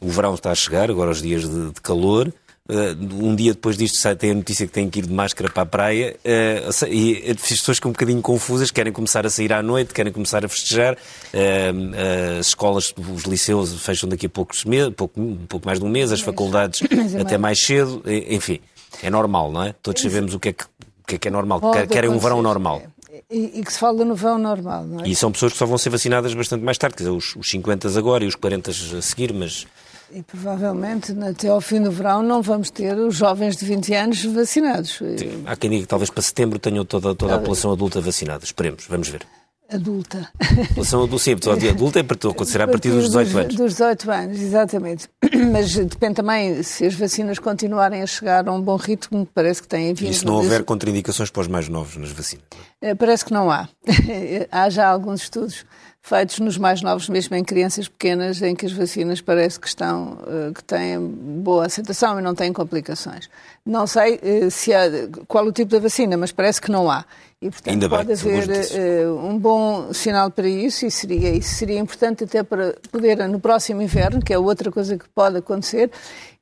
O 0.00 0.08
verão 0.08 0.34
está 0.34 0.50
a 0.50 0.54
chegar, 0.54 0.90
agora 0.90 1.10
os 1.10 1.22
dias 1.22 1.48
de, 1.48 1.70
de 1.70 1.80
calor. 1.80 2.32
Uh, 2.66 3.22
um 3.22 3.36
dia 3.36 3.52
depois 3.52 3.76
disto 3.76 3.98
sai, 3.98 4.16
tem 4.16 4.30
a 4.30 4.34
notícia 4.34 4.66
que 4.66 4.72
têm 4.72 4.88
que 4.88 4.98
ir 4.98 5.06
de 5.06 5.12
máscara 5.12 5.50
para 5.50 5.64
a 5.64 5.66
praia 5.66 6.16
uh, 6.24 6.86
e 6.88 7.30
as 7.30 7.36
pessoas 7.36 7.76
ficam 7.76 7.90
um 7.90 7.92
bocadinho 7.92 8.22
confusas, 8.22 8.70
querem 8.70 8.90
começar 8.90 9.26
a 9.26 9.28
sair 9.28 9.52
à 9.52 9.62
noite, 9.62 9.92
querem 9.92 10.10
começar 10.10 10.46
a 10.46 10.48
festejar. 10.48 10.94
Uh, 10.94 12.38
as 12.40 12.46
escolas, 12.46 12.94
os 12.96 13.24
liceus 13.24 13.74
fecham 13.82 14.08
daqui 14.08 14.26
a 14.26 14.30
poucos 14.30 14.64
meses, 14.64 14.90
pouco, 14.96 15.20
um 15.20 15.46
pouco 15.46 15.66
mais 15.66 15.78
de 15.78 15.84
um 15.84 15.90
mês, 15.90 16.10
as 16.10 16.22
faculdades 16.22 16.80
é 17.14 17.20
até 17.20 17.36
mais 17.36 17.62
cedo, 17.62 18.02
enfim, 18.06 18.60
é 19.02 19.10
normal, 19.10 19.52
não 19.52 19.62
é? 19.62 19.74
Todos 19.82 20.00
sabemos 20.00 20.32
o 20.32 20.40
que 20.40 20.48
é 20.48 20.52
que, 20.54 20.64
o 20.64 21.06
que, 21.06 21.14
é, 21.16 21.18
que 21.18 21.28
é 21.28 21.30
normal, 21.30 21.60
querem 21.90 22.08
um 22.08 22.18
verão 22.18 22.40
normal. 22.40 22.82
E, 23.30 23.60
e, 23.60 23.64
que 23.64 23.72
se 23.72 23.78
fala 23.78 24.04
no 24.04 24.14
verão 24.14 24.38
normal, 24.38 24.84
não 24.84 25.04
é? 25.04 25.08
E 25.08 25.14
são 25.14 25.30
pessoas 25.30 25.52
que 25.52 25.58
só 25.58 25.66
vão 25.66 25.78
ser 25.78 25.90
vacinadas 25.90 26.34
bastante 26.34 26.64
mais 26.64 26.78
tarde, 26.78 26.96
quer 26.96 27.04
dizer, 27.04 27.16
os, 27.16 27.36
os 27.36 27.48
50 27.48 27.96
agora 27.98 28.24
e 28.24 28.26
os 28.26 28.34
40 28.34 28.70
a 28.70 29.02
seguir, 29.02 29.32
mas 29.32 29.66
e 30.12 30.22
provavelmente 30.22 31.12
até 31.24 31.48
ao 31.48 31.60
fim 31.60 31.82
do 31.82 31.90
verão 31.90 32.22
não 32.22 32.40
vamos 32.40 32.70
ter 32.70 32.94
os 32.96 33.16
jovens 33.16 33.56
de 33.56 33.64
20 33.64 33.94
anos 33.94 34.24
vacinados. 34.24 34.98
Sim. 34.98 35.42
Há 35.44 35.56
quem 35.56 35.70
diga 35.70 35.82
que 35.82 35.88
talvez 35.88 36.08
para 36.08 36.22
setembro 36.22 36.58
tenham 36.58 36.84
toda, 36.84 37.14
toda 37.14 37.34
a 37.34 37.38
população 37.38 37.72
adulta 37.72 38.00
vacinada. 38.00 38.44
Esperemos, 38.44 38.86
vamos 38.88 39.08
ver. 39.08 39.26
Adulta. 39.70 40.28
A 40.38 40.66
população 40.68 41.02
adulta, 41.02 41.24
sim, 41.24 41.32
adulta 41.70 41.98
é 41.98 42.02
para 42.02 42.16
acontecer 42.16 42.60
a 42.60 42.68
partir 42.68 42.90
dos 42.90 43.04
18 43.04 43.38
anos. 43.38 43.54
Dos 43.54 43.72
18 43.72 44.10
anos, 44.10 44.40
exatamente. 44.40 45.08
Mas 45.50 45.74
depende 45.74 46.14
também 46.14 46.62
se 46.62 46.84
as 46.84 46.94
vacinas 46.94 47.38
continuarem 47.38 48.02
a 48.02 48.06
chegar 48.06 48.46
a 48.46 48.52
um 48.52 48.60
bom 48.60 48.76
ritmo, 48.76 49.26
parece 49.34 49.62
que 49.62 49.68
têm 49.68 49.94
vindo. 49.94 50.10
E 50.10 50.14
se 50.14 50.24
não 50.26 50.34
houver 50.34 50.64
contraindicações 50.64 51.30
para 51.30 51.40
os 51.40 51.48
mais 51.48 51.68
novos 51.68 51.96
nas 51.96 52.10
vacinas? 52.10 52.44
Eh, 52.80 52.94
parece 52.94 53.24
que 53.24 53.32
não 53.32 53.50
há. 53.50 53.68
há 54.52 54.68
já 54.68 54.86
alguns 54.86 55.22
estudos 55.22 55.64
feitos 56.04 56.38
nos 56.38 56.58
mais 56.58 56.82
novos, 56.82 57.08
mesmo 57.08 57.34
em 57.34 57.42
crianças 57.42 57.88
pequenas, 57.88 58.42
em 58.42 58.54
que 58.54 58.66
as 58.66 58.72
vacinas 58.72 59.22
parece 59.22 59.58
que 59.58 59.66
estão, 59.66 60.18
eh, 60.26 60.52
que 60.54 60.62
têm 60.62 61.00
boa 61.00 61.64
aceitação 61.64 62.20
e 62.20 62.22
não 62.22 62.34
têm 62.34 62.52
complicações. 62.52 63.30
Não 63.64 63.86
sei 63.86 64.20
eh, 64.22 64.50
se 64.50 64.74
há, 64.74 64.82
qual 65.26 65.46
o 65.46 65.50
tipo 65.50 65.70
da 65.70 65.78
vacina, 65.78 66.14
mas 66.18 66.30
parece 66.30 66.60
que 66.60 66.70
não 66.70 66.90
há. 66.90 67.06
E, 67.40 67.50
portanto, 67.50 67.72
Ainda 67.72 67.88
pode 67.88 68.22
bem, 68.22 68.38
haver 68.38 69.08
uh, 69.08 69.26
um 69.26 69.38
bom 69.38 69.94
sinal 69.94 70.30
para 70.30 70.46
isso 70.46 70.84
e 70.84 70.90
seria, 70.90 71.30
isso 71.30 71.54
seria 71.54 71.78
importante 71.78 72.24
até 72.24 72.42
para 72.42 72.74
poder, 72.92 73.26
no 73.26 73.40
próximo 73.40 73.80
inverno, 73.80 74.20
que 74.22 74.32
é 74.32 74.38
outra 74.38 74.70
coisa 74.70 74.98
que 74.98 75.08
pode 75.08 75.38
acontecer, 75.38 75.90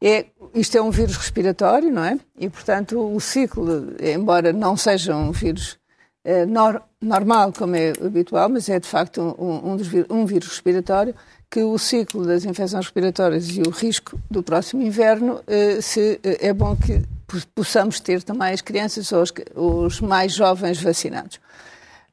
é, 0.00 0.26
isto 0.56 0.76
é 0.76 0.82
um 0.82 0.90
vírus 0.90 1.16
respiratório, 1.16 1.90
não 1.92 2.04
é? 2.04 2.18
E, 2.36 2.48
portanto, 2.48 2.98
o 3.00 3.20
ciclo, 3.20 3.94
embora 4.00 4.52
não 4.52 4.76
seja 4.76 5.14
um 5.14 5.30
vírus 5.30 5.78
uh, 6.24 6.46
nor 6.46 6.82
normal, 7.00 7.52
como 7.52 7.76
é 7.76 7.92
habitual, 8.04 8.48
mas 8.48 8.68
é 8.68 8.78
de 8.78 8.88
facto 8.88 9.20
um, 9.38 9.72
um, 9.72 10.20
um 10.20 10.26
vírus 10.26 10.48
respiratório, 10.48 11.14
que 11.52 11.62
o 11.62 11.76
ciclo 11.76 12.24
das 12.24 12.44
infecções 12.44 12.86
respiratórias 12.86 13.48
e 13.50 13.60
o 13.60 13.68
risco 13.68 14.18
do 14.30 14.42
próximo 14.42 14.82
inverno, 14.82 15.42
eh, 15.46 15.82
se, 15.82 16.18
eh, 16.22 16.48
é 16.48 16.52
bom 16.54 16.74
que 16.74 17.02
possamos 17.54 18.00
ter 18.00 18.22
também 18.22 18.54
as 18.54 18.62
crianças 18.62 19.12
ou 19.12 19.22
os, 19.22 19.32
os 19.54 20.00
mais 20.00 20.32
jovens 20.32 20.80
vacinados. 20.80 21.38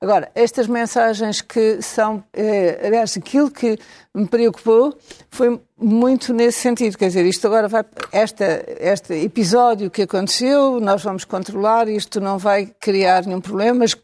Agora, 0.02 0.32
estas 0.34 0.66
mensagens 0.66 1.42
que 1.42 1.82
são, 1.82 2.24
eh, 2.32 2.80
aliás, 2.86 3.18
aquilo 3.18 3.52
que 3.52 3.78
me 4.16 4.26
preocupou 4.26 4.98
foi 5.30 5.60
muito 5.78 6.34
nesse 6.34 6.60
sentido, 6.60 6.98
quer 6.98 7.08
dizer, 7.08 7.26
isto 7.26 7.46
agora 7.48 7.68
vai, 7.68 7.84
esta, 8.14 8.64
este 8.80 9.14
episódio 9.16 9.92
que 9.92 10.04
aconteceu, 10.04 10.80
nós 10.80 11.04
vamos 11.04 11.26
controlar, 11.26 11.90
isto 11.90 12.22
não 12.22 12.38
vai 12.38 12.74
criar 12.80 13.26
nenhum 13.26 13.42
problema, 13.42 13.80
mas 13.80 13.98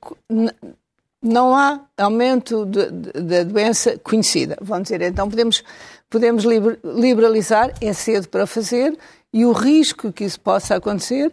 não 1.24 1.56
há 1.56 1.80
aumento 1.98 2.66
da 2.66 3.44
doença 3.44 3.98
conhecida. 3.98 4.58
Vamos 4.62 4.84
dizer, 4.84 5.02
então 5.02 5.30
podemos, 5.30 5.64
podemos 6.10 6.44
liberalizar, 6.84 7.74
é 7.80 7.94
cedo 7.94 8.28
para 8.28 8.46
fazer, 8.46 8.98
e 9.32 9.46
o 9.46 9.54
risco 9.54 10.12
que 10.12 10.26
isso 10.26 10.42
possa 10.42 10.76
acontecer 10.76 11.32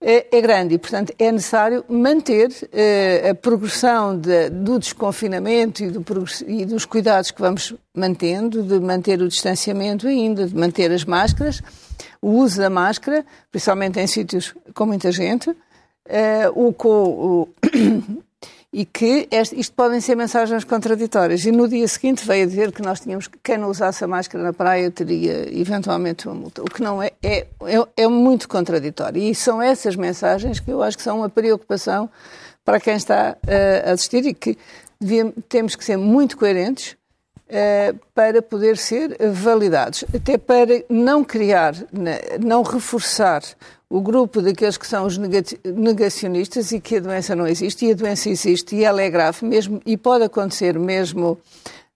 é, 0.00 0.36
é 0.36 0.40
grande 0.40 0.74
e, 0.74 0.78
portanto, 0.78 1.12
é 1.18 1.32
necessário 1.32 1.84
manter 1.88 2.50
eh, 2.72 3.30
a 3.30 3.34
progressão 3.34 4.18
de, 4.18 4.50
do 4.50 4.78
desconfinamento 4.78 5.82
e, 5.82 5.90
do, 5.90 6.04
e, 6.46 6.66
dos 6.66 6.84
cuidados 6.84 7.30
que 7.30 7.40
vamos 7.40 7.74
mantendo, 7.94 8.62
de 8.62 8.78
manter 8.78 9.20
o 9.22 9.28
distanciamento 9.28 10.06
ainda, 10.06 10.46
de 10.46 10.54
manter 10.54 10.92
as 10.92 11.04
máscaras, 11.04 11.62
o 12.20 12.30
uso 12.30 12.58
da 12.58 12.68
máscara, 12.68 13.24
principalmente 13.50 13.98
em 13.98 14.06
sítios 14.06 14.54
com 14.74 14.84
muita 14.84 15.10
gente, 15.10 15.56
eh, 16.04 16.50
o, 16.54 16.74
o, 16.78 17.48
e 18.76 18.84
que 18.84 19.26
isto 19.56 19.74
podem 19.74 20.02
ser 20.02 20.14
mensagens 20.14 20.62
contraditórias. 20.62 21.46
E 21.46 21.50
no 21.50 21.66
dia 21.66 21.88
seguinte 21.88 22.26
veio 22.26 22.46
dizer 22.46 22.70
que 22.72 22.82
nós 22.82 23.00
tínhamos 23.00 23.26
que 23.26 23.38
quem 23.42 23.56
não 23.56 23.70
usasse 23.70 24.04
a 24.04 24.06
máscara 24.06 24.44
na 24.44 24.52
praia 24.52 24.90
teria 24.90 25.48
eventualmente 25.58 26.28
uma 26.28 26.34
multa, 26.34 26.60
o 26.60 26.66
que 26.66 26.82
não 26.82 27.02
é, 27.02 27.10
é, 27.22 27.46
é, 27.62 27.86
é 27.96 28.06
muito 28.06 28.46
contraditório. 28.46 29.22
E 29.22 29.34
são 29.34 29.62
essas 29.62 29.96
mensagens 29.96 30.60
que 30.60 30.70
eu 30.70 30.82
acho 30.82 30.94
que 30.94 31.02
são 31.02 31.20
uma 31.20 31.30
preocupação 31.30 32.10
para 32.62 32.78
quem 32.78 32.96
está 32.96 33.38
uh, 33.42 33.88
a 33.88 33.92
assistir 33.92 34.26
e 34.26 34.34
que 34.34 34.58
temos 35.48 35.74
que 35.74 35.82
ser 35.82 35.96
muito 35.96 36.36
coerentes 36.36 36.98
uh, 37.48 37.98
para 38.14 38.42
poder 38.42 38.76
ser 38.76 39.16
validados, 39.32 40.04
até 40.14 40.36
para 40.36 40.84
não 40.90 41.24
criar, 41.24 41.74
não 42.44 42.62
reforçar 42.62 43.42
o 43.88 44.00
grupo 44.00 44.42
daqueles 44.42 44.76
que 44.76 44.86
são 44.86 45.06
os 45.06 45.16
negacionistas 45.16 46.72
e 46.72 46.80
que 46.80 46.96
a 46.96 47.00
doença 47.00 47.36
não 47.36 47.46
existe, 47.46 47.86
e 47.86 47.92
a 47.92 47.94
doença 47.94 48.28
existe 48.28 48.76
e 48.76 48.84
ela 48.84 49.00
é 49.00 49.08
grave 49.08 49.44
mesmo, 49.46 49.80
e 49.86 49.96
pode 49.96 50.24
acontecer 50.24 50.78
mesmo 50.78 51.38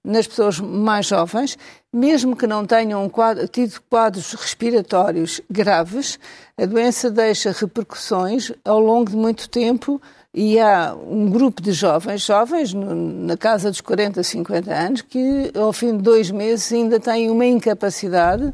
nas 0.02 0.26
pessoas 0.26 0.58
mais 0.58 1.06
jovens, 1.06 1.58
mesmo 1.92 2.34
que 2.34 2.46
não 2.46 2.64
tenham 2.64 3.06
quadro, 3.08 3.46
tido 3.48 3.80
quadros 3.90 4.32
respiratórios 4.32 5.40
graves, 5.50 6.18
a 6.56 6.64
doença 6.64 7.10
deixa 7.10 7.52
repercussões 7.52 8.50
ao 8.64 8.80
longo 8.80 9.10
de 9.10 9.16
muito 9.16 9.48
tempo 9.48 10.00
E 10.32 10.60
há 10.60 10.94
um 10.94 11.28
grupo 11.28 11.60
de 11.60 11.72
jovens, 11.72 12.22
jovens 12.22 12.72
na 12.72 13.36
casa 13.36 13.68
dos 13.68 13.80
40, 13.80 14.22
50 14.22 14.72
anos, 14.72 15.02
que 15.02 15.50
ao 15.56 15.72
fim 15.72 15.96
de 15.96 16.04
dois 16.04 16.30
meses 16.30 16.72
ainda 16.72 17.00
têm 17.00 17.28
uma 17.28 17.44
incapacidade 17.44 18.52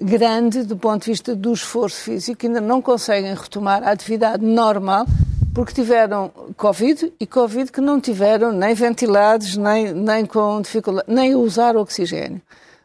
grande 0.00 0.64
do 0.64 0.76
ponto 0.76 1.04
de 1.04 1.10
vista 1.10 1.34
do 1.34 1.52
esforço 1.52 2.02
físico, 2.02 2.46
ainda 2.46 2.60
não 2.60 2.82
conseguem 2.82 3.34
retomar 3.34 3.82
a 3.82 3.92
atividade 3.92 4.44
normal 4.44 5.06
porque 5.54 5.72
tiveram 5.72 6.32
Covid 6.56 7.12
e 7.20 7.26
Covid 7.26 7.70
que 7.70 7.80
não 7.80 8.00
tiveram 8.00 8.50
nem 8.50 8.74
ventilados, 8.74 9.56
nem, 9.56 9.92
nem 9.92 10.26
com 10.26 10.60
dificuldade, 10.60 11.06
nem 11.08 11.36
usar 11.36 11.76
oxigênio. 11.76 12.42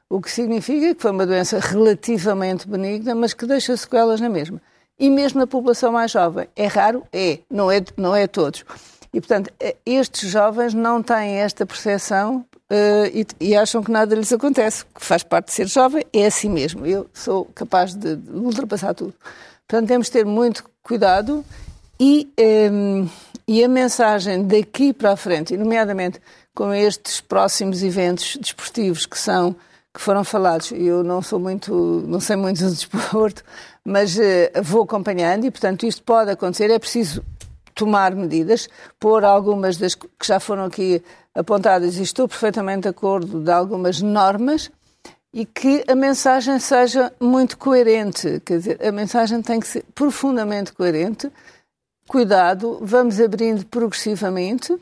O 0.08 0.22
que 0.22 0.30
significa 0.32 0.94
que 0.94 1.02
foi 1.02 1.12
uma 1.12 1.26
doença 1.26 1.60
relativamente 1.60 2.68
benigna, 2.68 3.16
mas 3.16 3.34
que 3.34 3.46
deixa 3.46 3.76
sequelas 3.76 4.22
na 4.22 4.30
mesma 4.30 4.62
e 5.00 5.10
mesmo 5.10 5.40
na 5.40 5.48
população 5.48 5.92
mais 5.92 6.12
jovem. 6.12 6.48
É 6.56 6.68
raro? 6.68 7.04
É, 7.12 7.40
não 7.50 7.72
é, 7.72 7.82
não 7.96 8.16
é 8.16 8.28
todos. 8.28 8.64
E, 9.14 9.20
portanto, 9.20 9.52
eh, 9.60 9.76
estes 9.86 10.30
jovens 10.30 10.74
não 10.74 11.02
têm 11.02 11.38
esta 11.38 11.66
percepção 11.66 12.46
uh, 12.72 13.08
e, 13.14 13.26
e, 13.40 13.56
acham 13.56 13.84
que 13.84 13.92
nada 13.92 14.16
lhes 14.16 14.32
acontece, 14.32 14.86
que 14.86 15.04
faz 15.04 15.24
parte 15.24 15.48
de 15.48 15.54
ser 15.54 15.68
jovem, 15.68 16.06
é 16.14 16.26
assim 16.26 16.50
mesmo. 16.50 16.86
Eu 16.86 17.10
sou 17.14 17.46
capaz 17.56 17.94
de, 17.94 18.18
ultrapassar 18.32 18.94
tudo. 18.94 19.14
Portanto, 19.68 19.88
temos 19.88 20.08
de 20.08 20.14
ter 20.14 20.26
muito 20.26 20.64
cuidado 20.82 21.44
e, 22.00 22.32
um, 22.38 23.02
ehm, 23.02 23.10
e 23.48 23.64
a 23.64 23.68
mensagem 23.68 24.46
daqui 24.46 24.94
para 24.94 25.12
a 25.12 25.18
frente, 25.18 25.58
nomeadamente 25.58 26.22
com 26.56 26.74
estes 26.74 27.22
próximos 27.22 27.84
eventos 27.84 28.38
desportivos 28.38 29.06
que 29.06 29.18
são 29.18 29.56
que 29.94 30.00
foram 30.00 30.24
falados. 30.24 30.72
Eu 30.72 31.04
não 31.04 31.22
sou 31.22 31.40
muito, 31.40 32.04
não 32.08 32.20
sei 32.20 32.36
muito 32.36 32.64
do 32.64 32.70
desporto, 32.70 33.44
mas 33.84 34.18
uh, 34.18 34.22
vou 34.64 34.84
acompanhando 34.84 35.46
e, 35.46 35.52
portanto, 35.52 35.86
isto 35.86 36.04
pode 36.04 36.32
acontecer. 36.32 36.70
É 36.70 36.80
preciso 36.80 37.24
tomar 37.74 38.14
medidas, 38.14 38.68
pôr 39.00 39.24
algumas 39.24 39.78
das 39.78 39.96
que 39.96 40.08
já 40.24 40.40
foram 40.40 40.66
aqui 40.66 41.02
apontadas, 41.36 41.98
e 41.98 42.04
estou 42.04 42.28
perfeitamente 42.28 42.82
de 42.82 42.90
acordo, 42.90 43.42
de 43.42 43.52
algumas 43.52 44.02
normas, 44.02 44.72
e 45.34 45.46
que 45.46 45.84
a 45.88 45.96
mensagem 45.96 46.60
seja 46.60 47.14
muito 47.20 47.58
coerente. 47.58 48.42
Quer 48.46 48.58
dizer, 48.58 48.86
a 48.86 48.92
mensagem 48.92 49.42
tem 49.42 49.60
que 49.60 49.68
ser 49.68 49.86
profundamente 49.94 50.74
coerente. 50.74 51.32
Cuidado, 52.08 52.80
vamos 52.82 53.22
abrindo 53.22 53.66
progressivamente, 53.66 54.76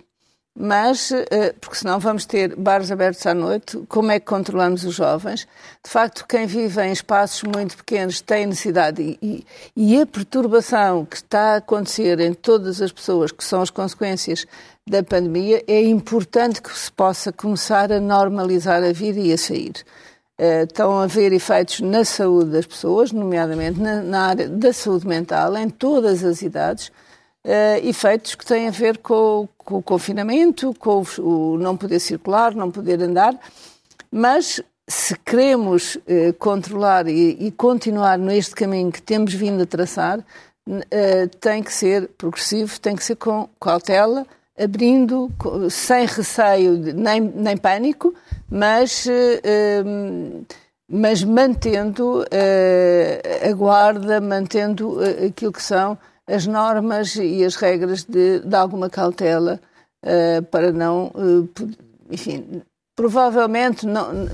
mas, 0.59 1.11
eh, 1.11 1.53
porque 1.61 1.77
senão 1.77 1.99
vamos 1.99 2.25
ter 2.25 2.55
bares 2.55 2.91
abertos 2.91 3.23
à 3.27 3.33
noite, 3.33 3.77
como 3.87 4.11
é 4.11 4.19
que 4.19 4.25
controlamos 4.25 4.83
os 4.83 4.95
jovens? 4.95 5.47
De 5.83 5.89
facto, 5.89 6.25
quem 6.27 6.47
vive 6.47 6.81
em 6.81 6.91
espaços 6.91 7.43
muito 7.43 7.77
pequenos 7.77 8.21
tem 8.21 8.47
necessidade 8.47 9.19
e, 9.21 9.45
e, 9.75 10.01
a 10.01 10.05
perturbação 10.07 11.05
que 11.05 11.17
está 11.17 11.53
a 11.53 11.55
acontecer 11.57 12.19
em 12.19 12.33
todas 12.33 12.81
as 12.81 12.91
pessoas, 12.91 13.31
que 13.31 13.43
são 13.43 13.61
as 13.61 13.69
consequências 13.69 14.47
da 14.87 15.03
pandemia, 15.03 15.63
é 15.67 15.83
importante 15.83 16.59
que 16.59 16.75
se 16.75 16.91
possa 16.91 17.31
começar 17.31 17.91
a 17.91 17.99
normalizar 17.99 18.83
a 18.83 18.91
vida 18.91 19.19
e 19.19 19.31
a 19.31 19.37
sair. 19.37 19.85
Eh, 20.39 20.63
estão 20.63 20.99
a 20.99 21.03
haver 21.03 21.33
efeitos 21.33 21.81
na 21.81 22.03
saúde 22.03 22.51
das 22.51 22.65
pessoas, 22.65 23.11
nomeadamente 23.11 23.79
na, 23.79 24.01
na 24.01 24.21
área 24.27 24.49
da 24.49 24.73
saúde 24.73 25.07
mental, 25.07 25.55
em 25.55 25.69
todas 25.69 26.23
as 26.23 26.41
idades, 26.41 26.91
uh, 27.47 27.87
efeitos 27.87 28.35
que 28.35 28.45
têm 28.45 28.67
a 28.67 28.71
ver 28.71 28.97
com, 28.97 29.47
com 29.57 29.77
o 29.77 29.83
confinamento, 29.83 30.73
com 30.77 31.01
o, 31.01 31.21
o, 31.21 31.57
não 31.57 31.77
poder 31.77 31.99
circular, 31.99 32.53
não 32.53 32.69
poder 32.69 33.01
andar, 33.01 33.39
mas 34.11 34.61
se 34.87 35.17
queremos 35.19 35.95
uh, 35.95 36.33
controlar 36.37 37.07
e, 37.07 37.37
e, 37.39 37.51
continuar 37.51 38.17
neste 38.17 38.55
caminho 38.55 38.91
que 38.91 39.01
temos 39.01 39.33
vindo 39.33 39.63
a 39.63 39.65
traçar, 39.65 40.19
uh, 40.19 41.37
tem 41.39 41.63
que 41.63 41.73
ser 41.73 42.09
progressivo, 42.17 42.79
tem 42.79 42.95
que 42.95 43.03
ser 43.03 43.15
com 43.15 43.49
cautela, 43.59 44.25
abrindo 44.57 45.29
sem 45.69 46.05
receio 46.05 46.77
nem, 46.95 47.21
nem 47.21 47.55
pânico, 47.57 48.13
mas, 48.49 49.05
uh, 49.05 50.45
mas 50.89 51.23
mantendo 51.23 52.25
a 53.45 53.53
guarda, 53.53 54.21
mantendo 54.21 54.97
aquilo 55.25 55.51
que 55.51 55.61
são 55.61 55.97
as 56.27 56.45
normas 56.45 57.15
e 57.15 57.43
as 57.43 57.55
regras 57.55 58.03
de, 58.03 58.39
de 58.39 58.55
alguma 58.55 58.89
cautela 58.89 59.59
uh, 60.03 60.43
para 60.47 60.71
não, 60.71 61.07
uh, 61.15 61.49
enfim, 62.11 62.61
provavelmente, 62.95 63.85
não, 63.85 64.27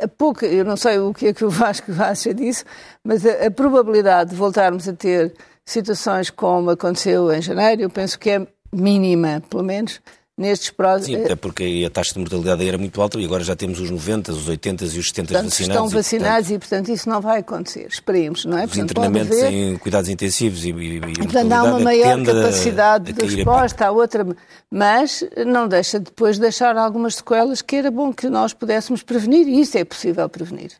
a 0.00 0.06
pouca, 0.06 0.46
eu 0.46 0.64
não 0.64 0.76
sei 0.76 0.98
o 0.98 1.12
que 1.12 1.28
é 1.28 1.32
que 1.32 1.44
o 1.44 1.50
Vasco 1.50 1.90
acha 1.98 2.32
disso, 2.32 2.64
mas 3.04 3.26
a, 3.26 3.46
a 3.46 3.50
probabilidade 3.50 4.30
de 4.30 4.36
voltarmos 4.36 4.88
a 4.88 4.92
ter 4.92 5.34
situações 5.64 6.30
como 6.30 6.70
aconteceu 6.70 7.32
em 7.32 7.42
janeiro, 7.42 7.82
eu 7.82 7.90
penso 7.90 8.18
que 8.18 8.30
é 8.30 8.46
mínima, 8.72 9.42
pelo 9.48 9.64
menos, 9.64 10.00
nestes 10.40 10.70
próximos. 10.70 11.18
Sim, 11.18 11.24
até 11.24 11.36
porque 11.36 11.84
a 11.86 11.90
taxa 11.90 12.14
de 12.14 12.18
mortalidade 12.18 12.66
era 12.66 12.78
muito 12.78 13.00
alta 13.00 13.20
e 13.20 13.24
agora 13.24 13.44
já 13.44 13.54
temos 13.54 13.78
os 13.78 13.90
90, 13.90 14.32
os 14.32 14.48
80 14.48 14.84
e 14.84 14.86
os 14.86 15.08
70 15.08 15.28
portanto, 15.28 15.50
vacinados. 15.50 15.60
Estão 15.60 15.88
vacinados 15.88 16.50
e, 16.50 16.58
portanto, 16.58 16.70
e, 16.70 16.80
portanto, 16.80 16.96
isso 16.96 17.08
não 17.08 17.20
vai 17.20 17.40
acontecer. 17.40 17.86
Esperemos, 17.90 18.44
não 18.46 18.56
é? 18.56 18.64
Os 18.64 18.70
portanto, 18.70 18.90
internamentos 18.90 19.36
em 19.36 19.76
cuidados 19.76 20.08
intensivos 20.08 20.64
e, 20.64 20.70
e, 20.70 20.96
e 20.96 21.00
portanto, 21.00 21.52
há 21.52 21.62
uma 21.64 21.80
maior 21.80 22.24
capacidade 22.24 23.12
de 23.12 23.26
resposta, 23.26 23.86
há 23.86 23.90
outra, 23.90 24.26
mas 24.70 25.22
não 25.46 25.68
deixa 25.68 26.00
depois 26.00 26.36
de 26.36 26.42
deixar 26.42 26.76
algumas 26.76 27.16
sequelas 27.16 27.60
que 27.60 27.76
era 27.76 27.90
bom 27.90 28.12
que 28.12 28.28
nós 28.28 28.54
pudéssemos 28.54 29.02
prevenir 29.02 29.46
e 29.46 29.60
isso 29.60 29.76
é 29.76 29.84
possível 29.84 30.28
prevenir. 30.28 30.72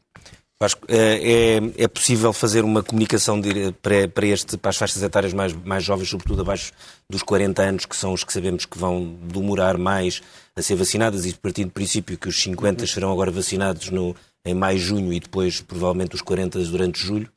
Vasco, 0.62 0.86
é, 0.88 1.56
é, 1.56 1.84
é 1.84 1.88
possível 1.88 2.34
fazer 2.34 2.64
uma 2.64 2.82
comunicação 2.82 3.40
de, 3.40 3.72
para, 3.80 4.06
para, 4.08 4.26
este, 4.26 4.58
para 4.58 4.68
as 4.68 4.76
faixas 4.76 5.02
etárias 5.02 5.32
mais, 5.32 5.54
mais 5.54 5.82
jovens, 5.82 6.10
sobretudo 6.10 6.42
abaixo 6.42 6.70
dos 7.08 7.22
40 7.22 7.62
anos, 7.62 7.86
que 7.86 7.96
são 7.96 8.12
os 8.12 8.22
que 8.22 8.30
sabemos 8.30 8.66
que 8.66 8.78
vão 8.78 9.16
demorar 9.22 9.78
mais 9.78 10.20
a 10.54 10.60
ser 10.60 10.74
vacinadas, 10.74 11.24
e 11.24 11.32
partindo 11.32 11.68
do 11.68 11.72
princípio 11.72 12.18
que 12.18 12.28
os 12.28 12.42
50 12.42 12.86
serão 12.86 13.10
agora 13.10 13.30
vacinados 13.30 13.88
no, 13.88 14.14
em 14.44 14.52
maio, 14.52 14.78
junho 14.78 15.10
e 15.14 15.18
depois 15.18 15.62
provavelmente 15.62 16.14
os 16.14 16.20
40 16.20 16.58
durante 16.64 17.00
julho? 17.00 17.30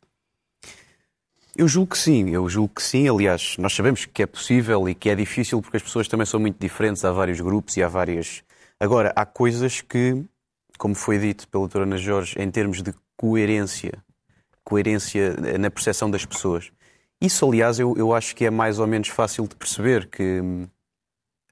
Eu 1.55 1.67
julgo 1.67 1.91
que 1.91 1.97
sim, 1.99 2.31
eu 2.31 2.49
julgo 2.49 2.73
que 2.75 2.83
sim. 2.83 3.07
Aliás, 3.07 3.55
nós 3.57 3.73
sabemos 3.73 4.05
que 4.05 4.23
é 4.23 4.25
possível 4.25 4.89
e 4.89 4.93
que 4.93 5.09
é 5.09 5.15
difícil 5.15 5.61
porque 5.61 5.77
as 5.77 5.83
pessoas 5.83 6.09
também 6.09 6.25
são 6.25 6.41
muito 6.41 6.59
diferentes, 6.59 7.05
há 7.05 7.11
vários 7.11 7.39
grupos 7.39 7.77
e 7.77 7.83
há 7.83 7.87
várias. 7.87 8.41
Agora, 8.77 9.13
há 9.15 9.25
coisas 9.25 9.79
que, 9.79 10.25
como 10.83 10.95
foi 10.95 11.17
dito 11.17 11.47
pela 11.47 11.61
doutora 11.61 11.85
Ana 11.85 11.95
Jorge, 11.95 12.35
em 12.37 12.51
termos 12.51 12.81
de 12.81 12.93
coerência, 13.15 14.03
coerência 14.65 15.33
na 15.57 15.71
percepção 15.71 16.11
das 16.11 16.25
pessoas. 16.25 16.73
Isso, 17.21 17.47
aliás, 17.47 17.79
eu, 17.79 17.95
eu 17.95 18.13
acho 18.13 18.35
que 18.35 18.43
é 18.43 18.49
mais 18.49 18.79
ou 18.79 18.85
menos 18.85 19.07
fácil 19.07 19.47
de 19.47 19.55
perceber, 19.55 20.09
que 20.09 20.41
hum, 20.41 20.67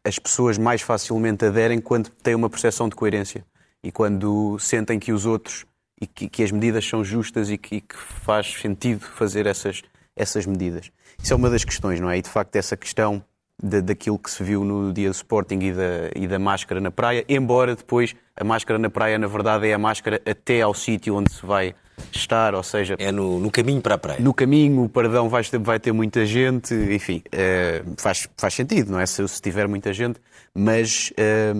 as 0.04 0.20
pessoas 0.20 0.58
mais 0.58 0.82
facilmente 0.82 1.46
aderem 1.46 1.80
quando 1.80 2.10
têm 2.10 2.36
uma 2.36 2.50
percepção 2.50 2.90
de 2.90 2.96
coerência 2.98 3.46
e 3.82 3.90
quando 3.90 4.60
sentem 4.60 5.00
que 5.00 5.14
os 5.14 5.26
outros 5.26 5.66
e 6.02 6.06
que, 6.06 6.28
que 6.28 6.44
as 6.44 6.52
medidas 6.52 6.86
são 6.86 7.02
justas 7.02 7.50
e 7.50 7.58
que, 7.58 7.78
e 7.78 7.82
que, 7.82 7.96
faz 7.96 8.52
sentido 8.60 9.06
fazer 9.06 9.46
essas, 9.46 9.82
essas 10.14 10.46
medidas. 10.46 10.92
Isso 11.24 11.32
é 11.32 11.38
uma 11.38 11.50
das 11.50 11.64
questões, 11.64 12.02
não 12.02 12.10
é? 12.10 12.18
E 12.18 12.22
de 12.22 12.30
facto, 12.30 12.54
essa 12.58 12.76
questão 12.76 13.24
de, 13.62 13.82
daquilo 13.82 14.18
que 14.18 14.30
se 14.30 14.44
viu 14.44 14.64
no 14.64 14.92
dia 14.92 15.10
do 15.10 15.14
Sporting 15.14 15.60
e 15.60 15.72
da, 15.72 16.12
e 16.16 16.28
da 16.28 16.40
máscara 16.40 16.80
na 16.82 16.92
praia, 16.92 17.24
embora 17.28 17.76
depois 17.76 18.16
a 18.36 18.44
máscara 18.44 18.80
na 18.80 18.90
praia, 18.90 19.18
na 19.18 19.28
verdade, 19.28 19.68
é 19.68 19.74
a 19.74 19.78
máscara 19.78 20.22
até 20.26 20.62
ao 20.62 20.74
sítio 20.74 21.16
onde 21.16 21.32
se 21.32 21.46
vai 21.46 21.76
estar, 22.12 22.56
ou 22.56 22.64
seja... 22.64 22.96
É 22.98 23.12
no, 23.12 23.40
no 23.40 23.52
caminho 23.52 23.82
para 23.82 23.96
a 23.96 23.98
praia. 23.98 24.20
No 24.20 24.34
caminho, 24.34 24.84
o 24.84 24.90
perdão 24.90 25.30
vai 25.30 25.44
ter, 25.44 25.60
vai 25.60 25.80
ter 25.80 25.92
muita 25.92 26.26
gente, 26.26 26.74
enfim, 26.74 27.22
é, 27.32 27.84
faz, 27.98 28.28
faz 28.36 28.54
sentido, 28.54 28.92
não 28.92 29.00
é? 29.00 29.06
Se, 29.06 29.28
se 29.28 29.42
tiver 29.42 29.68
muita 29.68 29.94
gente, 29.94 30.20
mas 30.54 31.14
é, 31.18 31.54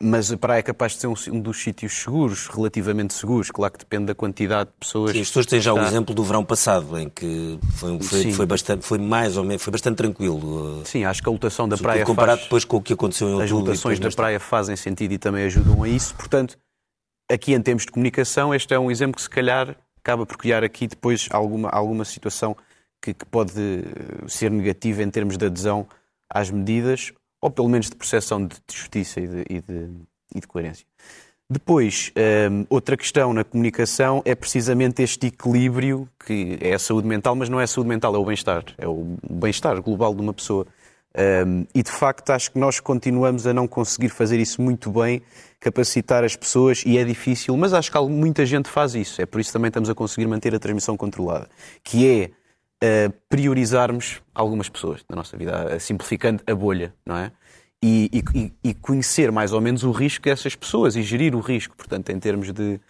mas 0.00 0.30
a 0.30 0.36
praia 0.36 0.60
é 0.60 0.62
capaz 0.62 0.92
de 0.92 1.00
ser 1.00 1.06
um, 1.08 1.14
um, 1.32 1.40
dos 1.40 1.60
sítios 1.60 1.92
seguros, 1.92 2.46
relativamente 2.46 3.14
seguros. 3.14 3.50
Claro 3.50 3.72
que 3.72 3.80
depende 3.80 4.06
da 4.06 4.14
quantidade 4.14 4.70
de 4.70 4.76
pessoas. 4.78 5.10
Sim, 5.12 5.20
as 5.20 5.26
pessoas 5.26 5.46
têm 5.46 5.60
já 5.60 5.74
o 5.74 5.78
exemplo 5.80 6.14
do 6.14 6.22
verão 6.22 6.44
passado, 6.44 6.96
em 6.96 7.08
que 7.08 7.58
foi, 7.74 8.00
foi, 8.00 8.32
foi, 8.32 8.46
bastante, 8.46 8.84
foi 8.84 8.98
mais 8.98 9.36
ou 9.36 9.42
menos, 9.42 9.62
foi 9.62 9.72
bastante 9.72 9.96
tranquilo. 9.96 10.82
Sim, 10.84 11.04
acho 11.04 11.20
que 11.20 11.28
a 11.28 11.32
lotação 11.32 11.68
da 11.68 11.76
praia 11.76 12.04
comparado 12.04 12.38
faz... 12.38 12.44
depois 12.44 12.64
com 12.64 12.76
o 12.76 12.82
que 12.82 12.92
aconteceu 12.92 13.28
em 13.28 13.32
outubro. 13.32 13.56
As 13.56 13.60
lotações 13.60 13.98
da 13.98 14.10
praia 14.10 14.38
fazem 14.38 14.76
sentido 14.76 15.12
e 15.12 15.18
também 15.18 15.44
ajudam 15.46 15.82
a 15.82 15.88
isso. 15.88 16.14
Portanto, 16.14 16.56
aqui 17.28 17.52
em 17.52 17.60
termos 17.60 17.84
de 17.84 17.90
comunicação, 17.90 18.54
este 18.54 18.72
é 18.72 18.78
um 18.78 18.92
exemplo 18.92 19.16
que 19.16 19.22
se 19.22 19.30
calhar 19.30 19.74
acaba 19.98 20.24
por 20.24 20.36
criar 20.36 20.62
aqui 20.62 20.86
depois 20.86 21.28
alguma, 21.32 21.70
alguma 21.70 22.04
situação 22.04 22.56
que, 23.02 23.12
que 23.12 23.26
pode 23.26 23.52
ser 24.28 24.50
negativa 24.50 25.02
em 25.02 25.10
termos 25.10 25.36
de 25.36 25.44
adesão 25.44 25.88
às 26.30 26.50
medidas 26.50 27.12
ou 27.40 27.50
pelo 27.50 27.68
menos 27.68 27.88
de 27.88 27.96
percepção 27.96 28.46
de, 28.46 28.56
justiça 28.70 29.20
e 29.20 29.26
de, 29.26 29.44
e 29.48 29.60
de, 29.60 29.90
e 30.34 30.40
de 30.40 30.46
coerência. 30.46 30.86
Depois, 31.50 32.12
um, 32.50 32.66
outra 32.68 32.94
questão 32.94 33.32
na 33.32 33.42
comunicação 33.42 34.20
é 34.26 34.34
precisamente 34.34 35.02
este 35.02 35.28
equilíbrio, 35.28 36.06
que 36.26 36.58
é 36.60 36.74
a 36.74 36.78
saúde 36.78 37.08
mental, 37.08 37.34
mas 37.34 37.48
não 37.48 37.58
é 37.58 37.64
a 37.64 37.66
saúde 37.66 37.88
mental, 37.88 38.14
é 38.14 38.18
o 38.18 38.24
bem-estar. 38.24 38.64
É 38.76 38.86
o 38.86 39.16
bem-estar 39.30 39.80
global 39.80 40.14
de 40.14 40.20
uma 40.20 40.34
pessoa. 40.34 40.66
Um, 41.46 41.64
e 41.74 41.82
de 41.82 41.90
facto, 41.90 42.30
acho 42.30 42.52
que 42.52 42.58
nós 42.58 42.80
continuamos 42.80 43.46
a 43.46 43.54
não 43.54 43.66
conseguir 43.66 44.10
fazer 44.10 44.38
isso 44.38 44.60
muito 44.60 44.90
bem, 44.90 45.22
capacitar 45.58 46.22
as 46.22 46.36
pessoas, 46.36 46.82
e 46.84 46.98
é 46.98 47.04
difícil, 47.04 47.56
mas 47.56 47.72
acho 47.72 47.90
que 47.90 47.98
muita 47.98 48.44
gente 48.44 48.68
faz 48.68 48.94
isso. 48.94 49.22
É 49.22 49.24
por 49.24 49.40
isso 49.40 49.48
que 49.48 49.54
também 49.54 49.68
estamos 49.68 49.88
a 49.88 49.94
conseguir 49.94 50.26
manter 50.26 50.54
a 50.54 50.58
transmissão 50.58 50.98
controlada. 50.98 51.48
Que 51.82 52.06
é 52.06 52.30
uh, 52.82 53.12
priorizarmos 53.28 54.22
algumas 54.34 54.68
pessoas 54.68 55.04
na 55.08 55.16
nossa 55.16 55.36
vida, 55.36 55.78
simplificando 55.80 56.42
a 56.46 56.54
bolha, 56.54 56.94
não 57.04 57.16
é? 57.16 57.32
E, 57.82 58.10
e, 58.34 58.52
e, 58.70 58.74
conhecer 58.74 59.30
mais 59.30 59.52
ou 59.52 59.60
menos 59.60 59.84
o 59.84 59.92
risco 59.92 60.24
dessas 60.24 60.56
pessoas 60.56 60.96
e 60.96 61.02
gerir 61.02 61.36
o 61.36 61.40
risco, 61.40 61.76
portanto, 61.76 62.10
em 62.10 62.18
termos 62.18 62.52
de. 62.52 62.80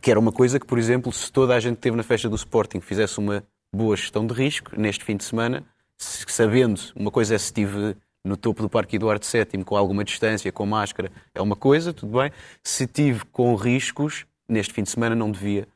que 0.00 0.08
era 0.08 0.20
uma 0.20 0.30
coisa 0.30 0.60
que, 0.60 0.66
por 0.66 0.78
exemplo, 0.78 1.12
se 1.12 1.32
toda 1.32 1.52
a 1.52 1.58
gente 1.58 1.74
esteve 1.76 1.96
na 1.96 2.04
festa 2.04 2.28
do 2.28 2.36
Sporting 2.36 2.80
fizesse 2.80 3.18
uma 3.18 3.42
boa 3.74 3.96
gestão 3.96 4.24
de 4.24 4.32
risco 4.32 4.78
neste 4.78 5.04
fim 5.04 5.16
de 5.16 5.24
semana, 5.24 5.64
sabendo, 5.98 6.80
uma 6.94 7.10
coisa 7.10 7.34
é 7.34 7.38
se 7.38 7.46
estive 7.46 7.96
no 8.24 8.36
topo 8.36 8.62
do 8.62 8.68
Parque 8.68 8.96
Eduardo 8.96 9.26
VII 9.26 9.64
com 9.64 9.76
alguma 9.76 10.04
distância, 10.04 10.50
com 10.52 10.64
máscara, 10.64 11.10
é 11.34 11.40
uma 11.40 11.56
coisa, 11.56 11.92
tudo 11.92 12.18
bem. 12.18 12.30
Se 12.62 12.84
estive 12.84 13.24
com 13.26 13.54
riscos, 13.56 14.26
neste 14.48 14.72
fim 14.72 14.84
de 14.84 14.90
semana 14.90 15.16
não 15.16 15.30
devia 15.30 15.66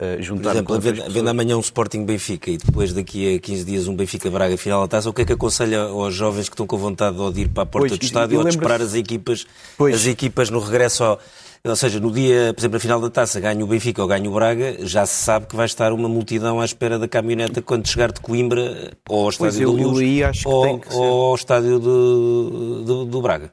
uh, 0.00 0.22
juntar 0.22 0.62
Por 0.62 0.78
exemplo, 0.78 1.04
havendo 1.04 1.30
amanhã 1.30 1.56
um 1.56 1.60
Sporting 1.60 2.04
Benfica 2.04 2.50
e 2.50 2.58
depois 2.58 2.92
daqui 2.92 3.36
a 3.36 3.38
15 3.38 3.64
dias 3.64 3.88
um 3.88 3.96
Benfica 3.96 4.30
Braga 4.30 4.56
final 4.56 4.82
da 4.82 4.88
taça, 4.88 5.08
o 5.08 5.12
que 5.12 5.22
é 5.22 5.24
que 5.24 5.32
aconselha 5.32 5.82
aos 5.82 6.14
jovens 6.14 6.48
que 6.48 6.54
estão 6.54 6.66
com 6.66 6.76
vontade 6.76 7.16
de 7.32 7.40
ir 7.42 7.48
para 7.48 7.62
a 7.62 7.66
porta 7.66 7.88
pois, 7.88 7.98
do 7.98 8.04
estádio 8.04 8.38
ou 8.38 8.44
de 8.44 8.50
esperar 8.50 8.80
as 8.80 8.94
equipas, 8.94 9.46
as 9.92 10.06
equipas 10.06 10.50
no 10.50 10.60
regresso 10.60 11.04
ao 11.04 11.20
ou 11.62 11.76
seja, 11.76 12.00
no 12.00 12.10
dia, 12.10 12.54
por 12.54 12.60
exemplo, 12.62 12.76
na 12.76 12.80
final 12.80 13.00
da 13.02 13.10
taça, 13.10 13.38
ganha 13.38 13.62
o 13.62 13.66
Benfica 13.66 14.00
ou 14.00 14.08
ganha 14.08 14.28
o 14.30 14.32
Braga, 14.32 14.78
já 14.80 15.04
se 15.04 15.22
sabe 15.22 15.46
que 15.46 15.54
vai 15.54 15.66
estar 15.66 15.92
uma 15.92 16.08
multidão 16.08 16.58
à 16.58 16.64
espera 16.64 16.98
da 16.98 17.06
caminhoneta 17.06 17.60
quando 17.60 17.86
chegar 17.86 18.10
de 18.10 18.20
Coimbra 18.20 18.92
ou 19.06 19.24
ao 19.24 19.28
estádio 19.28 19.70
do 19.70 19.88
Luz 19.90 20.44
ou, 20.46 20.80
ou, 20.90 21.22
ao 21.28 21.34
estádio 21.34 21.78
do, 21.78 22.82
do, 22.82 23.04
do 23.04 23.20
Braga. 23.20 23.52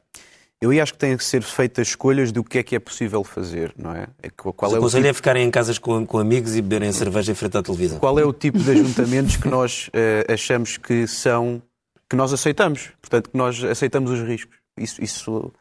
Eu 0.59 0.71
acho 0.81 0.93
que 0.93 0.99
têm 0.99 1.15
que 1.15 1.23
ser 1.23 1.43
feitas 1.43 1.89
escolhas 1.89 2.31
do 2.31 2.43
que 2.43 2.57
é 2.57 2.63
que 2.63 2.75
é 2.75 2.79
possível 2.79 3.23
fazer, 3.23 3.73
não 3.77 3.91
é? 3.93 4.07
é 4.23 4.29
qual 4.29 4.73
é 4.73 4.77
o 4.77 4.81
conselho 4.81 5.03
tipo... 5.03 5.11
é 5.11 5.13
ficarem 5.13 5.47
em 5.47 5.51
casas 5.51 5.77
com, 5.77 6.03
com, 6.03 6.17
amigos 6.17 6.55
e 6.55 6.61
beberem 6.63 6.91
cerveja 6.91 7.31
em 7.31 7.35
frente 7.35 7.57
à 7.57 7.61
televisão. 7.61 7.99
Qual 7.99 8.17
é 8.17 8.25
o 8.25 8.33
tipo 8.33 8.57
de 8.57 8.71
ajuntamentos 8.71 9.37
que 9.37 9.47
nós 9.47 9.87
uh, 9.89 10.33
achamos 10.33 10.77
que 10.77 11.05
são 11.07 11.61
que 12.09 12.15
nós 12.15 12.33
aceitamos? 12.33 12.89
Portanto, 12.99 13.29
que 13.29 13.37
nós 13.37 13.63
aceitamos 13.63 14.09
os 14.09 14.21
riscos. 14.21 14.57
Isso, 14.77 15.03
isso 15.03 15.53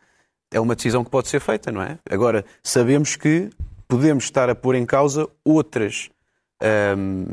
é 0.51 0.61
uma 0.61 0.75
decisão 0.75 1.05
que 1.05 1.11
pode 1.11 1.29
ser 1.29 1.41
feita, 1.41 1.71
não 1.71 1.83
é? 1.83 1.99
Agora, 2.09 2.45
sabemos 2.63 3.17
que 3.17 3.51
podemos 3.89 4.25
estar 4.25 4.49
a 4.49 4.55
pôr 4.55 4.77
em 4.77 4.87
causa 4.87 5.29
outras. 5.45 6.09
Um, 6.97 7.27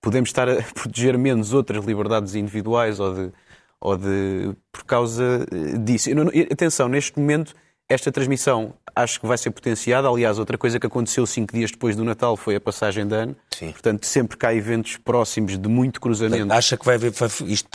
podemos 0.00 0.30
estar 0.30 0.48
a 0.48 0.62
proteger 0.72 1.18
menos 1.18 1.52
outras 1.52 1.84
liberdades 1.84 2.34
individuais 2.34 3.00
ou 3.00 3.14
de, 3.14 3.32
ou 3.80 3.96
de 3.96 4.54
por 4.70 4.84
causa 4.84 5.46
disso. 5.82 6.10
Atenção, 6.50 6.88
neste 6.88 7.18
momento, 7.18 7.54
esta 7.88 8.12
transmissão 8.12 8.74
acho 8.94 9.20
que 9.20 9.26
vai 9.26 9.38
ser 9.38 9.50
potenciada. 9.50 10.08
Aliás, 10.08 10.38
outra 10.38 10.56
coisa 10.58 10.78
que 10.78 10.86
aconteceu 10.86 11.26
cinco 11.26 11.52
dias 11.52 11.70
depois 11.70 11.96
do 11.96 12.04
Natal 12.04 12.36
foi 12.36 12.54
a 12.54 12.60
passagem 12.60 13.06
de 13.06 13.14
ano. 13.14 13.36
Sim. 13.50 13.72
Portanto, 13.72 14.06
sempre 14.06 14.36
que 14.36 14.46
há 14.46 14.54
eventos 14.54 14.96
próximos 14.96 15.58
de 15.58 15.68
muito 15.68 16.00
cruzamento. 16.00 16.52
Acha 16.52 16.76
que 16.76 16.84
vai 16.84 16.96
haver. 16.96 17.12
Isto 17.46 17.68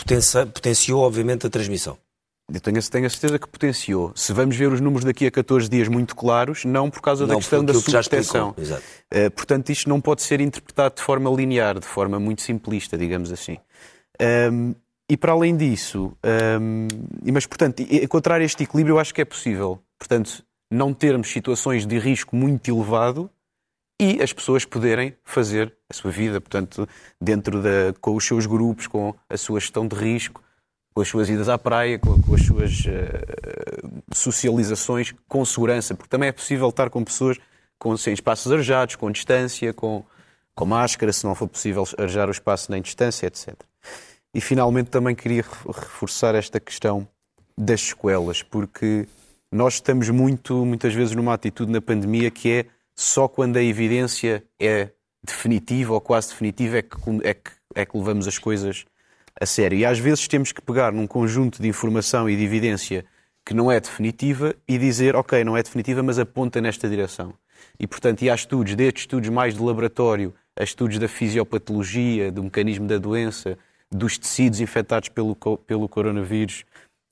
potenciou, 0.53 1.01
obviamente, 1.01 1.47
a 1.47 1.49
transmissão? 1.49 1.97
Eu 2.53 2.61
tenho, 2.61 2.79
tenho 2.89 3.07
a 3.07 3.09
certeza 3.09 3.39
que 3.39 3.47
potenciou. 3.47 4.11
Se 4.15 4.31
vamos 4.31 4.55
ver 4.55 4.71
os 4.71 4.79
números 4.79 5.03
daqui 5.03 5.25
a 5.25 5.31
14 5.31 5.67
dias 5.67 5.87
muito 5.87 6.15
claros, 6.15 6.63
não 6.63 6.91
por 6.91 7.01
causa 7.01 7.25
não 7.25 7.35
da 7.35 7.39
questão 7.39 7.65
da 7.65 7.73
subproteção. 7.73 8.49
Uh, 8.51 9.31
portanto, 9.31 9.71
isto 9.71 9.89
não 9.89 9.99
pode 9.99 10.21
ser 10.21 10.39
interpretado 10.39 10.95
de 10.95 11.01
forma 11.01 11.29
linear, 11.31 11.79
de 11.79 11.87
forma 11.87 12.19
muito 12.19 12.43
simplista, 12.43 12.97
digamos 12.97 13.31
assim. 13.31 13.57
Um, 14.21 14.75
e 15.09 15.15
para 15.15 15.33
além 15.33 15.55
disso, 15.55 16.11
um, 16.59 16.87
mas 17.31 17.45
portanto, 17.45 17.81
encontrar 17.81 18.41
este 18.41 18.63
equilíbrio 18.63 18.93
eu 18.93 18.99
acho 18.99 19.13
que 19.13 19.21
é 19.21 19.25
possível. 19.25 19.79
Portanto, 19.99 20.43
não 20.69 20.93
termos 20.93 21.29
situações 21.29 21.85
de 21.85 21.99
risco 21.99 22.35
muito 22.35 22.69
elevado 22.69 23.29
e 24.01 24.21
as 24.21 24.33
pessoas 24.33 24.65
poderem 24.65 25.15
fazer 25.23 25.73
a 25.89 25.93
sua 25.93 26.11
vida, 26.11 26.41
portanto, 26.41 26.87
dentro 27.21 27.61
da, 27.61 27.93
com 28.01 28.15
os 28.15 28.25
seus 28.25 28.45
grupos, 28.45 28.87
com 28.87 29.13
a 29.29 29.37
sua 29.37 29.59
gestão 29.59 29.87
de 29.87 29.95
risco, 29.95 30.43
com 30.93 31.01
as 31.01 31.07
suas 31.07 31.29
idas 31.29 31.49
à 31.49 31.57
praia, 31.57 31.99
com, 31.99 32.19
com 32.21 32.33
as 32.33 32.41
suas 32.41 32.79
uh, 32.79 34.01
socializações 34.13 35.13
com 35.27 35.45
segurança, 35.45 35.93
porque 35.93 36.09
também 36.09 36.29
é 36.29 36.31
possível 36.31 36.69
estar 36.69 36.89
com 36.89 37.03
pessoas 37.03 37.37
com, 37.77 37.95
sem 37.95 38.13
espaços 38.13 38.51
arejados, 38.51 38.95
com 38.95 39.11
distância, 39.11 39.73
com, 39.73 40.03
com 40.55 40.65
máscara, 40.65 41.13
se 41.13 41.25
não 41.25 41.35
for 41.35 41.47
possível 41.47 41.83
arejar 41.97 42.27
o 42.27 42.31
espaço 42.31 42.71
nem 42.71 42.81
distância, 42.81 43.27
etc. 43.27 43.55
E 44.35 44.41
finalmente 44.41 44.89
também 44.89 45.15
queria 45.15 45.45
reforçar 45.65 46.35
esta 46.35 46.59
questão 46.59 47.07
das 47.57 47.79
escolas, 47.79 48.43
porque 48.43 49.07
nós 49.49 49.75
estamos 49.75 50.09
muito, 50.09 50.65
muitas 50.65 50.93
vezes 50.93 51.15
numa 51.15 51.33
atitude 51.33 51.71
na 51.71 51.79
pandemia 51.79 52.29
que 52.29 52.51
é 52.51 52.65
só 52.93 53.29
quando 53.29 53.55
a 53.55 53.63
evidência 53.63 54.43
é 54.59 54.89
definitiva 55.23 55.93
ou 55.93 56.01
quase 56.01 56.31
definitiva 56.31 56.79
é 56.79 56.81
que, 56.81 56.97
é 57.23 57.33
que, 57.33 57.51
é 57.75 57.85
que 57.85 57.97
levamos 57.97 58.27
as 58.27 58.37
coisas 58.37 58.85
a 59.39 59.45
sério. 59.45 59.77
E 59.77 59.85
às 59.85 59.99
vezes 59.99 60.27
temos 60.27 60.51
que 60.51 60.61
pegar 60.61 60.91
num 60.91 61.07
conjunto 61.07 61.61
de 61.61 61.69
informação 61.69 62.29
e 62.29 62.35
de 62.35 62.43
evidência 62.43 63.05
que 63.45 63.53
não 63.53 63.71
é 63.71 63.79
definitiva 63.79 64.53
e 64.67 64.77
dizer, 64.77 65.15
ok, 65.15 65.45
não 65.45 65.55
é 65.55 65.63
definitiva, 65.63 66.03
mas 66.03 66.19
aponta 66.19 66.59
nesta 66.59 66.89
direção. 66.89 67.33
E, 67.79 67.87
portanto, 67.87 68.21
e 68.23 68.29
há 68.29 68.35
estudos, 68.35 68.75
desde 68.75 68.99
estudos 68.99 69.29
mais 69.29 69.53
de 69.53 69.61
laboratório, 69.61 70.33
a 70.59 70.63
estudos 70.63 70.99
da 70.99 71.07
fisiopatologia, 71.07 72.33
do 72.33 72.43
mecanismo 72.43 72.85
da 72.85 72.97
doença, 72.97 73.57
dos 73.95 74.17
tecidos 74.17 74.59
infectados 74.59 75.09
pelo, 75.09 75.35
pelo 75.35 75.87
coronavírus, 75.87 76.63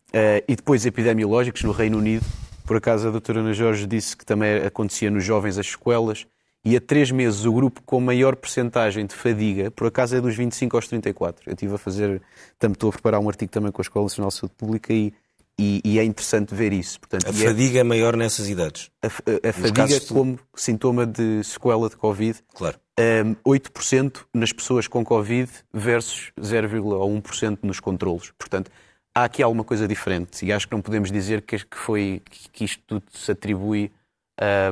uh, 0.09 0.43
e 0.47 0.55
depois 0.55 0.85
epidemiológicos 0.85 1.63
no 1.63 1.71
Reino 1.71 1.97
Unido. 1.97 2.25
Por 2.65 2.77
acaso 2.77 3.07
a 3.07 3.11
doutora 3.11 3.39
Ana 3.39 3.53
Jorge 3.53 3.85
disse 3.85 4.15
que 4.15 4.25
também 4.25 4.57
acontecia 4.57 5.11
nos 5.11 5.23
jovens 5.23 5.57
as 5.57 5.67
sequelas, 5.67 6.25
e 6.65 6.77
a 6.77 6.81
três 6.81 7.11
meses 7.11 7.43
o 7.43 7.51
grupo 7.51 7.81
com 7.85 7.99
maior 7.99 8.37
percentagem 8.37 9.05
de 9.05 9.13
fadiga, 9.13 9.69
por 9.69 9.87
acaso 9.87 10.15
é 10.15 10.21
dos 10.21 10.35
25 10.35 10.77
aos 10.77 10.87
34. 10.87 11.49
Eu 11.49 11.53
estive 11.53 11.75
a 11.75 11.77
fazer, 11.77 12.21
também 12.57 12.73
estou 12.73 12.89
a 12.89 12.93
preparar 12.93 13.19
um 13.19 13.27
artigo 13.27 13.51
também 13.51 13.71
com 13.71 13.81
a 13.81 13.83
Escola 13.83 14.05
Nacional 14.05 14.29
de 14.29 14.35
Saúde 14.35 14.55
Pública 14.57 14.93
e, 14.93 15.13
e, 15.57 15.81
e 15.83 15.99
é 15.99 16.03
interessante 16.03 16.53
ver 16.53 16.73
isso. 16.73 16.99
Portanto, 16.99 17.27
a 17.27 17.29
é 17.29 17.33
fadiga 17.33 17.77
é, 17.77 17.81
é, 17.81 17.83
maior 17.83 18.15
nessas 18.15 18.49
idades? 18.49 18.89
A, 19.01 19.07
a, 19.07 19.49
a 19.49 19.53
fadiga 19.53 19.99
como 20.01 20.39
sintoma 20.55 21.05
de 21.05 21.43
sequela 21.43 21.89
de 21.89 21.95
Covid. 21.95 22.39
Claro. 22.53 22.79
Um, 22.99 23.35
8% 23.51 24.25
nas 24.33 24.51
pessoas 24.51 24.87
com 24.87 25.03
Covid 25.03 25.49
versus 25.73 26.31
0,1% 26.39 27.59
nos 27.63 27.79
controlos. 27.79 28.31
Portanto, 28.37 28.71
há 29.15 29.23
aqui 29.23 29.41
alguma 29.41 29.63
coisa 29.63 29.87
diferente 29.87 30.45
e 30.45 30.51
acho 30.51 30.67
que 30.67 30.73
não 30.73 30.81
podemos 30.81 31.11
dizer 31.11 31.41
que, 31.41 31.57
foi, 31.71 32.21
que 32.51 32.65
isto 32.65 32.83
tudo 32.85 33.03
se 33.11 33.31
atribui 33.31 33.91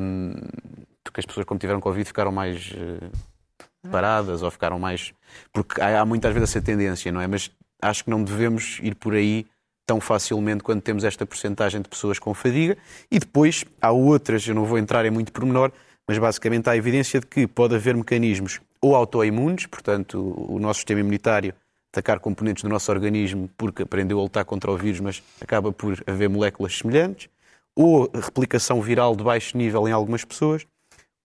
um, 0.02 0.34
porque 1.04 1.20
as 1.20 1.26
pessoas, 1.26 1.46
como 1.46 1.60
tiveram 1.60 1.80
Covid, 1.80 2.06
ficaram 2.06 2.32
mais 2.32 2.72
uh, 2.72 3.90
paradas 3.90 4.42
ou 4.42 4.52
ficaram 4.52 4.80
mais. 4.80 5.14
Porque 5.52 5.82
há, 5.82 6.02
há 6.02 6.06
muitas 6.06 6.34
vezes 6.34 6.50
essa 6.50 6.62
tendência, 6.62 7.12
não 7.12 7.22
é? 7.22 7.28
Mas 7.28 7.52
acho 7.82 8.04
que 8.04 8.10
não 8.10 8.24
devemos 8.24 8.80
ir 8.82 8.96
por 8.96 9.14
aí 9.14 9.46
tão 9.92 10.00
facilmente 10.00 10.64
quando 10.64 10.82
temos 10.82 11.04
esta 11.04 11.26
porcentagem 11.26 11.82
de 11.82 11.90
pessoas 11.90 12.18
com 12.18 12.34
fadiga. 12.34 12.78
E 13.12 13.20
depois 13.20 13.66
há 13.82 13.92
outras, 13.92 14.48
eu 14.48 14.56
não 14.56 14.64
vou 14.64 14.78
entrar 14.78 15.06
em 15.06 15.12
muito 15.12 15.34
pormenor, 15.34 15.70
mas 16.08 16.18
basicamente 16.18 16.70
há 16.70 16.78
evidência 16.78 17.20
de 17.20 17.28
que 17.28 17.46
pode 17.46 17.76
haver 17.76 17.94
mecanismos 17.94 18.62
ou 18.80 18.96
autoimunes, 18.96 19.66
portanto, 19.66 20.34
o 20.48 20.58
nosso 20.60 20.80
sistema 20.80 21.02
imunitário 21.02 21.54
atacar 21.92 22.22
componentes 22.22 22.64
do 22.64 22.70
nosso 22.70 22.90
organismo 22.90 23.50
porque 23.58 23.84
aprendeu 23.84 24.18
a 24.18 24.24
lutar 24.24 24.46
contra 24.46 24.72
o 24.72 24.78
vírus, 24.78 25.02
mas 25.02 25.22
acaba 25.42 25.74
por 25.74 26.02
haver 26.08 26.30
moléculas 26.30 26.78
semelhantes, 26.78 27.28
ou 27.76 28.10
replicação 28.14 28.82
viral 28.82 29.14
de 29.14 29.26
baixo 29.26 29.58
nível 29.58 29.90
em 29.90 29.92
algumas 29.92 30.24
pessoas, 30.24 30.66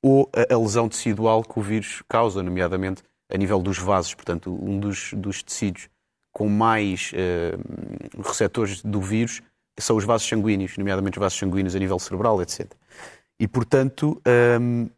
ou 0.02 0.29
a, 0.35 0.57
lesão 0.59 0.88
tecidual 0.88 1.44
que 1.44 1.57
o 1.57 1.62
vírus 1.62 2.02
causa, 2.09 2.42
nomeadamente 2.42 3.00
a 3.33 3.37
nível 3.37 3.61
dos 3.61 3.79
vasos, 3.79 4.12
portanto, 4.14 4.52
um 4.61 4.81
dos, 4.81 5.12
dos 5.14 5.40
tecidos 5.40 5.88
com 6.37 6.51
mais 6.51 7.12
uh, 7.14 8.22
receptores 8.22 8.83
do 8.83 9.01
vírus 9.01 9.40
são 9.79 9.96
os 9.96 10.05
vasos 10.05 10.29
sanguíneos, 10.29 10.77
nomeadamente 10.77 11.16
os 11.16 11.22
vasos 11.22 11.38
sanguíneos 11.38 11.75
a 11.75 11.79
nível 11.79 11.99
cerebral, 11.99 12.42
etc. 12.42 12.70
E, 13.40 13.49
portanto, 13.49 14.20
um, 14.61 14.83
ehm, 14.83 14.90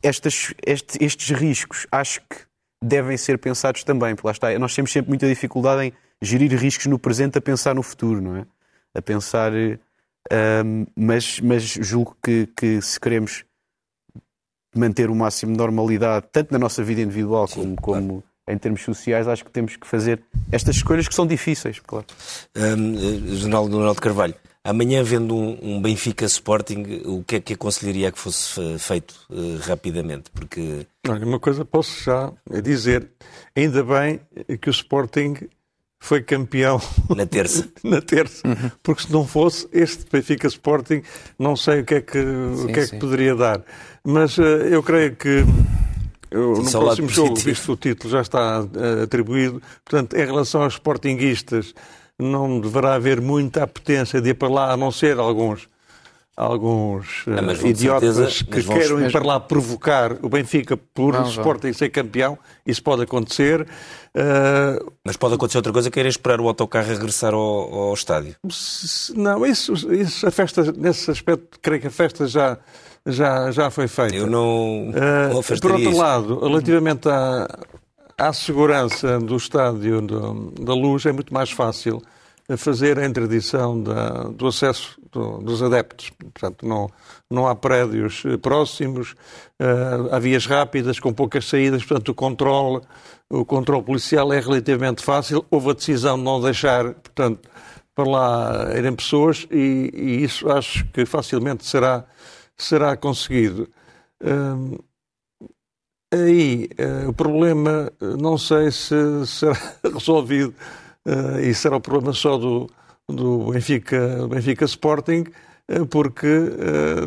estas, 0.00 0.54
este, 0.64 1.04
estes 1.04 1.36
riscos 1.36 1.84
acho 1.90 2.20
que 2.20 2.36
devem 2.80 3.16
ser 3.16 3.38
pensados 3.38 3.82
também, 3.82 4.14
porque 4.14 4.28
lá 4.28 4.30
está, 4.30 4.56
nós 4.56 4.72
temos 4.72 4.92
sempre 4.92 5.08
muita 5.08 5.26
dificuldade 5.26 5.82
em 5.82 5.92
gerir 6.22 6.56
riscos 6.56 6.86
no 6.86 6.96
presente 6.96 7.38
a 7.38 7.40
pensar 7.40 7.74
no 7.74 7.82
futuro, 7.82 8.20
não 8.20 8.36
é? 8.36 8.46
A 8.94 9.02
pensar. 9.02 9.52
Um, 9.52 9.78
ehm, 10.30 10.86
mas, 10.94 11.40
mas 11.40 11.64
julgo 11.64 12.16
que, 12.22 12.46
que 12.56 12.80
se 12.80 13.00
queremos 13.00 13.44
manter 14.76 15.10
o 15.10 15.14
máximo 15.14 15.50
de 15.50 15.58
normalidade, 15.58 16.26
tanto 16.30 16.52
na 16.52 16.58
nossa 16.58 16.84
vida 16.84 17.00
individual 17.00 17.48
Sim, 17.48 17.54
como, 17.54 17.76
como 17.76 18.06
claro. 18.06 18.27
Em 18.48 18.58
termos 18.58 18.82
sociais, 18.82 19.28
acho 19.28 19.44
que 19.44 19.50
temos 19.50 19.76
que 19.76 19.86
fazer 19.86 20.20
estas 20.50 20.76
escolhas 20.76 21.06
que 21.06 21.14
são 21.14 21.26
difíceis, 21.26 21.80
claro. 21.80 22.06
Um, 22.56 23.36
General 23.36 23.68
Donaldo 23.68 24.00
Carvalho, 24.00 24.34
amanhã 24.64 25.02
vendo 25.02 25.36
um, 25.36 25.58
um, 25.60 25.82
Benfica 25.82 26.24
Sporting, 26.24 27.02
o 27.04 27.22
que 27.22 27.36
é 27.36 27.40
que 27.40 27.54
aconselharia 27.54 28.10
que 28.10 28.18
fosse 28.18 28.78
feito 28.78 29.14
uh, 29.30 29.58
rapidamente? 29.58 30.30
Porque... 30.32 30.86
Olha, 31.06 31.26
uma 31.26 31.38
coisa 31.38 31.64
posso 31.64 32.02
já 32.02 32.32
dizer, 32.62 33.08
ainda 33.54 33.84
bem 33.84 34.20
que 34.60 34.68
o 34.68 34.72
Sporting 34.72 35.36
foi 36.00 36.22
campeão 36.22 36.80
na 37.14 37.26
terça. 37.26 37.68
na 37.82 38.00
terça. 38.00 38.46
Uhum. 38.46 38.70
Porque 38.82 39.02
se 39.02 39.12
não 39.12 39.26
fosse 39.26 39.68
este 39.72 40.06
Benfica 40.10 40.46
Sporting, 40.46 41.02
não 41.38 41.56
sei 41.56 41.80
o 41.80 41.84
que 41.84 41.94
é 41.94 42.00
que, 42.00 42.22
sim, 42.22 42.64
o 42.64 42.66
que, 42.72 42.80
é 42.80 42.86
que 42.86 42.96
poderia 42.98 43.34
dar. 43.34 43.62
Mas 44.04 44.38
uh, 44.38 44.42
eu 44.42 44.82
creio 44.82 45.16
que 45.16 45.44
no 46.30 46.70
próximo 46.70 47.08
jogo, 47.08 47.36
visto 47.36 47.72
o 47.72 47.76
título 47.76 48.10
já 48.10 48.20
está 48.20 48.60
uh, 48.62 49.02
atribuído. 49.02 49.62
Portanto, 49.84 50.16
em 50.16 50.24
relação 50.24 50.62
aos 50.62 50.74
sportinguistas, 50.74 51.74
não 52.18 52.60
deverá 52.60 52.94
haver 52.94 53.20
muita 53.20 53.62
apetência 53.62 54.20
de 54.20 54.30
ir 54.30 54.34
para 54.34 54.48
lá, 54.48 54.72
a 54.72 54.76
não 54.76 54.90
ser 54.90 55.18
alguns 55.18 55.68
alguns 56.38 57.26
uh, 57.26 57.66
idiotas 57.66 58.14
certeza, 58.14 58.44
que 58.44 58.62
queiram 58.62 59.00
ir 59.00 59.10
para 59.10 59.26
lá 59.26 59.40
provocar 59.40 60.12
o 60.22 60.28
Benfica 60.28 60.76
por 60.76 61.12
não, 61.12 61.24
o 61.24 61.28
Sporting 61.28 61.72
ser 61.72 61.88
campeão. 61.88 62.38
Isso 62.64 62.80
pode 62.80 63.02
acontecer. 63.02 63.62
Uh, 63.62 64.92
mas 65.04 65.16
pode 65.16 65.34
acontecer 65.34 65.58
outra 65.58 65.72
coisa, 65.72 65.90
querem 65.90 66.08
esperar 66.08 66.40
o 66.40 66.46
autocarro 66.46 66.88
regressar 66.88 67.34
ao, 67.34 67.40
ao 67.40 67.94
estádio. 67.94 68.36
Não, 69.16 69.44
isso, 69.44 69.72
isso, 69.92 70.26
a 70.26 70.30
festa, 70.30 70.72
nesse 70.72 71.10
aspecto, 71.10 71.58
creio 71.60 71.80
que 71.80 71.88
a 71.88 71.90
festa 71.90 72.26
já, 72.26 72.56
já, 73.08 73.50
já 73.50 73.70
foi 73.70 73.88
feita. 73.88 74.16
Eu 74.16 74.26
não, 74.26 74.90
uh, 74.90 75.60
Por 75.60 75.72
outro 75.72 75.90
isso. 75.90 75.98
lado, 75.98 76.40
relativamente 76.40 77.08
à, 77.08 77.48
à 78.16 78.32
segurança 78.32 79.18
do 79.18 79.36
estádio 79.36 80.00
do, 80.00 80.52
da 80.60 80.74
luz, 80.74 81.06
é 81.06 81.12
muito 81.12 81.32
mais 81.32 81.50
fácil 81.50 82.02
fazer 82.56 82.98
a 82.98 83.06
interdição 83.06 83.82
da, 83.82 84.24
do 84.24 84.46
acesso 84.46 84.98
do, 85.12 85.38
dos 85.38 85.62
adeptos. 85.62 86.10
Portanto, 86.10 86.66
não, 86.66 86.88
não 87.30 87.46
há 87.46 87.54
prédios 87.54 88.22
próximos, 88.40 89.12
uh, 89.60 90.12
há 90.12 90.18
vias 90.18 90.46
rápidas 90.46 90.98
com 90.98 91.12
poucas 91.12 91.46
saídas, 91.46 91.84
portanto, 91.84 92.08
o 92.08 92.14
controle, 92.14 92.80
o 93.28 93.44
controle 93.44 93.82
policial 93.82 94.32
é 94.32 94.40
relativamente 94.40 95.02
fácil. 95.02 95.44
Houve 95.50 95.70
a 95.70 95.74
decisão 95.74 96.16
de 96.16 96.24
não 96.24 96.40
deixar, 96.40 96.84
portanto, 96.94 97.48
para 97.94 98.08
lá 98.08 98.78
irem 98.78 98.94
pessoas 98.94 99.46
e, 99.50 99.90
e 99.92 100.22
isso 100.22 100.48
acho 100.50 100.86
que 100.92 101.04
facilmente 101.04 101.66
será, 101.66 102.04
será 102.58 102.96
conseguido. 102.96 103.68
Uh, 104.22 104.84
aí, 106.12 106.68
uh, 106.78 107.08
o 107.08 107.12
problema, 107.12 107.92
não 108.00 108.36
sei 108.36 108.70
se 108.70 108.94
será 109.26 109.56
resolvido 109.84 110.54
uh, 111.06 111.40
isso 111.40 111.66
era 111.66 111.76
o 111.76 111.80
problema 111.80 112.12
só 112.12 112.36
do, 112.36 112.68
do 113.08 113.52
Benfica, 113.52 114.26
Benfica 114.28 114.64
Sporting, 114.64 115.24
porque 115.90 116.26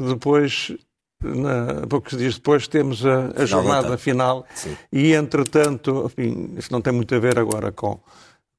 depois, 0.07 0.71
na, 1.19 1.87
poucos 1.87 2.15
dias 2.15 2.35
depois, 2.35 2.67
temos 2.67 3.03
a, 3.03 3.31
a 3.35 3.43
jornada 3.43 3.97
final 3.97 4.45
Sim. 4.53 4.77
e, 4.91 5.13
entretanto, 5.13 6.05
enfim, 6.05 6.53
isso 6.55 6.71
não 6.71 6.79
tem 6.79 6.93
muito 6.93 7.15
a 7.15 7.19
ver 7.19 7.39
agora 7.39 7.71
com, 7.71 7.99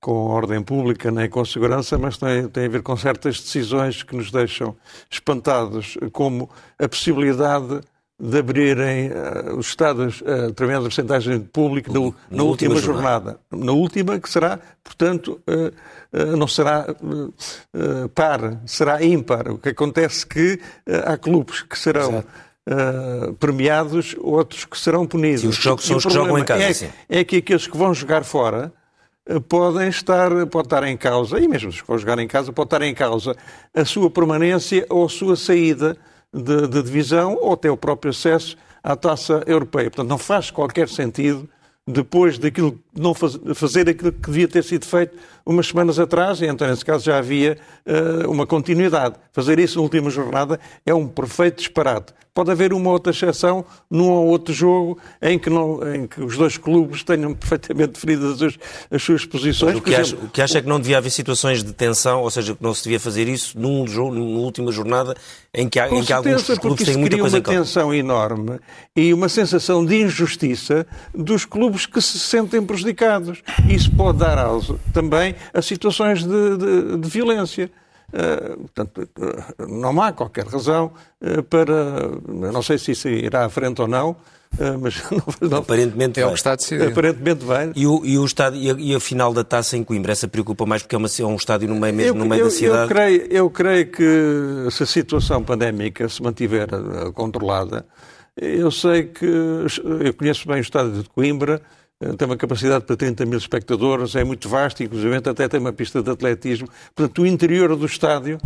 com 0.02 0.32
a 0.32 0.34
ordem 0.34 0.60
pública 0.60 1.12
nem 1.12 1.30
com 1.30 1.40
a 1.40 1.46
segurança, 1.46 1.96
mas 1.96 2.18
tem, 2.18 2.48
tem 2.48 2.66
a 2.66 2.68
ver 2.68 2.82
com 2.82 2.96
certas 2.96 3.40
decisões 3.40 4.02
que 4.02 4.16
nos 4.16 4.32
deixam 4.32 4.76
espantados, 5.08 5.96
como 6.10 6.50
a 6.76 6.88
possibilidade 6.88 7.80
de 8.18 8.38
abrirem 8.38 9.10
uh, 9.10 9.56
os 9.56 9.68
Estados 9.68 10.20
uh, 10.22 10.48
através 10.50 10.78
da 10.78 10.82
porcentagem 10.82 11.38
de 11.38 11.44
público 11.44 11.92
no, 11.92 12.06
na, 12.28 12.38
na, 12.38 12.42
última, 12.42 12.74
última 12.74 12.80
jornada. 12.80 13.38
jornada. 13.50 13.64
Na 13.64 13.72
última, 13.72 14.18
que 14.18 14.28
será, 14.28 14.58
portanto, 14.82 15.40
uh, 15.48 16.36
não 16.36 16.48
será 16.48 16.86
par, 18.14 18.60
será 18.66 19.02
ímpar. 19.02 19.52
O 19.52 19.58
que 19.58 19.70
acontece 19.70 20.26
é 20.26 20.28
que 20.28 20.60
há 21.06 21.16
clubes 21.16 21.62
que 21.62 21.78
serão 21.78 22.22
premiados, 23.40 24.14
outros 24.18 24.66
que 24.66 24.78
serão 24.78 25.06
punidos. 25.06 25.40
Sim, 25.40 25.48
os 25.48 25.56
jogos 25.56 25.86
são 25.86 25.96
os 25.96 26.04
que 26.04 26.12
jogam 26.12 26.38
em 26.38 26.44
casa. 26.44 26.92
É, 27.08 27.20
é 27.20 27.24
que 27.24 27.38
aqueles 27.38 27.66
que 27.66 27.76
vão 27.78 27.94
jogar 27.94 28.24
fora 28.24 28.70
podem 29.48 29.88
estar, 29.88 30.30
pode 30.46 30.66
estar 30.66 30.84
em 30.84 30.96
causa, 30.96 31.38
e 31.38 31.46
mesmo 31.46 31.70
vão 31.86 31.98
jogar 31.98 32.18
em 32.18 32.26
casa, 32.26 32.52
pode 32.52 32.66
estar 32.66 32.82
em 32.82 32.94
causa 32.94 33.36
a 33.74 33.84
sua 33.84 34.10
permanência 34.10 34.86
ou 34.90 35.04
a 35.06 35.08
sua 35.08 35.36
saída 35.36 35.96
de, 36.32 36.66
de 36.66 36.82
divisão 36.82 37.36
ou 37.40 37.52
até 37.52 37.70
o 37.70 37.76
próprio 37.76 38.10
acesso 38.10 38.56
à 38.82 38.96
taça 38.96 39.42
europeia. 39.46 39.90
Portanto, 39.90 40.08
não 40.08 40.18
faz 40.18 40.50
qualquer 40.50 40.88
sentido 40.88 41.48
depois 41.86 42.38
daquilo 42.38 42.78
não 42.96 43.12
faz, 43.12 43.38
fazer 43.54 43.88
aquilo 43.88 44.12
que 44.12 44.30
devia 44.30 44.46
ter 44.46 44.62
sido 44.62 44.86
feito 44.86 45.16
umas 45.44 45.68
semanas 45.68 45.98
atrás, 45.98 46.40
e 46.40 46.46
então 46.46 46.68
nesse 46.68 46.84
caso 46.84 47.04
já 47.04 47.18
havia 47.18 47.58
uh, 47.86 48.30
uma 48.30 48.46
continuidade. 48.46 49.16
Fazer 49.32 49.58
isso 49.58 49.76
na 49.76 49.82
última 49.82 50.10
jornada 50.10 50.58
é 50.84 50.94
um 50.94 51.06
perfeito 51.06 51.58
disparate. 51.58 52.12
Pode 52.34 52.50
haver 52.50 52.72
uma 52.72 52.88
outra 52.88 53.12
exceção 53.12 53.62
num 53.90 54.08
ou 54.08 54.26
outro 54.26 54.54
jogo 54.54 54.98
em 55.20 55.38
que, 55.38 55.50
não, 55.50 55.94
em 55.94 56.06
que 56.06 56.22
os 56.22 56.34
dois 56.38 56.56
clubes 56.56 57.04
tenham 57.04 57.34
perfeitamente 57.36 57.92
definidas 57.92 58.40
as, 58.40 58.58
as 58.90 59.02
suas 59.02 59.26
posições. 59.26 59.76
o 59.76 59.82
que, 59.82 59.94
acha, 59.94 60.16
o 60.16 60.28
que 60.28 60.40
acha 60.40 60.58
é 60.58 60.62
que 60.62 60.68
não 60.68 60.80
devia 60.80 60.96
haver 60.96 61.10
situações 61.10 61.62
de 61.62 61.74
tensão, 61.74 62.22
ou 62.22 62.30
seja, 62.30 62.54
que 62.54 62.62
não 62.62 62.72
se 62.72 62.84
devia 62.84 62.98
fazer 62.98 63.28
isso 63.28 63.58
num 63.58 63.86
jogo, 63.86 64.14
numa 64.14 64.40
última 64.40 64.72
jornada 64.72 65.14
em 65.52 65.68
que, 65.68 65.78
há, 65.78 65.90
em 65.90 66.02
que 66.02 66.12
alguns 66.12 66.44
clubes 66.58 66.86
têm 66.86 66.96
muita 66.96 67.18
coisa 67.18 67.36
uma 67.36 67.42
tensão 67.42 67.92
enorme 67.92 68.58
e 68.96 69.12
uma 69.12 69.28
sensação 69.28 69.84
de 69.84 70.00
injustiça 70.00 70.86
dos 71.14 71.44
clubes 71.44 71.84
que 71.84 72.00
se 72.00 72.18
sentem 72.18 72.62
prejudicados. 72.62 73.42
Isso 73.68 73.90
pode 73.90 74.18
dar 74.18 74.38
auso 74.38 74.80
também 74.94 75.31
a 75.52 75.62
situações 75.62 76.24
de, 76.24 76.56
de, 76.56 76.98
de 76.98 77.08
violência. 77.08 77.70
Uh, 78.12 78.58
portanto, 78.58 79.08
uh, 79.18 79.66
não 79.66 80.02
há 80.02 80.12
qualquer 80.12 80.46
razão 80.46 80.92
uh, 81.20 81.42
para. 81.44 82.10
Não 82.28 82.62
sei 82.62 82.76
se 82.76 82.92
isso 82.92 83.08
irá 83.08 83.46
à 83.46 83.48
frente 83.48 83.80
ou 83.80 83.88
não, 83.88 84.14
mas 84.80 85.02
não, 85.10 85.48
não, 85.48 85.58
aparentemente 85.58 86.20
é 86.20 86.24
vai. 86.24 86.30
o 86.30 86.34
que 86.34 86.40
está 86.40 86.54
decidido. 86.54 86.90
Aparentemente 86.90 87.42
vai. 87.42 87.72
E, 87.74 87.86
o, 87.86 88.04
e, 88.04 88.18
o 88.18 88.24
estádio, 88.24 88.60
e, 88.60 88.70
a, 88.70 88.74
e 88.78 88.94
a 88.94 89.00
final 89.00 89.32
da 89.32 89.42
taça 89.42 89.78
em 89.78 89.82
Coimbra, 89.82 90.12
essa 90.12 90.28
preocupa 90.28 90.66
mais 90.66 90.82
porque 90.82 90.94
é, 90.94 90.98
uma, 90.98 91.08
é 91.08 91.24
um 91.24 91.36
estádio 91.36 91.68
no 91.68 91.76
meio, 91.76 91.94
mesmo 91.94 92.18
eu, 92.18 92.18
no 92.18 92.26
meio 92.26 92.40
eu, 92.40 92.44
da 92.44 92.50
cidade? 92.50 92.82
Eu 92.82 92.88
creio, 92.88 93.26
eu 93.30 93.50
creio 93.50 93.86
que 93.90 94.68
se 94.70 94.82
a 94.82 94.86
situação 94.86 95.42
pandémica 95.42 96.06
se 96.06 96.22
mantiver 96.22 96.68
controlada, 97.14 97.86
eu 98.36 98.70
sei 98.70 99.04
que. 99.04 99.26
Eu 99.26 100.14
conheço 100.14 100.46
bem 100.48 100.58
o 100.58 100.60
estádio 100.60 101.02
de 101.02 101.08
Coimbra 101.10 101.60
eh, 101.60 101.81
tem 102.16 102.26
uma 102.26 102.36
capacidade 102.36 102.84
para 102.84 102.96
30 102.96 103.24
mil 103.26 103.38
espectadores, 103.38 104.14
é 104.16 104.24
muito 104.24 104.48
vasto, 104.48 104.82
inclusive 104.82 105.16
até 105.16 105.48
tem 105.48 105.60
uma 105.60 105.72
pista 105.72 106.02
de 106.02 106.10
atletismo. 106.10 106.68
Portanto, 106.94 107.22
o 107.22 107.26
interior 107.26 107.76
do 107.76 107.86
estádio 107.86 108.38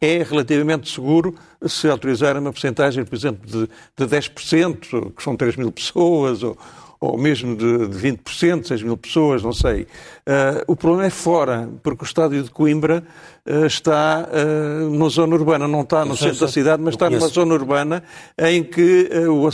é 0.00 0.22
relativamente 0.22 0.90
seguro 0.90 1.34
se 1.66 1.88
autorizar 1.88 2.36
uma 2.36 2.50
porcentagem, 2.50 3.04
por 3.04 3.14
exemplo, 3.14 3.46
de, 3.46 3.68
de 3.96 4.16
10%, 4.16 5.12
que 5.14 5.22
são 5.22 5.36
3 5.36 5.56
mil 5.56 5.70
pessoas, 5.70 6.42
ou, 6.42 6.56
ou 6.98 7.18
mesmo 7.18 7.54
de, 7.54 7.88
de 7.88 8.12
20%, 8.12 8.66
6 8.66 8.82
mil 8.82 8.96
pessoas, 8.96 9.42
não 9.42 9.52
sei. 9.52 9.82
Uh, 9.82 10.64
o 10.66 10.74
problema 10.74 11.06
é 11.06 11.10
fora, 11.10 11.68
porque 11.82 12.02
o 12.02 12.06
estádio 12.06 12.42
de 12.42 12.50
Coimbra 12.50 13.04
uh, 13.46 13.66
está 13.66 14.26
uh, 14.26 14.90
numa 14.90 15.10
zona 15.10 15.34
urbana, 15.34 15.68
não 15.68 15.82
está 15.82 16.04
no 16.04 16.16
centro 16.16 16.40
da 16.40 16.48
cidade, 16.48 16.82
mas 16.82 16.94
está 16.94 17.10
numa 17.10 17.28
zona 17.28 17.52
urbana 17.54 18.02
em 18.38 18.64
que 18.64 19.10
o, 19.28 19.48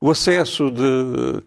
o 0.00 0.10
acesso 0.10 0.68
de 0.70 1.42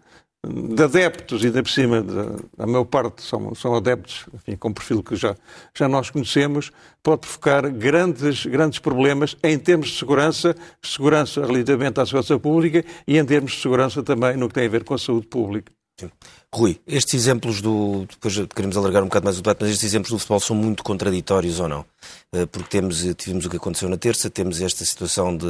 de 0.46 0.82
adeptos, 0.82 1.44
e 1.44 1.50
da 1.50 1.62
por 1.62 1.70
cima, 1.70 2.02
de, 2.02 2.18
a 2.58 2.66
maior 2.66 2.84
parte 2.84 3.22
são, 3.22 3.54
são 3.54 3.74
adeptos, 3.74 4.26
enfim, 4.34 4.56
com 4.56 4.72
perfil 4.72 5.02
que 5.02 5.16
já, 5.16 5.36
já 5.74 5.88
nós 5.88 6.10
conhecemos, 6.10 6.70
pode 7.02 7.22
provocar 7.22 7.68
grandes, 7.70 8.46
grandes 8.46 8.78
problemas 8.78 9.36
em 9.42 9.58
termos 9.58 9.88
de 9.88 9.98
segurança, 9.98 10.54
segurança 10.82 11.44
relativamente 11.44 12.00
à 12.00 12.06
segurança 12.06 12.38
pública 12.38 12.84
e 13.06 13.18
em 13.18 13.24
termos 13.24 13.52
de 13.52 13.60
segurança 13.60 14.02
também 14.02 14.36
no 14.36 14.48
que 14.48 14.54
tem 14.54 14.66
a 14.66 14.70
ver 14.70 14.84
com 14.84 14.94
a 14.94 14.98
saúde 14.98 15.26
pública. 15.26 15.72
Sim. 15.98 16.10
Rui, 16.52 16.80
estes 16.86 17.14
exemplos 17.14 17.60
do. 17.60 18.04
Depois 18.10 18.34
queremos 18.54 18.76
alargar 18.76 19.02
um 19.02 19.06
bocado 19.06 19.24
mais 19.24 19.38
o 19.38 19.42
debate, 19.42 19.58
mas 19.60 19.70
estes 19.70 19.84
exemplos 19.84 20.10
do 20.10 20.18
futebol 20.18 20.40
são 20.40 20.56
muito 20.56 20.82
contraditórios 20.82 21.60
ou 21.60 21.68
não? 21.68 21.84
Eh, 22.32 22.46
porque 22.46 22.68
temos, 22.68 23.04
tivemos 23.16 23.46
o 23.46 23.50
que 23.50 23.56
aconteceu 23.56 23.88
na 23.88 23.96
terça, 23.96 24.28
temos 24.28 24.60
esta 24.60 24.84
situação 24.84 25.36
de 25.36 25.46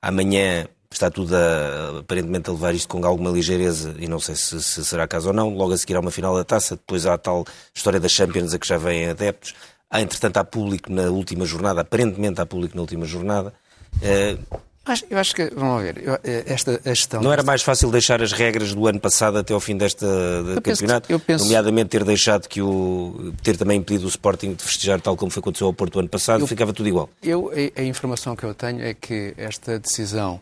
amanhã 0.00 0.66
está 0.92 1.10
tudo 1.10 1.34
a, 1.36 2.00
aparentemente 2.00 2.50
a 2.50 2.52
levar 2.52 2.74
isto 2.74 2.88
com 2.88 3.04
alguma 3.06 3.30
ligeireza 3.30 3.94
e 3.98 4.08
não 4.08 4.18
sei 4.18 4.34
se, 4.34 4.60
se, 4.62 4.84
será 4.84 5.06
caso 5.06 5.28
ou 5.28 5.34
não. 5.34 5.48
Logo 5.54 5.72
a 5.72 5.78
seguir 5.78 5.96
há 5.96 6.00
uma 6.00 6.10
final 6.10 6.34
da 6.34 6.44
taça, 6.44 6.74
depois 6.74 7.06
há 7.06 7.14
a 7.14 7.18
tal 7.18 7.46
história 7.74 8.00
das 8.00 8.12
Champions 8.12 8.52
a 8.52 8.58
que 8.58 8.66
já 8.66 8.76
vêm 8.76 9.08
adeptos. 9.08 9.54
Há, 9.88 10.00
entretanto, 10.00 10.36
há 10.36 10.44
público 10.44 10.92
na 10.92 11.04
última 11.10 11.44
jornada, 11.44 11.80
aparentemente 11.80 12.40
há 12.40 12.46
público 12.46 12.76
na 12.76 12.82
última 12.82 13.06
jornada. 13.06 13.52
Uh, 13.96 14.60
eu 15.08 15.18
acho 15.18 15.34
que, 15.34 15.52
vamos 15.54 15.82
ver, 15.82 16.20
eh, 16.24 16.44
esta 16.46 16.80
gestão... 16.84 17.22
Não 17.22 17.32
era 17.32 17.42
mais 17.42 17.62
fácil 17.62 17.90
deixar 17.90 18.20
as 18.22 18.32
regras 18.32 18.74
do 18.74 18.86
ano 18.88 18.98
passado 18.98 19.38
até 19.38 19.52
ao 19.52 19.60
fim 19.60 19.76
deste 19.76 20.04
de 20.04 20.60
campeonato? 20.60 21.06
Penso, 21.06 21.24
penso... 21.24 21.44
Nomeadamente 21.44 21.90
ter 21.90 22.02
deixado 22.02 22.48
que 22.48 22.60
o... 22.60 23.32
ter 23.42 23.56
também 23.56 23.78
impedido 23.78 24.06
o 24.06 24.08
Sporting 24.08 24.54
de 24.54 24.64
festejar 24.64 25.00
tal 25.00 25.16
como 25.16 25.30
foi 25.30 25.40
aconteceu 25.40 25.66
ao 25.68 25.72
Porto 25.72 26.00
ano 26.00 26.08
passado, 26.08 26.40
eu, 26.40 26.46
ficava 26.46 26.72
tudo 26.72 26.88
igual. 26.88 27.08
Eu, 27.22 27.52
a, 27.76 27.80
a 27.80 27.84
informação 27.84 28.34
que 28.34 28.42
eu 28.42 28.54
tenho 28.54 28.82
é 28.82 28.94
que 28.94 29.34
esta 29.36 29.78
decisão 29.78 30.40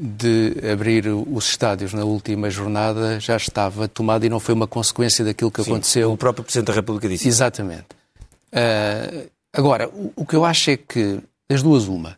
de 0.00 0.54
abrir 0.72 1.08
os 1.08 1.48
estádios 1.48 1.92
na 1.92 2.04
última 2.04 2.48
jornada 2.48 3.18
já 3.18 3.36
estava 3.36 3.88
tomada 3.88 4.24
e 4.24 4.28
não 4.28 4.38
foi 4.38 4.54
uma 4.54 4.66
consequência 4.66 5.24
daquilo 5.24 5.50
que 5.50 5.62
Sim, 5.62 5.72
aconteceu. 5.72 6.12
O 6.12 6.16
próprio 6.16 6.44
Presidente 6.44 6.68
da 6.68 6.72
República 6.74 7.08
disse. 7.08 7.26
Exatamente. 7.26 7.86
Uh, 8.52 9.28
agora, 9.52 9.88
o, 9.88 10.12
o, 10.14 10.24
que 10.24 10.36
eu 10.36 10.44
acho 10.44 10.70
é 10.70 10.76
que, 10.76 11.18
das 11.48 11.62
duas, 11.62 11.88
uma, 11.88 12.16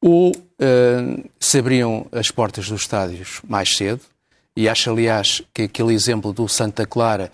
ou 0.00 0.30
uh, 0.30 1.30
se 1.40 1.58
abriam 1.58 2.06
as 2.12 2.30
portas 2.30 2.68
dos 2.68 2.82
estádios 2.82 3.40
mais 3.48 3.74
cedo, 3.74 4.02
e 4.54 4.68
acho, 4.68 4.90
aliás, 4.90 5.42
que 5.54 5.62
aquele 5.62 5.94
exemplo 5.94 6.32
do 6.34 6.46
Santa 6.46 6.86
Clara, 6.86 7.32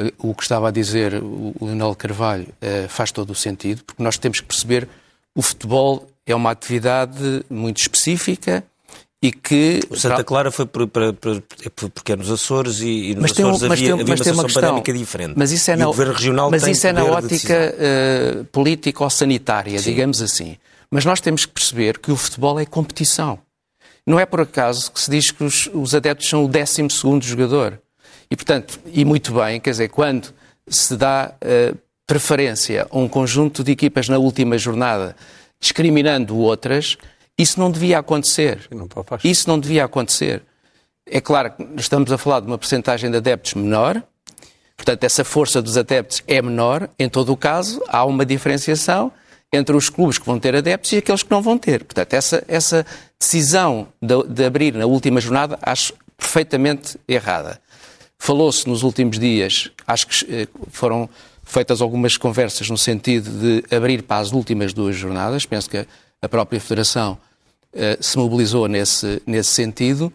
uh, 0.00 0.30
o 0.30 0.34
que 0.34 0.42
estava 0.42 0.68
a 0.68 0.70
dizer 0.70 1.22
o, 1.22 1.54
o 1.60 1.66
Leonel 1.66 1.94
Carvalho, 1.94 2.48
faz 2.88 3.12
todo 3.12 3.30
o 3.30 3.34
sentido, 3.34 3.84
porque 3.84 4.02
nós 4.02 4.16
temos 4.16 4.40
que 4.40 4.46
perceber 4.46 4.88
o 5.34 5.42
futebol 5.42 6.08
é 6.26 6.34
uma 6.34 6.50
atividade 6.50 7.44
muito 7.48 7.78
específica 7.78 8.64
e 9.22 9.32
que... 9.32 9.80
O 9.90 9.96
Santa 9.96 10.22
Clara 10.22 10.50
foi 10.50 10.64
por, 10.66 10.86
por, 10.86 11.12
por, 11.14 11.42
porque 11.90 12.12
é 12.12 12.16
nos 12.16 12.30
Açores 12.30 12.80
e, 12.80 13.10
e 13.10 13.14
nos 13.14 13.22
mas 13.22 13.32
Açores 13.32 13.58
tem, 13.58 13.70
havia, 13.70 13.84
tem, 13.84 13.92
havia 13.92 14.06
mas 14.06 14.20
uma 14.20 14.24
tem 14.24 14.32
uma 14.32 14.44
questão, 14.44 14.62
pandémica 14.62 14.92
diferente. 14.92 15.34
Mas 15.36 15.52
isso 15.52 15.70
é 15.70 15.76
na, 15.76 15.84
o 15.84 15.88
Governo 15.88 16.12
Regional 16.12 16.50
mas 16.50 16.66
isso 16.66 16.86
é 16.86 16.92
na 16.92 17.04
ótica 17.04 17.74
uh, 17.74 18.44
política 18.46 19.02
ou 19.02 19.10
sanitária, 19.10 19.78
Sim. 19.78 19.90
digamos 19.90 20.22
assim. 20.22 20.56
Mas 20.90 21.04
nós 21.04 21.20
temos 21.20 21.44
que 21.44 21.52
perceber 21.52 21.98
que 21.98 22.12
o 22.12 22.16
futebol 22.16 22.58
é 22.60 22.64
competição. 22.64 23.38
Não 24.06 24.18
é 24.18 24.24
por 24.24 24.40
acaso 24.40 24.90
que 24.90 25.00
se 25.00 25.10
diz 25.10 25.30
que 25.30 25.44
os, 25.44 25.68
os 25.74 25.94
adeptos 25.94 26.28
são 26.28 26.44
o 26.44 26.48
12 26.48 26.88
jogador. 27.22 27.78
E, 28.30 28.36
portanto, 28.36 28.78
e 28.86 29.04
muito 29.04 29.34
bem, 29.34 29.60
quer 29.60 29.70
dizer, 29.70 29.88
quando 29.88 30.32
se 30.66 30.96
dá 30.96 31.32
uh, 31.34 31.76
preferência 32.06 32.86
a 32.90 32.98
um 32.98 33.08
conjunto 33.08 33.64
de 33.64 33.72
equipas 33.72 34.08
na 34.08 34.16
última 34.16 34.56
jornada, 34.56 35.14
discriminando 35.60 36.36
outras, 36.36 36.96
isso 37.38 37.60
não 37.60 37.70
devia 37.70 37.98
acontecer. 38.00 38.68
Não. 38.70 38.88
Isso 39.22 39.48
não 39.48 39.58
devia 39.58 39.84
acontecer. 39.84 40.42
É 41.06 41.20
claro 41.20 41.52
que 41.52 41.64
estamos 41.76 42.10
a 42.12 42.18
falar 42.18 42.40
de 42.40 42.46
uma 42.48 42.58
percentagem 42.58 43.10
de 43.10 43.16
adeptos 43.16 43.54
menor, 43.54 44.02
portanto, 44.76 45.04
essa 45.04 45.24
força 45.24 45.62
dos 45.62 45.78
adeptos 45.78 46.22
é 46.26 46.42
menor. 46.42 46.90
Em 46.98 47.08
todo 47.08 47.32
o 47.32 47.36
caso, 47.36 47.82
há 47.88 48.04
uma 48.04 48.26
diferenciação 48.26 49.12
entre 49.52 49.74
os 49.74 49.88
clubes 49.88 50.18
que 50.18 50.26
vão 50.26 50.38
ter 50.38 50.54
adeptos 50.54 50.92
e 50.92 50.98
aqueles 50.98 51.22
que 51.22 51.30
não 51.30 51.40
vão 51.40 51.56
ter. 51.56 51.84
Portanto, 51.84 52.12
essa, 52.12 52.44
essa 52.46 52.84
decisão 53.18 53.88
de, 54.02 54.22
de 54.24 54.44
abrir 54.44 54.74
na 54.74 54.84
última 54.84 55.20
jornada 55.20 55.58
acho 55.62 55.94
perfeitamente 56.16 56.98
errada. 57.08 57.60
Falou-se 58.18 58.68
nos 58.68 58.82
últimos 58.82 59.18
dias, 59.18 59.70
acho 59.86 60.06
que 60.08 60.34
eh, 60.34 60.48
foram 60.70 61.08
feitas 61.44 61.80
algumas 61.80 62.16
conversas 62.16 62.68
no 62.68 62.76
sentido 62.76 63.30
de 63.30 63.74
abrir 63.74 64.02
para 64.02 64.18
as 64.18 64.32
últimas 64.32 64.74
duas 64.74 64.96
jornadas. 64.96 65.46
Penso 65.46 65.70
que 65.70 65.86
a 66.20 66.28
própria 66.28 66.60
Federação 66.60 67.16
se 68.00 68.16
mobilizou 68.16 68.66
nesse, 68.66 69.22
nesse 69.26 69.50
sentido. 69.50 70.12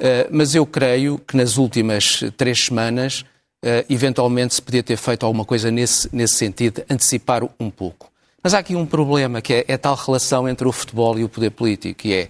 Uh, 0.00 0.28
mas 0.30 0.54
eu 0.54 0.66
creio 0.66 1.18
que 1.18 1.36
nas 1.36 1.56
últimas 1.56 2.22
três 2.36 2.66
semanas, 2.66 3.24
uh, 3.64 3.84
eventualmente, 3.88 4.54
se 4.54 4.62
podia 4.62 4.82
ter 4.82 4.96
feito 4.96 5.24
alguma 5.24 5.44
coisa 5.44 5.70
nesse, 5.70 6.08
nesse 6.14 6.34
sentido, 6.34 6.82
antecipar 6.90 7.42
um 7.58 7.70
pouco. 7.70 8.10
Mas 8.42 8.52
há 8.52 8.58
aqui 8.58 8.76
um 8.76 8.84
problema, 8.84 9.40
que 9.40 9.54
é, 9.54 9.64
é 9.66 9.76
tal 9.78 9.94
relação 9.94 10.46
entre 10.48 10.68
o 10.68 10.72
futebol 10.72 11.18
e 11.18 11.24
o 11.24 11.28
poder 11.28 11.50
político, 11.50 11.94
que 11.94 12.12
é 12.12 12.28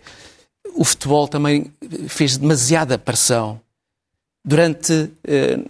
o 0.74 0.84
futebol 0.84 1.26
também 1.26 1.72
fez 2.08 2.36
demasiada 2.36 2.98
pressão 2.98 3.60
durante, 4.44 5.10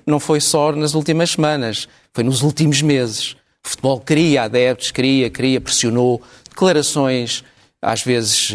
não 0.05 0.19
foi 0.19 0.41
só 0.41 0.73
nas 0.73 0.95
últimas 0.95 1.31
semanas, 1.31 1.89
foi 2.13 2.25
nos 2.25 2.43
últimos 2.43 2.83
meses. 2.83 3.33
O 3.65 3.69
futebol 3.69 4.01
queria 4.01 4.43
adeptos, 4.43 4.91
queria, 4.91 5.31
queria, 5.31 5.61
pressionou, 5.61 6.21
declarações, 6.51 7.45
às 7.83 8.03
vezes, 8.03 8.53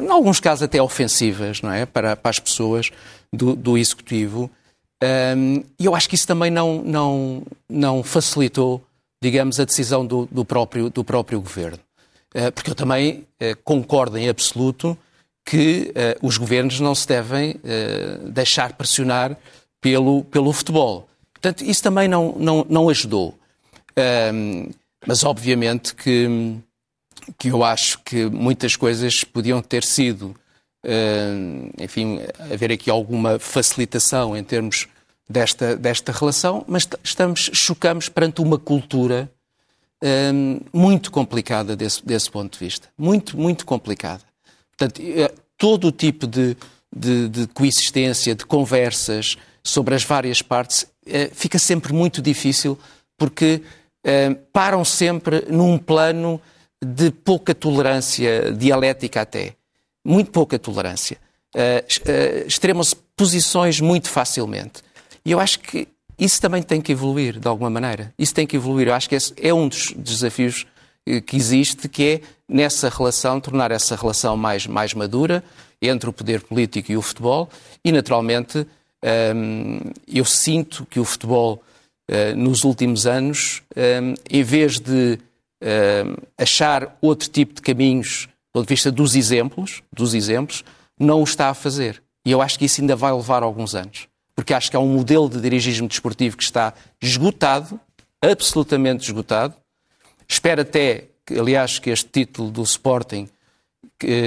em 0.00 0.08
alguns 0.08 0.40
casos 0.40 0.62
até 0.62 0.80
ofensivas, 0.80 1.60
não 1.60 1.72
é? 1.72 1.84
Para, 1.84 2.16
para 2.16 2.30
as 2.30 2.38
pessoas 2.38 2.90
do, 3.32 3.54
do 3.54 3.76
Executivo. 3.76 4.50
E 5.78 5.84
eu 5.84 5.94
acho 5.94 6.08
que 6.08 6.14
isso 6.14 6.26
também 6.26 6.50
não, 6.50 6.82
não, 6.82 7.42
não 7.68 8.02
facilitou, 8.02 8.82
digamos, 9.22 9.60
a 9.60 9.64
decisão 9.64 10.06
do, 10.06 10.26
do, 10.30 10.44
próprio, 10.44 10.88
do 10.88 11.04
próprio 11.04 11.40
governo. 11.40 11.78
Porque 12.54 12.70
eu 12.70 12.74
também 12.74 13.26
concordo 13.64 14.16
em 14.16 14.28
absoluto 14.28 14.96
que 15.44 15.92
os 16.22 16.38
governos 16.38 16.80
não 16.80 16.94
se 16.94 17.06
devem 17.06 17.56
deixar 18.30 18.72
pressionar 18.72 19.36
pelo, 19.80 20.24
pelo 20.24 20.52
futebol. 20.52 21.08
Portanto, 21.32 21.62
isso 21.62 21.82
também 21.82 22.08
não, 22.08 22.34
não, 22.36 22.66
não 22.68 22.88
ajudou. 22.88 23.38
Um, 24.34 24.70
mas, 25.06 25.24
obviamente, 25.24 25.94
que, 25.94 26.56
que 27.36 27.48
eu 27.48 27.64
acho 27.64 27.98
que 28.00 28.26
muitas 28.26 28.76
coisas 28.76 29.24
podiam 29.24 29.60
ter 29.60 29.84
sido, 29.84 30.34
uh, 30.84 31.82
enfim, 31.82 32.20
haver 32.52 32.72
aqui 32.72 32.90
alguma 32.90 33.38
facilitação 33.38 34.36
em 34.36 34.44
termos 34.44 34.88
desta, 35.28 35.76
desta 35.76 36.12
relação, 36.12 36.64
mas 36.66 36.88
estamos, 37.02 37.50
chocamos 37.52 38.08
perante 38.08 38.40
uma 38.40 38.58
cultura 38.58 39.30
um, 40.02 40.60
muito 40.72 41.10
complicada 41.10 41.76
desse, 41.76 42.04
desse 42.04 42.30
ponto 42.30 42.52
de 42.52 42.64
vista. 42.64 42.88
Muito, 42.96 43.36
muito 43.36 43.66
complicada. 43.66 44.22
Portanto, 44.76 45.02
todo 45.56 45.88
o 45.88 45.92
tipo 45.92 46.26
de, 46.26 46.56
de, 46.94 47.28
de, 47.28 47.46
coexistência, 47.48 48.34
de 48.34 48.46
conversas 48.46 49.36
sobre 49.62 49.94
as 49.94 50.04
várias 50.04 50.40
partes, 50.40 50.86
eh, 51.04 51.30
fica 51.34 51.58
sempre 51.58 51.92
muito 51.92 52.22
difícil 52.22 52.78
porque 53.18 53.60
eh, 54.04 54.30
param 54.52 54.84
sempre 54.84 55.44
num 55.50 55.76
plano 55.76 56.40
de 56.84 57.10
pouca 57.10 57.54
tolerância 57.54 58.52
dialética 58.52 59.20
até. 59.20 59.54
Muito 60.04 60.30
pouca 60.30 60.58
tolerância. 60.58 61.18
Eh, 61.54 61.84
extremam-se 62.46 62.94
posições 63.16 63.80
muito 63.80 64.08
facilmente. 64.08 64.82
E 65.24 65.32
eu 65.32 65.40
acho 65.40 65.60
que 65.60 65.88
isso 66.18 66.40
também 66.40 66.62
tem 66.62 66.80
que 66.80 66.92
evoluir, 66.92 67.38
de 67.38 67.48
alguma 67.48 67.70
maneira. 67.70 68.12
Isso 68.18 68.34
tem 68.34 68.46
que 68.46 68.56
evoluir. 68.56 68.88
Eu 68.88 68.94
acho 68.94 69.08
que 69.08 69.14
esse 69.14 69.34
é 69.36 69.52
um 69.52 69.68
dos 69.68 69.92
desafios 69.96 70.66
que 71.26 71.36
existe, 71.36 71.88
que 71.88 72.04
é 72.04 72.20
nessa 72.48 72.88
relação, 72.88 73.40
tornar 73.40 73.70
essa 73.70 73.96
relação 73.96 74.36
mais, 74.36 74.66
mais 74.66 74.94
madura 74.94 75.42
entre 75.80 76.08
o 76.08 76.12
poder 76.12 76.42
político 76.42 76.90
e 76.92 76.96
o 76.96 77.02
futebol 77.02 77.48
e, 77.84 77.92
naturalmente, 77.92 78.66
hum, 79.34 79.80
eu 80.06 80.24
sinto 80.24 80.86
que 80.86 80.98
o 80.98 81.04
futebol, 81.04 81.62
hum, 82.10 82.36
nos 82.36 82.64
últimos 82.64 83.06
anos, 83.06 83.62
hum, 83.76 84.14
em 84.28 84.42
vez 84.42 84.80
de 84.80 85.18
achar 86.36 86.96
outro 87.00 87.28
tipo 87.28 87.54
de 87.54 87.62
caminhos 87.62 88.28
do 88.48 88.60
ponto 88.60 88.68
de 88.68 88.74
vista 88.74 88.90
dos 88.90 89.14
exemplos, 89.14 89.82
dos 89.92 90.14
exemplos, 90.14 90.64
não 90.98 91.20
o 91.20 91.24
está 91.24 91.50
a 91.50 91.54
fazer. 91.54 92.02
E 92.24 92.30
eu 92.30 92.40
acho 92.40 92.58
que 92.58 92.64
isso 92.64 92.80
ainda 92.80 92.96
vai 92.96 93.12
levar 93.12 93.42
alguns 93.42 93.74
anos. 93.74 94.08
Porque 94.34 94.54
acho 94.54 94.70
que 94.70 94.76
há 94.76 94.80
um 94.80 94.88
modelo 94.88 95.28
de 95.28 95.40
dirigismo 95.40 95.86
desportivo 95.86 96.36
que 96.36 96.42
está 96.42 96.72
esgotado, 97.00 97.78
absolutamente 98.22 99.04
esgotado, 99.04 99.54
Espero 100.28 100.60
até, 100.60 101.06
que, 101.24 101.38
aliás, 101.38 101.78
que 101.78 101.88
este 101.88 102.10
título 102.10 102.50
do 102.50 102.62
Sporting, 102.62 103.26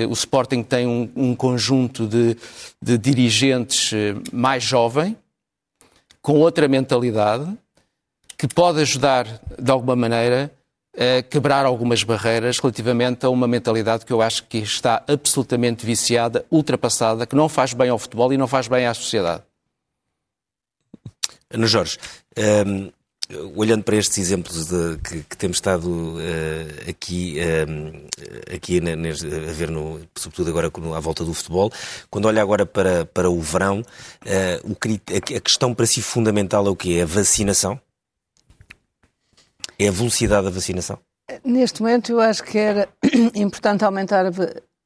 o 0.09 0.13
Sporting 0.13 0.63
tem 0.63 0.87
um, 0.87 1.09
um 1.15 1.35
conjunto 1.35 2.07
de, 2.07 2.35
de 2.81 2.97
dirigentes 2.97 3.91
mais 4.33 4.63
jovem, 4.63 5.15
com 6.21 6.39
outra 6.39 6.67
mentalidade, 6.67 7.55
que 8.35 8.47
pode 8.47 8.81
ajudar, 8.81 9.27
de 9.59 9.71
alguma 9.71 9.95
maneira, 9.95 10.51
quebrar 11.29 11.65
algumas 11.65 12.03
barreiras 12.03 12.59
relativamente 12.59 13.25
a 13.25 13.29
uma 13.29 13.47
mentalidade 13.47 14.05
que 14.05 14.11
eu 14.11 14.21
acho 14.21 14.43
que 14.43 14.57
está 14.57 15.03
absolutamente 15.07 15.85
viciada, 15.85 16.45
ultrapassada, 16.51 17.25
que 17.25 17.35
não 17.35 17.47
faz 17.47 17.73
bem 17.73 17.89
ao 17.89 17.97
futebol 17.97 18.33
e 18.33 18.37
não 18.37 18.47
faz 18.47 18.67
bem 18.67 18.85
à 18.85 18.93
sociedade. 18.93 19.43
Ana 21.53 21.67
Jorge, 21.67 21.97
um, 22.65 22.91
olhando 23.55 23.83
para 23.83 23.95
estes 23.95 24.17
exemplos 24.17 24.67
de, 24.67 24.97
que, 24.97 25.23
que, 25.23 25.37
temos 25.37 25.57
estado 25.57 25.89
uh, 25.89 26.89
aqui, 26.89 27.37
uh, 27.39 28.55
aqui 28.55 28.79
a 28.79 29.53
ver, 29.53 29.69
no, 29.69 30.01
sobretudo 30.15 30.49
agora 30.49 30.67
à 30.95 30.99
volta 30.99 31.23
do 31.23 31.33
futebol, 31.33 31.71
quando 32.09 32.25
olha 32.25 32.41
agora 32.41 32.65
para, 32.65 33.05
para 33.05 33.29
o 33.29 33.39
verão, 33.39 33.81
uh, 33.81 34.71
o, 34.71 34.77
a 35.15 35.39
questão 35.39 35.73
para 35.73 35.85
si 35.85 36.01
fundamental 36.01 36.65
é 36.67 36.69
o 36.69 36.75
que? 36.75 36.97
É 36.97 37.03
a 37.03 37.05
vacinação? 37.05 37.79
É 39.81 39.87
a 39.87 39.91
velocidade 39.91 40.45
da 40.45 40.51
vacinação? 40.51 40.99
Neste 41.43 41.81
momento 41.81 42.11
eu 42.11 42.19
acho 42.19 42.43
que 42.43 42.55
era 42.55 42.87
importante 43.33 43.83
aumentar 43.83 44.27
a, 44.27 44.31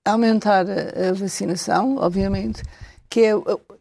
aumentar 0.09 0.65
a 0.69 1.11
vacinação, 1.13 1.97
obviamente, 1.97 2.63
que 3.09 3.19
é, 3.19 3.31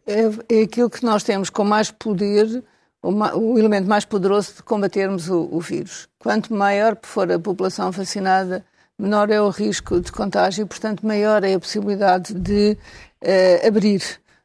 é, 0.07 0.57
é 0.57 0.61
aquilo 0.63 0.89
que 0.89 1.05
nós 1.05 1.23
temos 1.23 1.49
com 1.49 1.63
mais 1.63 1.89
poder 1.89 2.61
o, 3.01 3.57
elemento 3.57 3.87
mais 3.87 4.03
poderoso 4.03 4.55
de 4.55 4.63
combatermos 4.63 5.29
o, 5.29 5.47
o, 5.51 5.61
vírus. 5.61 6.09
Quanto 6.19 6.53
maior 6.53 6.97
for 7.01 7.31
a 7.31 7.39
população 7.39 7.91
vacinada, 7.91 8.65
menor 8.99 9.29
é 9.29 9.39
o 9.39 9.49
risco 9.49 10.01
de 10.01 10.11
contágio 10.11 10.63
e, 10.63 10.65
portanto, 10.65 11.05
maior 11.05 11.45
é 11.45 11.53
a 11.53 11.59
possibilidade 11.59 12.33
de 12.33 12.77
uh, 13.23 13.67
abrir. 13.67 14.01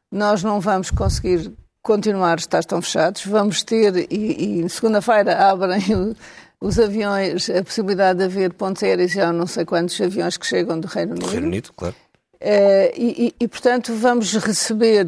Nós 0.09 0.41
não 0.41 0.61
vamos 0.61 0.89
conseguir 0.89 1.51
continuar 1.81 2.33
a 2.33 2.35
estar 2.35 2.63
tão 2.63 2.81
fechados. 2.81 3.25
Vamos 3.25 3.61
ter, 3.61 4.07
e, 4.09 4.63
e 4.63 4.69
segunda-feira 4.69 5.35
abrem 5.49 5.83
o, 5.95 6.15
os 6.61 6.79
aviões, 6.79 7.49
a 7.49 7.63
possibilidade 7.63 8.19
de 8.19 8.25
haver 8.25 8.53
pontos 8.53 8.83
aéreos, 8.83 9.11
já 9.11 9.33
não 9.33 9.47
sei 9.47 9.65
quantos 9.65 9.99
aviões 9.99 10.37
que 10.37 10.45
chegam 10.45 10.79
do 10.79 10.87
Reino 10.87 11.13
Unido. 11.13 11.29
Reino 11.29 11.47
Unido, 11.47 11.73
claro. 11.75 11.95
Uh, 12.39 12.89
e, 12.95 13.35
e, 13.39 13.47
portanto, 13.47 13.93
vamos 13.95 14.33
receber 14.35 15.05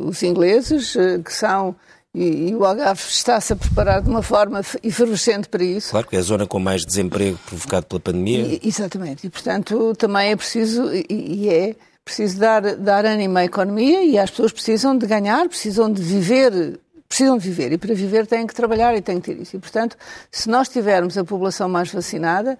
os 0.00 0.22
ingleses, 0.22 0.94
uh, 0.94 1.22
que 1.22 1.32
são 1.32 1.76
e, 2.14 2.50
e, 2.50 2.54
o 2.54 2.64
Algarve 2.64 3.02
está-se 3.08 3.52
a 3.52 3.56
preparar 3.56 4.00
de 4.00 4.08
uma 4.08 4.22
forma 4.22 4.60
efervescente 4.84 5.48
para 5.48 5.64
isso. 5.64 5.90
Claro 5.90 6.06
que 6.06 6.14
é 6.14 6.20
a 6.20 6.22
zona 6.22 6.46
com 6.46 6.60
mais 6.60 6.84
desemprego 6.84 7.36
provocado 7.44 7.86
pela 7.86 8.00
pandemia. 8.00 8.40
E, 8.40 8.60
exatamente. 8.62 9.26
E, 9.26 9.30
portanto, 9.30 9.94
também 9.96 10.30
é 10.30 10.36
preciso, 10.36 10.94
e, 10.94 11.06
e 11.10 11.48
é 11.48 11.74
preciso 12.04 12.38
dar, 12.38 12.76
dar 12.76 13.04
ânimo 13.04 13.36
à 13.38 13.44
economia 13.44 14.04
e 14.04 14.16
as 14.16 14.30
pessoas 14.30 14.52
precisam 14.52 14.96
de 14.96 15.06
ganhar, 15.06 15.48
precisam 15.48 15.90
de 15.90 16.02
viver, 16.02 16.78
precisam 17.14 17.38
de 17.38 17.48
viver. 17.48 17.72
E 17.72 17.78
para 17.78 17.94
viver 17.94 18.26
têm 18.26 18.46
que 18.46 18.54
trabalhar 18.54 18.96
e 18.96 19.00
têm 19.00 19.20
que 19.20 19.32
ter 19.32 19.40
isso. 19.40 19.56
E, 19.56 19.58
portanto, 19.58 19.96
se 20.30 20.48
nós 20.48 20.68
tivermos 20.68 21.16
a 21.16 21.24
população 21.24 21.68
mais 21.68 21.90
vacinada, 21.90 22.58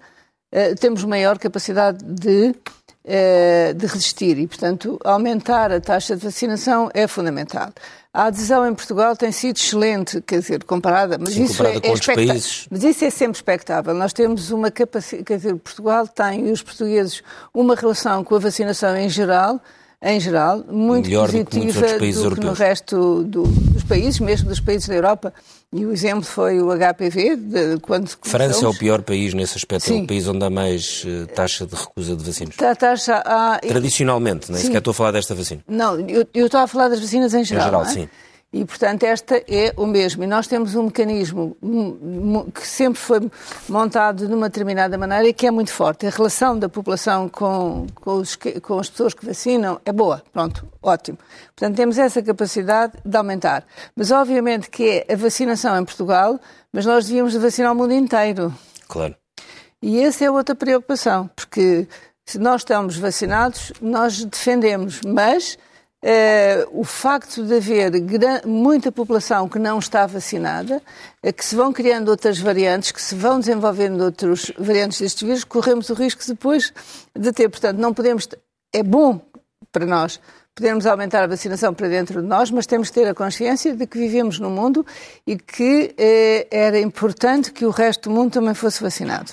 uh, 0.53 0.75
temos 0.79 1.03
maior 1.03 1.37
capacidade 1.37 2.03
de 2.03 2.55
eh, 3.07 3.71
de 3.73 3.85
resistir 3.85 4.35
e, 4.39 4.47
portanto, 4.47 4.99
aumentar 5.03 5.71
a 5.71 5.79
taxa 5.79 6.15
de 6.15 6.23
vacinação 6.23 6.89
é 6.91 7.05
fundamental. 7.05 7.71
A 8.11 8.23
adesão 8.23 8.67
em 8.67 8.73
Portugal 8.73 9.15
tem 9.15 9.31
sido 9.31 9.57
excelente, 9.57 10.19
quer 10.21 10.39
dizer, 10.39 10.63
comparada, 10.63 11.15
mas, 11.19 11.35
Sim, 11.35 11.43
isso, 11.43 11.57
comparada 11.57 11.77
é, 11.77 11.81
com 11.81 11.87
é 11.87 11.89
outros 11.91 12.15
países. 12.15 12.67
mas 12.71 12.83
isso 12.83 13.05
é 13.05 13.11
sempre 13.11 13.37
expectável. 13.37 13.93
Nós 13.93 14.11
temos 14.11 14.49
uma 14.49 14.71
capacidade, 14.71 15.23
quer 15.23 15.37
dizer, 15.37 15.55
Portugal 15.57 16.07
tem 16.07 16.47
e 16.47 16.51
os 16.51 16.63
portugueses 16.63 17.21
uma 17.53 17.75
relação 17.75 18.23
com 18.23 18.33
a 18.33 18.39
vacinação 18.39 18.97
em 18.97 19.07
geral 19.07 19.61
em 20.01 20.19
geral, 20.19 20.63
muito 20.69 21.07
Melhor 21.07 21.27
positiva 21.31 21.81
do 21.81 21.99
que, 21.99 22.11
do 22.11 22.35
que 22.35 22.41
no 22.41 22.53
resto 22.53 23.23
do, 23.23 23.43
dos 23.43 23.83
países, 23.83 24.19
mesmo 24.19 24.49
dos 24.49 24.59
países 24.59 24.87
da 24.87 24.95
Europa. 24.95 25.33
E 25.73 25.85
o 25.85 25.91
exemplo 25.91 26.23
foi 26.23 26.61
o 26.61 26.69
HPV, 26.69 27.35
de, 27.35 27.79
quando 27.81 28.09
França 28.21 28.65
é 28.65 28.67
o 28.67 28.73
pior 28.73 29.01
país 29.01 29.33
nesse 29.33 29.57
aspecto, 29.57 29.85
Sim. 29.85 30.01
é 30.01 30.03
o 30.03 30.07
país 30.07 30.27
onde 30.27 30.45
há 30.45 30.49
mais 30.49 31.03
uh, 31.03 31.27
taxa 31.27 31.65
de 31.65 31.75
recusa 31.75 32.15
de 32.15 32.23
vacinas. 32.23 32.55
Tá, 32.55 32.73
taxa, 32.75 33.21
há... 33.25 33.59
Tradicionalmente, 33.59 34.51
nem 34.51 34.61
sequer 34.61 34.77
estou 34.77 34.91
a 34.91 34.93
falar 34.93 35.11
desta 35.11 35.35
vacina. 35.35 35.61
Não, 35.67 35.99
eu, 35.99 36.25
eu 36.33 36.45
estou 36.45 36.61
a 36.61 36.67
falar 36.67 36.87
das 36.87 36.99
vacinas 36.99 37.33
em 37.33 37.43
geral. 37.43 37.63
Em 37.63 37.65
geral, 37.65 37.81
é? 37.83 37.85
sim. 37.87 38.09
E, 38.55 38.63
portanto, 38.63 39.03
esta 39.03 39.43
é 39.49 39.73
o 39.75 39.85
mesmo. 39.85 40.23
E 40.23 40.27
nós 40.27 40.47
temos 40.47 40.75
um 40.75 40.83
mecanismo 40.83 41.57
que 42.53 42.65
sempre 42.65 42.97
foi 42.97 43.29
montado 43.67 44.25
de 44.25 44.33
uma 44.33 44.47
determinada 44.47 44.97
maneira 44.97 45.27
e 45.27 45.33
que 45.33 45.45
é 45.45 45.51
muito 45.51 45.73
forte. 45.73 46.07
A 46.07 46.09
relação 46.09 46.57
da 46.57 46.69
população 46.69 47.27
com, 47.27 47.85
com, 47.95 48.11
os, 48.13 48.37
com 48.61 48.79
as 48.79 48.89
pessoas 48.89 49.13
que 49.13 49.25
vacinam 49.25 49.81
é 49.83 49.91
boa. 49.91 50.23
Pronto, 50.31 50.65
ótimo. 50.81 51.17
Portanto, 51.53 51.75
temos 51.75 51.97
essa 51.97 52.23
capacidade 52.23 52.93
de 53.03 53.17
aumentar. 53.17 53.65
Mas, 53.93 54.09
obviamente, 54.09 54.69
que 54.69 55.03
é 55.05 55.13
a 55.13 55.17
vacinação 55.17 55.77
em 55.77 55.83
Portugal, 55.83 56.39
mas 56.71 56.85
nós 56.85 57.07
devíamos 57.07 57.35
vacinar 57.35 57.73
o 57.73 57.75
mundo 57.75 57.93
inteiro. 57.93 58.53
Claro. 58.87 59.17
E 59.81 59.99
essa 59.99 60.23
é 60.23 60.31
outra 60.31 60.55
preocupação, 60.55 61.29
porque 61.35 61.89
se 62.25 62.39
nós 62.39 62.61
estamos 62.61 62.95
vacinados, 62.95 63.73
nós 63.81 64.23
defendemos, 64.23 65.01
mas 65.05 65.57
o 66.71 66.83
facto 66.83 67.43
de 67.43 67.55
haver 67.55 67.91
muita 68.45 68.91
população 68.91 69.49
que 69.49 69.57
não 69.57 69.79
está 69.79 70.05
vacinada, 70.05 70.81
uh, 71.23 71.33
que 71.33 71.43
se 71.43 71.55
vão 71.55 71.73
criando 71.73 72.09
outras 72.09 72.39
variantes, 72.39 72.91
que 72.91 73.01
se 73.01 73.15
vão 73.15 73.39
desenvolvendo 73.39 74.01
outras 74.01 74.51
variantes 74.57 75.01
destes 75.01 75.23
vírus, 75.23 75.43
corremos 75.43 75.89
o 75.89 75.95
risco 75.95 76.21
depois 76.27 76.71
de 77.17 77.31
ter. 77.31 77.49
Portanto, 77.49 77.77
não 77.77 77.93
podemos. 77.93 78.27
É 78.71 78.83
bom 78.83 79.19
para 79.71 79.85
nós 79.85 80.19
podermos 80.53 80.85
aumentar 80.85 81.23
a 81.23 81.27
vacinação 81.27 81.73
para 81.73 81.89
dentro 81.89 82.21
de 82.21 82.27
nós, 82.27 82.49
mas 82.49 82.65
temos 82.65 82.89
que 82.89 82.95
ter 82.95 83.07
a 83.07 83.13
consciência 83.13 83.75
de 83.75 83.85
que 83.85 83.97
vivemos 83.97 84.39
no 84.39 84.49
mundo 84.49 84.85
e 85.27 85.37
que 85.37 85.93
uh, 85.93 86.47
era 86.49 86.79
importante 86.79 87.51
que 87.51 87.65
o 87.65 87.71
resto 87.71 88.09
do 88.09 88.15
mundo 88.15 88.31
também 88.31 88.53
fosse 88.53 88.81
vacinado. 88.81 89.31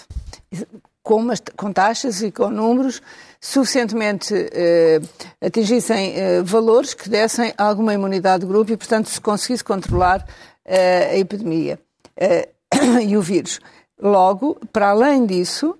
Com, 1.02 1.16
umas, 1.16 1.42
com 1.56 1.72
taxas 1.72 2.22
e 2.22 2.30
com 2.30 2.48
números 2.48 3.02
suficientemente 3.44 4.32
eh, 4.52 5.00
atingissem 5.40 6.14
eh, 6.14 6.42
valores 6.42 6.94
que 6.94 7.08
dessem 7.08 7.52
alguma 7.58 7.92
imunidade 7.92 8.44
de 8.44 8.48
grupo 8.48 8.70
e, 8.70 8.76
portanto, 8.76 9.08
se 9.10 9.20
conseguisse 9.20 9.64
controlar 9.64 10.24
eh, 10.64 11.10
a 11.10 11.18
epidemia 11.18 11.76
e 13.04 13.16
o 13.16 13.20
vírus. 13.20 13.58
Logo, 14.00 14.60
para 14.72 14.90
além 14.90 15.26
disso, 15.26 15.76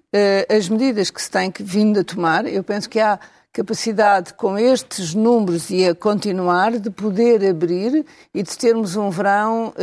as 0.49 0.69
medidas 0.69 1.11
que 1.11 1.21
se 1.21 1.29
têm 1.29 1.53
vindo 1.59 1.99
a 1.99 2.05
tomar, 2.05 2.47
eu 2.47 2.63
penso 2.63 2.89
que 2.89 3.01
há 3.01 3.19
capacidade 3.53 4.35
com 4.35 4.57
estes 4.57 5.13
números 5.13 5.71
e 5.71 5.89
a 5.89 5.95
continuar 5.95 6.79
de 6.79 6.89
poder 6.89 7.45
abrir 7.45 8.07
e 8.33 8.43
de 8.45 8.57
termos 8.57 8.95
um 8.95 9.11
verão 9.11 9.75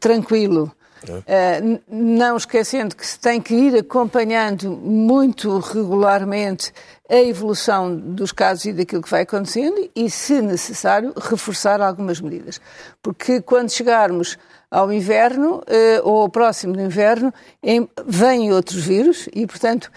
tranquilo. 0.00 0.72
Uh, 1.10 1.80
não 1.88 2.36
esquecendo 2.36 2.94
que 2.96 3.06
se 3.06 3.18
tem 3.18 3.40
que 3.40 3.54
ir 3.54 3.76
acompanhando 3.76 4.70
muito 4.70 5.58
regularmente 5.58 6.72
a 7.08 7.16
evolução 7.16 7.94
dos 7.94 8.32
casos 8.32 8.64
e 8.64 8.72
daquilo 8.72 9.02
que 9.02 9.10
vai 9.10 9.22
acontecendo 9.22 9.90
e, 9.94 10.08
se 10.08 10.40
necessário, 10.40 11.12
reforçar 11.16 11.80
algumas 11.80 12.20
medidas. 12.20 12.60
Porque 13.02 13.40
quando 13.40 13.70
chegarmos 13.70 14.38
ao 14.70 14.92
inverno 14.92 15.56
uh, 15.56 15.62
ou 16.02 16.22
ao 16.22 16.28
próximo 16.28 16.72
do 16.72 16.80
inverno, 16.80 17.32
em, 17.62 17.86
vêm 18.06 18.52
outros 18.52 18.82
vírus 18.82 19.28
e, 19.34 19.46
portanto, 19.46 19.90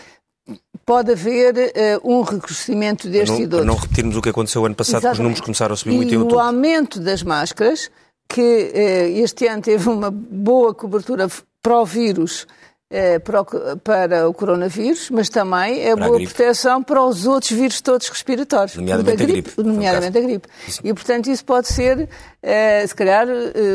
pode 0.85 1.11
haver 1.11 1.55
uh, 2.03 2.11
um 2.11 2.21
recrudescimento 2.21 3.09
deste 3.09 3.31
não, 3.31 3.41
e 3.41 3.47
de 3.47 3.55
outro. 3.55 3.65
não 3.65 3.75
repetirmos 3.75 4.17
o 4.17 4.21
que 4.21 4.29
aconteceu 4.29 4.65
ano 4.65 4.75
passado, 4.75 4.97
Exatamente. 4.97 5.15
que 5.15 5.21
os 5.21 5.23
números 5.23 5.41
começaram 5.41 5.73
a 5.73 5.77
subir 5.77 5.93
e 5.93 5.95
muito 5.95 6.13
em 6.13 6.17
outubro. 6.17 6.37
o 6.37 6.39
aumento 6.39 6.99
das 6.99 7.23
máscaras 7.23 7.89
que 8.27 8.71
eh, 8.73 9.09
este 9.19 9.47
ano 9.47 9.61
teve 9.61 9.89
uma 9.89 10.11
boa 10.11 10.73
cobertura 10.73 11.27
para 11.61 11.79
o 11.79 11.85
vírus, 11.85 12.47
eh, 12.89 13.19
para, 13.19 13.41
o, 14.29 14.33
coronavírus, 14.33 15.09
mas 15.09 15.29
também 15.29 15.81
é 15.81 15.95
boa 15.95 16.19
proteção 16.19 16.83
para 16.83 17.03
os 17.03 17.25
outros 17.25 17.51
vírus 17.51 17.81
todos 17.81 18.07
respiratórios. 18.09 18.75
Nomeadamente 18.75 19.23
a 19.23 19.25
gripe. 19.25 19.51
Nomeadamente 19.57 20.17
a 20.17 20.21
gripe. 20.21 20.47
E, 20.83 20.93
portanto, 20.93 21.27
isso 21.27 21.45
pode 21.45 21.67
ser, 21.67 22.09
eh, 22.41 22.85
se 22.85 22.93
calhar, 22.95 23.27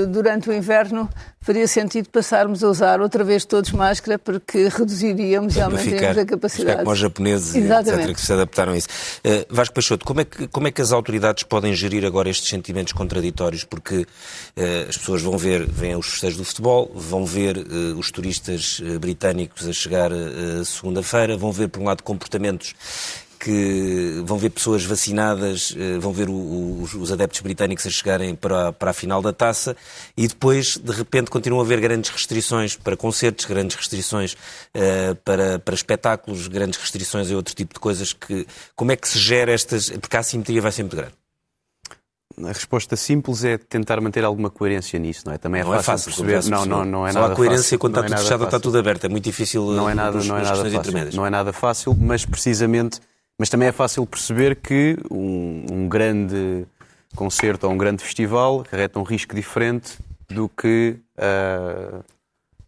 durante 0.09 0.49
o 0.49 0.53
inverno, 0.53 1.09
faria 1.43 1.67
sentido 1.67 2.11
passarmos 2.11 2.63
a 2.63 2.69
usar 2.69 3.01
outra 3.01 3.25
vez 3.25 3.47
todos 3.47 3.73
máscara 3.73 4.19
porque 4.19 4.69
reduziríamos 4.69 5.57
e 5.57 5.61
aumentaríamos 5.61 6.19
a 6.19 6.27
capacidade. 6.27 6.71
Ficar 6.71 6.85
como 6.85 6.93
os 6.93 6.99
japoneses, 6.99 7.55
etc., 7.55 8.15
que 8.15 8.21
se 8.21 8.33
adaptaram 8.33 8.73
a 8.73 8.77
isso. 8.77 8.89
Uh, 9.25 9.47
Vasco 9.49 9.75
Peixoto, 9.75 10.05
como 10.05 10.21
é, 10.21 10.25
que, 10.27 10.47
como 10.49 10.69
é 10.69 10.71
que 10.71 10.83
as 10.83 10.93
autoridades 10.93 11.43
podem 11.43 11.75
gerir 11.75 12.05
agora 12.05 12.29
estes 12.29 12.51
sentimentos 12.51 12.93
contraditórios? 12.93 13.65
Porque 13.65 14.01
uh, 14.01 14.89
as 14.89 14.99
pessoas 14.99 15.23
vão 15.23 15.39
ver, 15.39 15.65
vêm 15.65 15.97
os 15.97 16.09
festejos 16.09 16.37
do 16.37 16.45
futebol, 16.45 16.93
vão 16.95 17.25
ver 17.25 17.57
uh, 17.57 17.99
os 17.99 18.11
turistas 18.11 18.81
britânicos 19.01 19.67
a 19.67 19.73
chegar 19.73 20.11
segunda-feira, 20.65 21.37
vão 21.37 21.53
ver, 21.53 21.69
por 21.69 21.81
um 21.81 21.85
lado, 21.85 22.03
comportamentos 22.03 22.75
que 23.41 24.23
vão 24.27 24.37
ver 24.37 24.51
pessoas 24.51 24.85
vacinadas, 24.85 25.75
eh, 25.75 25.99
vão 25.99 26.13
ver 26.13 26.29
os, 26.29 26.93
os 26.93 27.11
adeptos 27.11 27.41
britânicos 27.41 27.87
a 27.87 27.91
chegarem 27.91 28.35
para, 28.35 28.69
a, 28.69 28.91
a 28.91 28.93
final 28.93 29.23
da 29.23 29.33
taça 29.33 29.75
e 30.15 30.29
depois, 30.29 30.77
de 30.77 30.93
repente, 30.93 31.31
continuam 31.31 31.63
a 31.63 31.65
haver 31.65 31.81
grandes 31.81 32.11
restrições 32.11 32.77
para 32.77 32.99
concertos, 32.99 33.47
grandes 33.47 33.77
restrições 33.77 34.35
uh, 34.35 35.15
para, 35.25 35.59
para 35.59 35.75
espetáculos, 35.75 36.49
grandes 36.49 36.79
restrições 36.79 37.31
a 37.31 37.35
outro 37.35 37.55
tipo 37.55 37.73
de 37.73 37.81
coisas. 37.81 38.13
Que, 38.13 38.47
como 38.77 38.93
é 38.93 38.97
que 38.97 39.09
se 39.09 39.19
gera 39.19 39.53
estas. 39.53 39.89
Porque 39.89 40.17
a 40.19 40.21
assimetria 40.21 40.61
vai 40.61 40.71
ser 40.71 40.83
muito 40.83 40.97
grande. 40.97 41.15
A 42.45 42.53
resposta 42.53 42.95
simples 42.95 43.43
é 43.45 43.57
tentar 43.59 44.01
manter 44.01 44.25
alguma 44.25 44.51
coerência 44.51 44.99
nisso, 44.99 45.23
não 45.27 45.33
é? 45.33 45.39
Também 45.39 45.63
é 45.63 45.65
não 45.65 45.73
fácil, 45.73 45.81
é 45.81 45.97
fácil 45.97 46.25
perceber. 46.25 46.51
Não, 46.51 46.67
não, 46.67 46.85
não 46.85 47.07
é 47.07 47.13
Só 47.13 47.21
nada 47.21 47.33
há 47.33 47.37
coerência 47.37 47.63
fácil. 47.63 47.79
quando 47.79 47.93
está 47.95 48.03
tudo 48.03 48.15
é 48.15 48.23
fechado 48.23 48.41
ou 48.41 48.47
está 48.47 48.61
tudo 48.61 48.79
aberto. 48.79 49.05
É 49.05 49.09
muito 49.09 49.25
difícil 49.25 49.65
não 49.73 49.89
é 49.89 49.95
nada, 49.95 50.23
não 50.23 50.37
é 50.37 50.43
nada 50.43 50.71
fácil. 50.71 51.17
Não 51.17 51.27
é 51.27 51.31
nada 51.31 51.53
fácil, 51.53 51.97
mas 51.99 52.25
precisamente 52.27 53.01
mas 53.41 53.49
também 53.49 53.69
é 53.69 53.73
fácil 53.73 54.05
perceber 54.07 54.55
que 54.55 54.99
um, 55.11 55.65
um 55.73 55.89
grande 55.89 56.67
concerto 57.17 57.67
ou 57.67 57.73
um 57.73 57.79
grande 57.79 58.05
festival 58.05 58.63
carreta 58.71 58.99
um 58.99 59.03
risco 59.03 59.35
diferente 59.35 59.97
do 60.29 60.47
que, 60.47 60.97
uh, 61.17 62.05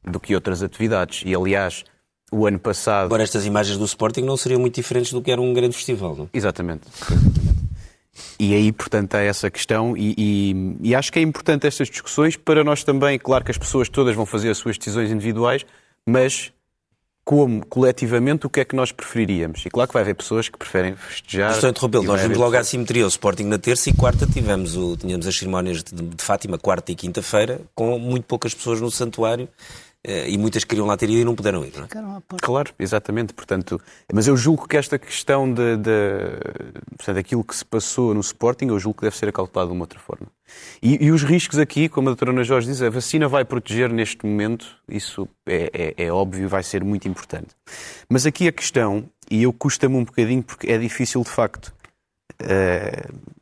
do 0.03 0.19
que 0.19 0.35
outras 0.35 0.63
atividades. 0.63 1.25
E, 1.27 1.35
aliás, 1.35 1.85
o 2.33 2.47
ano 2.47 2.59
passado... 2.59 3.05
Agora, 3.05 3.23
estas 3.23 3.45
imagens 3.45 3.77
do 3.77 3.85
Sporting 3.85 4.23
não 4.23 4.35
seriam 4.35 4.59
muito 4.63 4.75
diferentes 4.75 5.13
do 5.13 5.21
que 5.21 5.31
era 5.31 5.43
um 5.43 5.53
grande 5.53 5.77
festival, 5.77 6.17
não? 6.17 6.31
Exatamente. 6.33 6.85
E 8.41 8.55
aí, 8.55 8.73
portanto, 8.73 9.15
há 9.17 9.21
essa 9.21 9.51
questão 9.51 9.95
e, 9.95 10.15
e, 10.17 10.77
e, 10.89 10.95
acho 10.95 11.13
que 11.13 11.19
é 11.19 11.23
importante 11.23 11.67
estas 11.67 11.91
discussões 11.91 12.35
para 12.35 12.65
nós 12.65 12.83
também, 12.83 13.19
claro 13.19 13.45
que 13.45 13.51
as 13.51 13.59
pessoas 13.59 13.91
todas 13.91 14.17
vão 14.17 14.25
fazer 14.25 14.49
as 14.49 14.57
suas 14.57 14.79
decisões 14.79 15.11
individuais, 15.11 15.67
mas 16.07 16.51
como 17.25 17.65
coletivamente 17.67 18.47
o 18.47 18.51
que 18.51 18.61
é 18.61 18.65
que 18.65 18.75
nós 18.75 18.91
preferiríamos. 18.91 19.65
E 19.65 19.71
claro 19.71 19.89
que 19.89 19.95
vai 19.95 20.03
haver 20.03 20.15
pessoas 20.15 20.49
que 20.49 20.59
preferem 20.59 20.97
festejar. 20.97 21.53
Estou 21.53 21.69
a 21.69 21.71
interrompê-lo. 21.71 22.05
Nós 22.05 22.21
vimos 22.21 22.37
logo 22.37 22.57
a 22.57 22.61
assimetria. 22.61 23.05
O 23.05 23.09
Sporting 23.09 23.45
na 23.45 23.59
terça 23.59 23.91
e 23.91 23.93
quarta 23.93 24.27
tivemos 24.27 24.77
o, 24.77 24.97
tínhamos 24.97 25.27
as 25.27 25.37
cerimónias 25.37 25.85
de, 25.85 25.95
de 25.95 26.23
Fátima, 26.23 26.59
quarta 26.59 26.91
e 26.91 26.95
quinta-feira, 26.95 27.61
com 27.75 27.99
muito 27.99 28.25
poucas 28.25 28.53
pessoas 28.53 28.81
no 28.81 28.91
santuário 28.91 29.49
e 30.05 30.37
muitas 30.37 30.65
queriam 30.65 30.87
lá 30.87 30.97
ter 30.97 31.09
ido 31.09 31.21
e 31.21 31.25
não 31.25 31.35
puderam 31.35 31.65
ir. 31.65 31.73
Não 31.77 31.85
é? 31.85 32.23
Claro, 32.41 32.73
exatamente. 32.79 33.33
Portanto, 33.33 33.81
mas 34.13 34.27
eu 34.27 34.37
julgo 34.37 34.67
que 34.67 34.77
esta 34.77 34.99
questão 34.99 35.53
de, 35.53 35.77
de, 35.77 35.93
portanto, 36.97 37.19
aquilo 37.19 37.45
que 37.45 37.55
se 37.55 37.65
passou 37.65 38.13
no 38.13 38.21
Sporting, 38.21 38.67
eu 38.67 38.79
julgo 38.79 38.99
que 38.99 39.05
deve 39.05 39.17
ser 39.17 39.29
acautelado 39.29 39.71
de 39.71 39.77
uma 39.77 39.85
outra 39.85 40.01
forma. 40.01 40.27
E, 40.83 41.05
e, 41.05 41.13
os 41.13 41.23
riscos 41.23 41.59
aqui, 41.59 41.89
como 41.89 42.09
a 42.09 42.11
doutora 42.11 42.33
Ana 42.33 42.43
Jorge 42.43 42.67
diz, 42.67 42.83
a 42.83 42.91
vacina 42.91 43.29
vai 43.29 43.45
proteger 43.45 43.91
neste 43.91 44.27
momento, 44.27 44.67
isso 44.89 45.29
é, 45.47 45.95
é, 45.97 46.05
é 46.07 46.13
óbvio 46.13 46.45
e 46.45 46.47
vai 46.47 46.63
ser 46.63 46.83
muito 46.83 47.07
importante. 47.07 47.49
Mas 48.09 48.27
aqui 48.27 48.49
a 48.49 48.53
questão, 48.53 49.09
e 49.31 49.45
eu 49.45 49.53
custa-me 49.53 49.97
um 49.97 50.05
bocadinho 50.05 50.43
porque 50.43 50.71
é 50.71 50.79
difícil 50.79 51.23
de 51.23 51.31
facto. 51.31 51.73
Uh, 52.43 53.33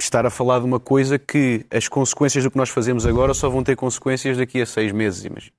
estar 0.00 0.26
a 0.26 0.30
falar 0.30 0.58
de 0.58 0.64
uma 0.64 0.80
coisa 0.80 1.18
que 1.18 1.64
as 1.70 1.88
consequências 1.88 2.44
do 2.44 2.50
que 2.50 2.56
nós 2.56 2.68
fazemos 2.68 3.06
agora 3.06 3.32
só 3.32 3.48
vão 3.48 3.62
ter 3.62 3.76
consequências 3.76 4.36
daqui 4.36 4.60
a 4.60 4.66
seis 4.66 4.92
meses, 4.92 5.24
imagino. 5.24 5.52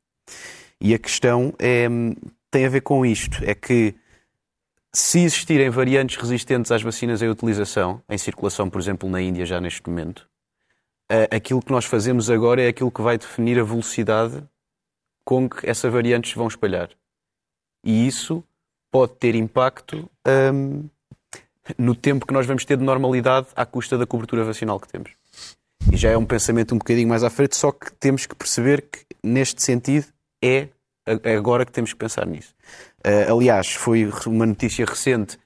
E 0.79 0.93
a 0.93 0.99
questão 0.99 1.53
é, 1.59 1.87
tem 2.51 2.65
a 2.65 2.69
ver 2.69 2.81
com 2.81 3.05
isto: 3.05 3.43
é 3.43 3.53
que 3.55 3.95
se 4.93 5.19
existirem 5.19 5.69
variantes 5.69 6.15
resistentes 6.15 6.71
às 6.71 6.81
vacinas 6.81 7.21
em 7.21 7.29
utilização, 7.29 8.01
em 8.09 8.17
circulação, 8.17 8.69
por 8.69 8.79
exemplo, 8.79 9.09
na 9.09 9.21
Índia 9.21 9.45
já 9.45 9.59
neste 9.59 9.87
momento, 9.89 10.27
aquilo 11.31 11.61
que 11.61 11.71
nós 11.71 11.85
fazemos 11.85 12.29
agora 12.29 12.61
é 12.61 12.67
aquilo 12.67 12.91
que 12.91 13.01
vai 13.01 13.17
definir 13.17 13.59
a 13.59 13.63
velocidade 13.63 14.43
com 15.23 15.49
que 15.49 15.69
essas 15.69 15.91
variantes 15.91 16.33
vão 16.33 16.47
espalhar. 16.47 16.89
E 17.83 18.07
isso 18.07 18.43
pode 18.91 19.13
ter 19.15 19.35
impacto 19.35 20.09
hum, 20.53 20.87
no 21.77 21.95
tempo 21.95 22.25
que 22.25 22.33
nós 22.33 22.45
vamos 22.45 22.63
ter 22.63 22.77
de 22.77 22.83
normalidade 22.83 23.47
à 23.55 23.65
custa 23.65 23.97
da 23.97 24.05
cobertura 24.05 24.43
vacinal 24.43 24.79
que 24.79 24.87
temos. 24.87 25.11
E 25.91 25.97
já 25.97 26.09
é 26.09 26.17
um 26.17 26.25
pensamento 26.25 26.73
um 26.73 26.77
bocadinho 26.77 27.09
mais 27.09 27.23
à 27.23 27.29
frente, 27.29 27.55
só 27.55 27.71
que 27.71 27.91
temos 27.93 28.25
que 28.25 28.35
perceber 28.35 28.81
que, 28.83 29.05
neste 29.23 29.61
sentido, 29.61 30.07
é 30.43 30.69
agora 31.37 31.65
que 31.65 31.71
temos 31.71 31.93
que 31.93 31.99
pensar 31.99 32.25
nisso. 32.25 32.53
Uh, 33.05 33.33
aliás, 33.33 33.73
foi 33.73 34.09
uma 34.25 34.45
notícia 34.45 34.85
recente, 34.85 35.37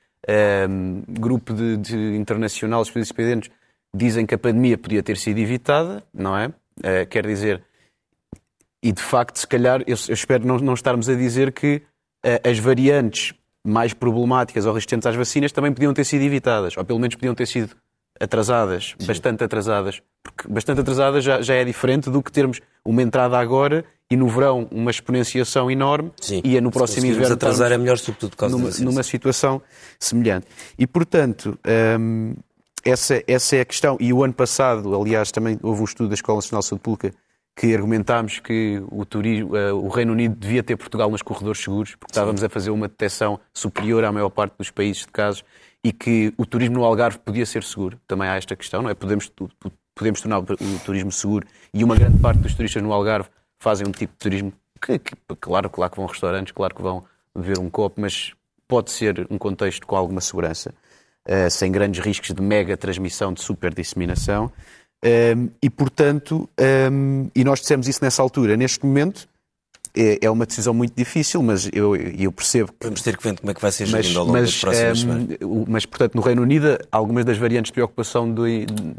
um, 0.69 1.03
grupo 1.07 1.53
de, 1.53 1.77
de 1.77 2.15
internacional, 2.15 2.81
os 2.81 2.95
independentes, 2.95 3.49
dizem 3.93 4.25
que 4.25 4.35
a 4.35 4.37
pandemia 4.37 4.77
podia 4.77 5.03
ter 5.03 5.17
sido 5.17 5.39
evitada, 5.39 6.03
não 6.13 6.37
é? 6.37 6.47
Uh, 6.47 7.07
quer 7.09 7.25
dizer, 7.25 7.63
e 8.81 8.91
de 8.91 9.01
facto, 9.01 9.37
se 9.37 9.47
calhar, 9.47 9.81
eu, 9.81 9.95
eu 10.07 10.13
espero 10.13 10.45
não, 10.45 10.57
não, 10.57 10.73
estarmos 10.73 11.09
a 11.09 11.15
dizer 11.15 11.51
que 11.51 11.81
uh, 12.25 12.49
as 12.49 12.57
variantes 12.59 13.33
mais 13.65 13.93
problemáticas 13.93 14.65
ou 14.65 14.73
resistentes 14.73 15.05
às 15.05 15.15
vacinas 15.15 15.51
também 15.51 15.73
podiam 15.73 15.93
ter 15.93 16.05
sido 16.05 16.23
evitadas, 16.23 16.77
ou 16.77 16.85
pelo 16.85 16.99
menos 16.99 17.15
podiam 17.15 17.35
ter 17.35 17.45
sido 17.45 17.75
atrasadas, 18.19 18.95
Sim. 18.97 19.07
bastante 19.07 19.43
atrasadas. 19.43 20.01
Porque 20.23 20.47
bastante 20.47 20.81
atrasadas 20.81 21.23
já, 21.23 21.41
já 21.41 21.55
é 21.55 21.65
diferente 21.65 22.09
do 22.09 22.21
que 22.21 22.31
termos 22.31 22.61
uma 22.85 23.01
entrada 23.01 23.37
agora 23.37 23.83
e 24.11 24.17
no 24.17 24.27
verão 24.27 24.67
uma 24.71 24.89
exponenciação 24.89 25.69
enorme 25.69 26.11
Sim. 26.19 26.41
e 26.43 26.57
é 26.57 26.61
no 26.61 26.71
próximo 26.71 27.05
inverno 27.05 27.33
atrasar 27.33 27.71
é 27.71 27.77
melhor 27.77 27.97
sobretudo 27.97 28.31
por 28.31 28.37
causa 28.37 28.57
numa, 28.57 28.69
numa 28.79 29.03
situação 29.03 29.61
semelhante. 29.99 30.47
E 30.77 30.87
portanto, 30.87 31.57
hum, 31.99 32.33
essa, 32.83 33.23
essa 33.27 33.55
é 33.55 33.61
a 33.61 33.65
questão. 33.65 33.97
E 33.99 34.11
o 34.11 34.23
ano 34.23 34.33
passado, 34.33 34.99
aliás, 34.99 35.31
também 35.31 35.59
houve 35.61 35.81
um 35.81 35.85
estudo 35.85 36.09
da 36.09 36.15
Escola 36.15 36.37
Nacional 36.37 36.61
de 36.61 36.67
Saúde 36.67 36.81
Pública 36.81 37.13
que 37.55 37.75
argumentámos 37.75 38.39
que 38.39 38.81
o, 38.89 39.05
turismo, 39.05 39.53
uh, 39.53 39.75
o 39.75 39.89
Reino 39.89 40.13
Unido 40.13 40.33
devia 40.33 40.63
ter 40.63 40.77
Portugal 40.77 41.11
nos 41.11 41.21
corredores 41.21 41.61
seguros, 41.61 41.93
porque 41.95 42.11
estávamos 42.11 42.41
a 42.41 42.47
fazer 42.47 42.69
uma 42.69 42.87
detecção 42.87 43.37
superior 43.53 44.05
à 44.05 44.11
maior 44.13 44.29
parte 44.29 44.53
dos 44.57 44.71
países 44.71 45.01
de 45.01 45.09
casos 45.09 45.43
e 45.83 45.91
que 45.91 46.33
o 46.37 46.45
turismo 46.45 46.75
no 46.75 46.85
Algarve 46.85 47.19
podia 47.19 47.45
ser 47.45 47.63
seguro. 47.63 47.99
Também 48.07 48.29
há 48.29 48.37
esta 48.37 48.55
questão, 48.55 48.81
não 48.81 48.89
é? 48.89 48.93
Podemos, 48.93 49.29
podemos 49.93 50.21
tornar 50.21 50.39
o 50.39 50.45
turismo 50.85 51.11
seguro 51.11 51.45
e 51.73 51.83
uma 51.83 51.97
grande 51.97 52.17
parte 52.19 52.39
dos 52.39 52.53
turistas 52.53 52.81
no 52.81 52.93
Algarve 52.93 53.29
fazem 53.59 53.87
um 53.87 53.91
tipo 53.91 54.13
de 54.13 54.19
turismo 54.19 54.53
que, 54.81 54.97
que 54.97 55.13
claro, 55.39 55.69
claro 55.69 55.91
que 55.91 55.97
vão 55.97 56.05
a 56.05 56.11
restaurantes, 56.11 56.53
claro 56.53 56.73
que 56.73 56.81
vão 56.81 57.03
beber 57.35 57.59
um 57.59 57.69
copo, 57.69 58.01
mas 58.01 58.33
pode 58.67 58.91
ser 58.91 59.27
um 59.29 59.37
contexto 59.37 59.85
com 59.85 59.95
alguma 59.95 60.21
segurança, 60.21 60.73
uh, 61.27 61.49
sem 61.49 61.71
grandes 61.71 62.03
riscos 62.03 62.33
de 62.33 62.41
mega 62.41 62.77
transmissão, 62.77 63.33
de 63.33 63.41
super 63.41 63.73
disseminação. 63.73 64.51
Um, 65.03 65.49
e, 65.61 65.69
portanto, 65.69 66.49
um, 66.91 67.29
e 67.33 67.43
nós 67.43 67.61
dissemos 67.61 67.87
isso 67.87 68.03
nessa 68.03 68.21
altura. 68.21 68.57
Neste 68.57 68.85
momento, 68.85 69.28
é, 69.99 70.19
é 70.21 70.29
uma 70.29 70.45
decisão 70.45 70.73
muito 70.73 70.93
difícil, 70.95 71.41
mas 71.43 71.69
eu, 71.73 71.95
eu 71.95 72.31
percebo 72.31 72.71
que... 72.71 72.85
Vamos 72.85 73.01
ter 73.01 73.17
que 73.17 73.23
ver 73.23 73.37
como 73.37 73.51
é 73.51 73.53
que 73.53 73.61
vai 73.61 73.71
ser 73.71 73.85
gerido 73.85 74.19
ao 74.19 74.25
longo 74.25 74.37
mas, 74.37 74.51
das 74.51 74.59
próximas 74.59 74.97
um, 74.97 75.01
semanas. 75.01 75.37
Mas, 75.67 75.85
portanto, 75.85 76.15
no 76.15 76.21
Reino 76.21 76.41
Unido, 76.41 76.77
algumas 76.91 77.25
das 77.25 77.37
variantes 77.37 77.69
de 77.69 77.73
preocupação 77.73 78.31
do, 78.31 78.43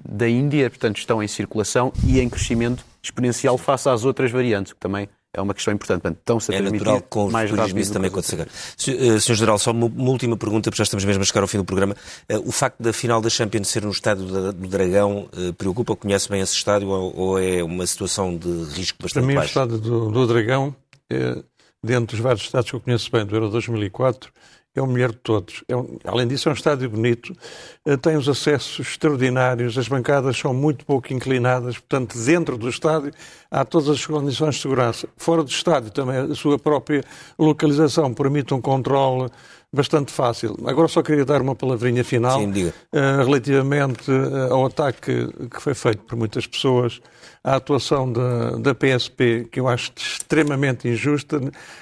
da 0.09 0.29
Índia, 0.29 0.69
portanto, 0.69 0.99
estão 0.99 1.23
em 1.23 1.29
circulação 1.29 1.93
e 2.07 2.21
em 2.21 2.29
crescimento 2.29 2.85
exponencial 3.03 3.57
face 3.57 3.89
às 3.89 4.05
outras 4.05 4.31
variantes, 4.31 4.73
que 4.73 4.79
também 4.79 5.09
é 5.33 5.41
uma 5.41 5.55
questão 5.55 5.73
importante. 5.73 6.03
Portanto, 6.03 6.53
é 6.53 6.61
natural 6.61 7.01
que 7.01 7.09
com 7.09 7.27
o 7.27 7.31
mais 7.31 7.51
turismo 7.51 7.79
isso 7.79 7.93
também 7.93 8.09
aconteça. 8.09 8.49
Sr. 8.77 9.21
Sr. 9.21 9.35
General, 9.35 9.59
só 9.59 9.71
uma, 9.71 9.87
uma, 9.87 10.11
última 10.11 10.37
pergunta, 10.37 10.71
porque 10.71 10.79
já 10.79 10.85
estamos 10.85 11.05
mesmo 11.05 11.23
a 11.23 11.25
chegar 11.25 11.43
ao 11.43 11.49
fim 11.49 11.59
do 11.59 11.65
programa. 11.65 11.95
Uh, 12.31 12.49
o 12.49 12.53
facto 12.53 12.83
da 12.83 12.93
final 12.93 13.21
da 13.21 13.31
Champions 13.31 13.69
ser 13.69 13.85
no 13.85 13.91
estádio 13.91 14.27
do 14.27 14.69
Dragão 14.69 15.29
uh, 15.33 15.53
preocupa? 15.55 15.95
Conhece 15.95 16.29
bem 16.29 16.41
esse 16.41 16.55
estádio 16.55 16.89
ou, 16.89 17.17
ou, 17.17 17.39
é 17.39 17.63
uma 17.63 17.87
situação 17.87 18.37
de 18.37 18.49
risco 18.75 18.99
bastante 19.01 19.25
Para 19.25 19.29
mim, 19.29 19.35
baixo? 19.35 19.59
o 19.59 19.63
estádio 19.63 19.79
do, 19.79 20.11
do 20.11 20.27
Dragão, 20.27 20.75
é, 21.11 21.43
dentro 21.83 22.17
dos 22.17 22.21
vários 22.21 22.43
estádios 22.43 22.71
que 22.71 22.77
eu 22.77 22.81
conheço 22.81 23.11
bem, 23.11 23.25
do 23.25 23.35
Euro 23.35 23.49
2004, 23.51 24.33
é 24.75 24.81
o 24.81 24.87
melhor 24.87 25.11
de 25.11 25.19
todos. 25.19 25.65
É 25.69 25.77
um, 25.77 25.99
além 26.05 26.29
disso, 26.29 26.49
é 26.49 26.53
um 26.53 26.55
estádio 26.55 26.89
bonito, 26.89 27.33
uh, 27.85 27.97
tem 27.99 28.17
os 28.17 28.29
acessos 28.29 28.87
extraordinários, 28.87 29.77
as 29.77 29.89
bancadas 29.89 30.37
são 30.37 30.55
muito 30.55 30.85
pouco 30.85 31.13
inclinadas, 31.13 31.79
portanto, 31.79 32.17
dentro 32.19 32.57
do 32.57 32.69
estádio 32.69 33.13
há 33.51 33.65
todas 33.65 33.89
as 33.89 34.07
condições 34.07 34.57
de 34.57 34.63
segurança. 34.63 35.09
Fora 35.17 35.43
do 35.43 35.51
estádio 35.51 35.91
também 35.91 36.19
a 36.19 36.35
sua 36.35 36.59
própria 36.59 37.03
localização 37.39 38.15
permite 38.15 38.55
um 38.55 38.61
controle 38.61 39.29
bastante 39.73 40.13
fácil. 40.13 40.57
Agora 40.67 40.89
só 40.89 41.03
queria 41.03 41.25
dar 41.25 41.41
uma 41.41 41.55
palavrinha 41.55 42.03
final 42.03 42.41
Sim, 42.41 42.67
uh, 42.67 42.73
relativamente 43.25 44.11
uh, 44.11 44.53
ao 44.53 44.67
ataque 44.67 45.29
que 45.49 45.61
foi 45.61 45.75
feito 45.75 46.03
por 46.03 46.17
muitas 46.17 46.47
pessoas 46.47 47.01
à 47.43 47.57
atuação 47.57 48.13
da, 48.13 48.57
da 48.57 48.75
PSP, 48.75 49.49
que 49.51 49.61
eu 49.61 49.69
acho 49.69 49.93
extremamente 49.97 50.89
injusta, 50.89 51.41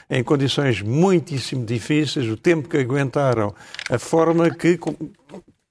em 0.09 0.23
condições 0.23 0.83
muitíssimo 0.83 1.65
difíceis, 1.65 2.29
o 2.29 2.37
tempo 2.37 2.69
que 2.69 2.77
aguentaram, 2.77 3.55
a 3.91 3.99
forma 3.99 4.51
que 4.51 4.79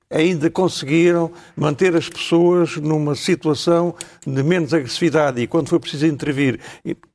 ainda 0.10 0.50
conseguiram 0.50 1.32
manter 1.56 1.96
as 1.96 2.10
pessoas 2.10 2.78
numa 2.78 3.16
situação 3.16 3.94
de 4.26 4.42
menos 4.42 4.74
agressividade 4.74 5.42
e 5.42 5.48
quando 5.48 5.70
foi 5.70 5.80
preciso 5.80 6.08
intervir, 6.08 6.60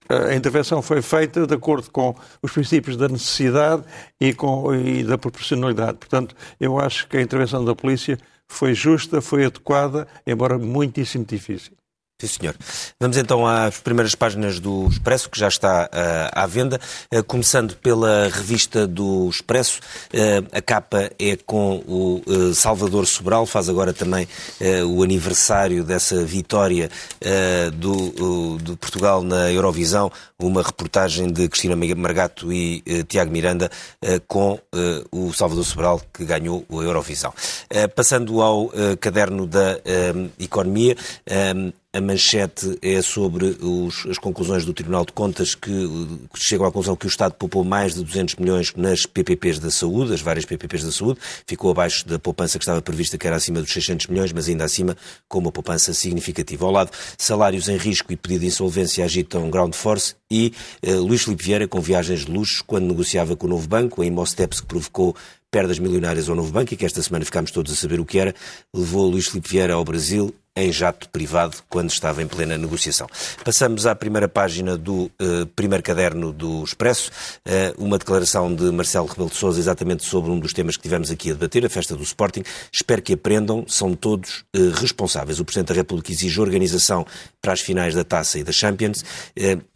a 0.09 0.35
intervenção 0.35 0.83
foi 0.83 1.01
feita 1.01 1.47
de 1.47 1.55
acordo 1.55 1.91
com 1.91 2.15
os 2.43 2.53
princípios 2.53 2.97
da 2.97 3.09
necessidade 3.09 3.85
e, 4.21 4.35
com, 4.35 4.75
e 4.75 5.03
da 5.03 5.17
proporcionalidade. 5.17 5.99
Portanto, 5.99 6.35
eu 6.61 6.79
acho 6.79 7.09
que 7.09 7.17
a 7.17 7.23
intervenção 7.23 7.65
da 7.65 7.75
polícia 7.75 8.19
foi 8.47 8.75
justa, 8.75 9.21
foi 9.21 9.47
adequada, 9.47 10.07
embora 10.27 10.59
muitíssimo 10.59 11.25
difícil. 11.25 11.73
Sim, 12.23 12.29
senhor. 12.29 12.55
Vamos 13.01 13.17
então 13.17 13.45
às 13.45 13.81
primeiras 13.81 14.15
páginas 14.15 14.61
do 14.61 14.87
Expresso, 14.87 15.29
que 15.29 15.37
já 15.37 15.49
está 15.49 15.91
uh, 15.93 16.31
à 16.31 16.47
venda. 16.47 16.81
Uh, 17.13 17.25
começando 17.25 17.75
pela 17.75 18.29
revista 18.29 18.87
do 18.87 19.29
Expresso. 19.29 19.81
Uh, 20.15 20.47
a 20.53 20.63
capa 20.63 21.11
é 21.19 21.37
com 21.45 21.83
o 21.85 22.55
Salvador 22.55 23.09
Sobral, 23.09 23.45
faz 23.45 23.69
agora 23.69 23.93
também 23.93 24.29
o 24.87 25.03
aniversário 25.03 25.83
dessa 25.83 26.25
vitória 26.25 26.89
do, 27.75 28.59
do, 28.59 28.77
Portugal 28.77 29.23
na 29.23 29.51
Eurovisão. 29.51 30.11
Uma 30.39 30.63
reportagem 30.63 31.33
de 31.33 31.49
Cristina 31.49 31.77
Margato 31.97 32.53
e 32.53 32.83
Tiago 33.09 33.31
Miranda 33.33 33.71
com 34.29 34.59
o 35.11 35.33
Salvador 35.33 35.65
Sobral, 35.65 36.01
que 36.13 36.25
ganhou 36.25 36.65
a 36.71 36.75
Eurovisão. 36.75 37.33
passando 37.95 38.41
ao 38.43 38.71
caderno 39.01 39.47
da 39.47 39.79
Economia. 40.39 40.97
A 41.95 42.01
manchete 42.01 42.79
é 42.81 43.03
sobre 43.03 43.55
os, 43.61 44.07
as 44.07 44.17
conclusões 44.17 44.65
do 44.65 44.73
Tribunal 44.73 45.05
de 45.05 45.13
Contas 45.13 45.55
que, 45.55 45.71
que 45.71 46.43
chegam 46.43 46.65
à 46.65 46.71
conclusão 46.71 46.97
que 46.97 47.05
o 47.05 47.07
Estado 47.07 47.35
poupou 47.35 47.63
mais 47.65 47.95
de 47.95 48.03
200 48.03 48.37
milhões 48.37 48.73
nas 48.75 49.05
PPPs 49.05 49.59
da 49.59 49.71
saúde, 49.71 50.15
as 50.15 50.23
várias 50.23 50.47
PPPs 50.47 50.85
da 50.85 50.91
saúde, 50.91 51.21
ficou 51.47 51.71
abaixo 51.71 52.09
da 52.09 52.19
poupança 52.19 52.59
que 52.59 52.63
estava 52.63 52.81
prevista, 52.81 53.19
que 53.19 53.27
era 53.27 53.37
acima 53.37 53.61
dos 53.61 53.71
600 53.71 54.07
milhões, 54.07 54.33
mas 54.33 54.49
ainda 54.49 54.65
acima 54.65 54.97
com 55.29 55.39
uma 55.39 55.53
poupança 55.53 55.93
significativa. 55.93 56.65
Ao 56.65 56.73
lado, 56.73 56.91
salários 57.19 57.69
em 57.69 57.77
risco 57.77 58.11
e 58.11 58.17
pedido 58.17 58.41
de 58.41 58.47
insolvência 58.47 59.05
agitam 59.05 59.51
ground 59.51 59.75
force 59.75 60.15
e 60.31 60.55
uh, 60.83 60.99
Luís 61.03 61.25
Filipe 61.25 61.45
Vieira 61.45 61.69
com 61.69 61.79
viagens 61.79 62.25
de 62.25 62.33
luxo 62.33 62.65
quando 62.67 62.87
negociava 62.87 63.37
com 63.37 63.47
o 63.47 63.51
novo 63.51 63.69
banco, 63.69 64.01
a 64.01 64.07
Imosteps 64.07 64.63
que 64.63 64.67
provocou 64.67 65.15
perdas 65.51 65.79
milionárias 65.79 66.31
ao 66.31 66.35
novo 66.35 66.51
banco 66.51 66.73
e 66.73 66.77
que 66.79 66.87
esta 66.87 67.03
semana 67.03 67.27
ficámos 67.27 67.51
todos 67.51 67.71
a 67.71 67.77
saber 67.77 68.01
o 68.01 68.07
que 68.07 68.19
era, 68.19 68.35
levou 68.75 69.11
Luís 69.11 69.27
Filipe 69.27 69.51
Vieira 69.51 69.75
ao 69.75 69.85
Brasil 69.85 70.35
em 70.55 70.71
jato 70.71 71.09
privado 71.09 71.57
quando 71.69 71.91
estava 71.91 72.23
em 72.23 72.27
plena 72.27 72.59
negociação. 72.59 73.07
Passamos 73.43 73.87
à 73.87 73.95
primeira 73.95 74.29
página 74.29 74.77
do 74.77 75.05
uh, 75.05 75.47
primeiro 75.57 75.83
caderno 75.83 76.31
do 76.31 76.63
Expresso, 76.63 77.11
uh, 77.47 77.83
uma 77.83 77.97
declaração 77.97 78.55
de 78.55 78.71
Marcelo 78.71 79.07
Rebelo 79.07 79.31
de 79.31 79.37
Sousa 79.37 79.59
exatamente 79.59 80.05
sobre 80.05 80.31
um 80.31 80.39
dos 80.39 80.53
temas 80.53 80.77
que 80.77 80.83
tivemos 80.83 81.11
aqui 81.11 81.31
a 81.31 81.33
debater, 81.33 81.65
a 81.65 81.71
festa 81.71 81.97
do 81.97 82.03
Sporting. 82.03 82.43
Espero 82.71 83.01
que 83.01 83.15
aprendam, 83.15 83.65
são 83.67 83.95
todos 83.95 84.45
uh, 84.55 84.71
responsáveis. 84.75 85.41
O 85.41 85.45
Presidente 85.45 85.69
da 85.69 85.75
República 85.75 86.13
exige 86.13 86.39
organização 86.39 87.07
para 87.41 87.55
as 87.55 87.61
finais 87.61 87.95
da 87.95 88.05
Taça 88.05 88.39
e 88.39 88.45
da 88.45 88.53
Champions, 88.53 89.05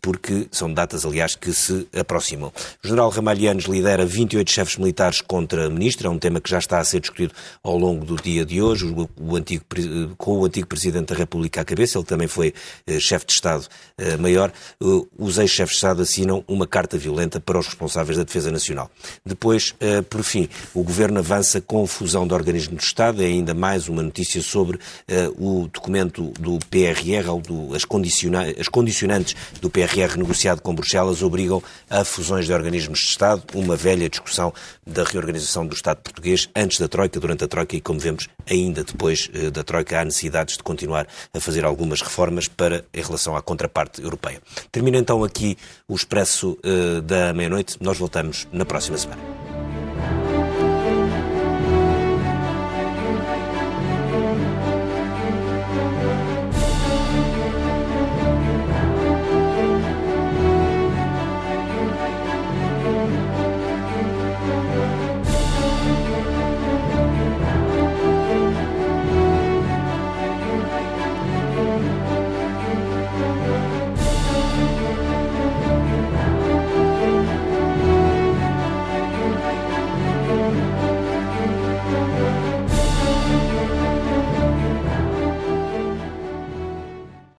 porque 0.01 0.47
são 0.53 0.73
datas, 0.73 1.05
aliás, 1.05 1.35
que 1.35 1.53
se 1.53 1.89
aproximam. 1.99 2.53
O 2.83 2.87
General 2.87 3.11
Ramalhianos 3.11 3.65
lidera 3.65 4.07
28 4.07 4.49
chefes 4.49 4.77
militares 4.77 5.21
contra 5.21 5.67
a 5.67 5.71
Ministra, 5.71 6.07
é 6.07 6.11
um 6.11 6.19
tema 6.19 6.41
que 6.41 6.49
já 6.49 6.59
está 6.59 6.79
a 6.79 6.85
ser 6.85 7.01
discutido 7.01 7.35
ao 7.65 7.77
longo 7.77 8.05
do 8.05 8.15
dia 8.15 8.45
de 8.45 8.63
hoje, 8.63 8.87
o, 8.87 9.09
o 9.21 9.35
antigo, 9.35 9.65
com 10.17 10.39
o 10.39 10.45
antigo 10.45 10.66
antigo 10.67 10.77
Presidente 10.77 11.09
da 11.09 11.15
República 11.15 11.61
à 11.61 11.65
cabeça, 11.65 11.97
ele 11.97 12.05
também 12.05 12.29
foi 12.29 12.53
eh, 12.87 12.99
chefe 13.01 13.27
de 13.27 13.33
Estado-Maior, 13.33 14.51
eh, 14.51 14.85
os 15.19 15.39
ex-chefes 15.39 15.71
de 15.71 15.77
Estado 15.77 16.03
assinam 16.03 16.45
uma 16.47 16.67
carta 16.67 16.99
violenta 16.99 17.41
para 17.41 17.59
os 17.59 17.67
responsáveis 17.67 18.19
da 18.19 18.25
Defesa 18.25 18.51
Nacional. 18.51 18.91
Depois, 19.25 19.75
eh, 19.81 20.03
por 20.03 20.23
fim, 20.23 20.49
o 20.75 20.83
Governo 20.83 21.21
avança 21.21 21.61
com 21.61 21.85
a 21.85 21.87
fusão 21.87 22.27
de 22.27 22.35
organismos 22.35 22.81
de 22.81 22.87
Estado, 22.87 23.23
é 23.23 23.27
ainda 23.27 23.55
mais 23.55 23.89
uma 23.89 24.03
notícia 24.03 24.43
sobre 24.43 24.79
o 25.39 25.69
documento 25.73 26.33
do 26.39 26.59
PRR, 26.71 27.29
ou 27.31 27.41
do, 27.41 27.75
as, 27.75 27.85
condiciona 27.85 28.47
as 28.59 28.69
condicionantes 28.69 29.35
do 29.61 29.71
PRR 29.71 30.17
negociado 30.17 30.61
com 30.61 30.75
Bruxelas 30.75 31.23
obrigam 31.23 31.63
a 31.89 32.05
fusões 32.05 32.47
de 32.47 32.53
organismos 32.53 32.99
de 33.01 33.07
Estado, 33.07 33.43
uma 33.55 33.77
velha 33.77 34.09
discussão 34.09 34.53
da 34.87 35.05
reorganização 35.05 35.67
do 35.67 35.75
Estado 35.75 35.99
português 35.99 36.49
antes 36.55 36.79
da 36.79 36.89
Troika, 36.89 37.21
durante 37.21 37.45
a 37.45 37.49
Troika 37.49 37.77
e, 37.77 37.81
como 37.81 37.99
vemos, 37.99 38.29
ainda 38.49 38.83
depois 38.83 39.31
da 39.53 39.63
Troika, 39.63 40.01
há 40.01 40.05
necessidades 40.05 40.56
de 40.59 40.63
continuar 40.63 41.07
a 41.33 41.41
fazer 41.41 41.65
algumas 41.65 42.01
reformas 42.01 42.49
para, 42.49 42.85
em 42.93 43.03
relação 43.03 43.37
à 43.37 43.43
contraparte 43.43 44.03
europeia. 44.03 44.41
Termina 44.71 44.99
então 44.99 45.23
aqui 45.25 45.57
o 45.89 45.95
Expresso 45.95 46.59
uh, 46.65 47.01
da 47.03 47.33
meia-noite. 47.33 47.77
Nós 47.81 47.99
voltamos 47.99 48.47
na 48.53 48.65
próxima 48.65 48.99
semana. 48.99 49.46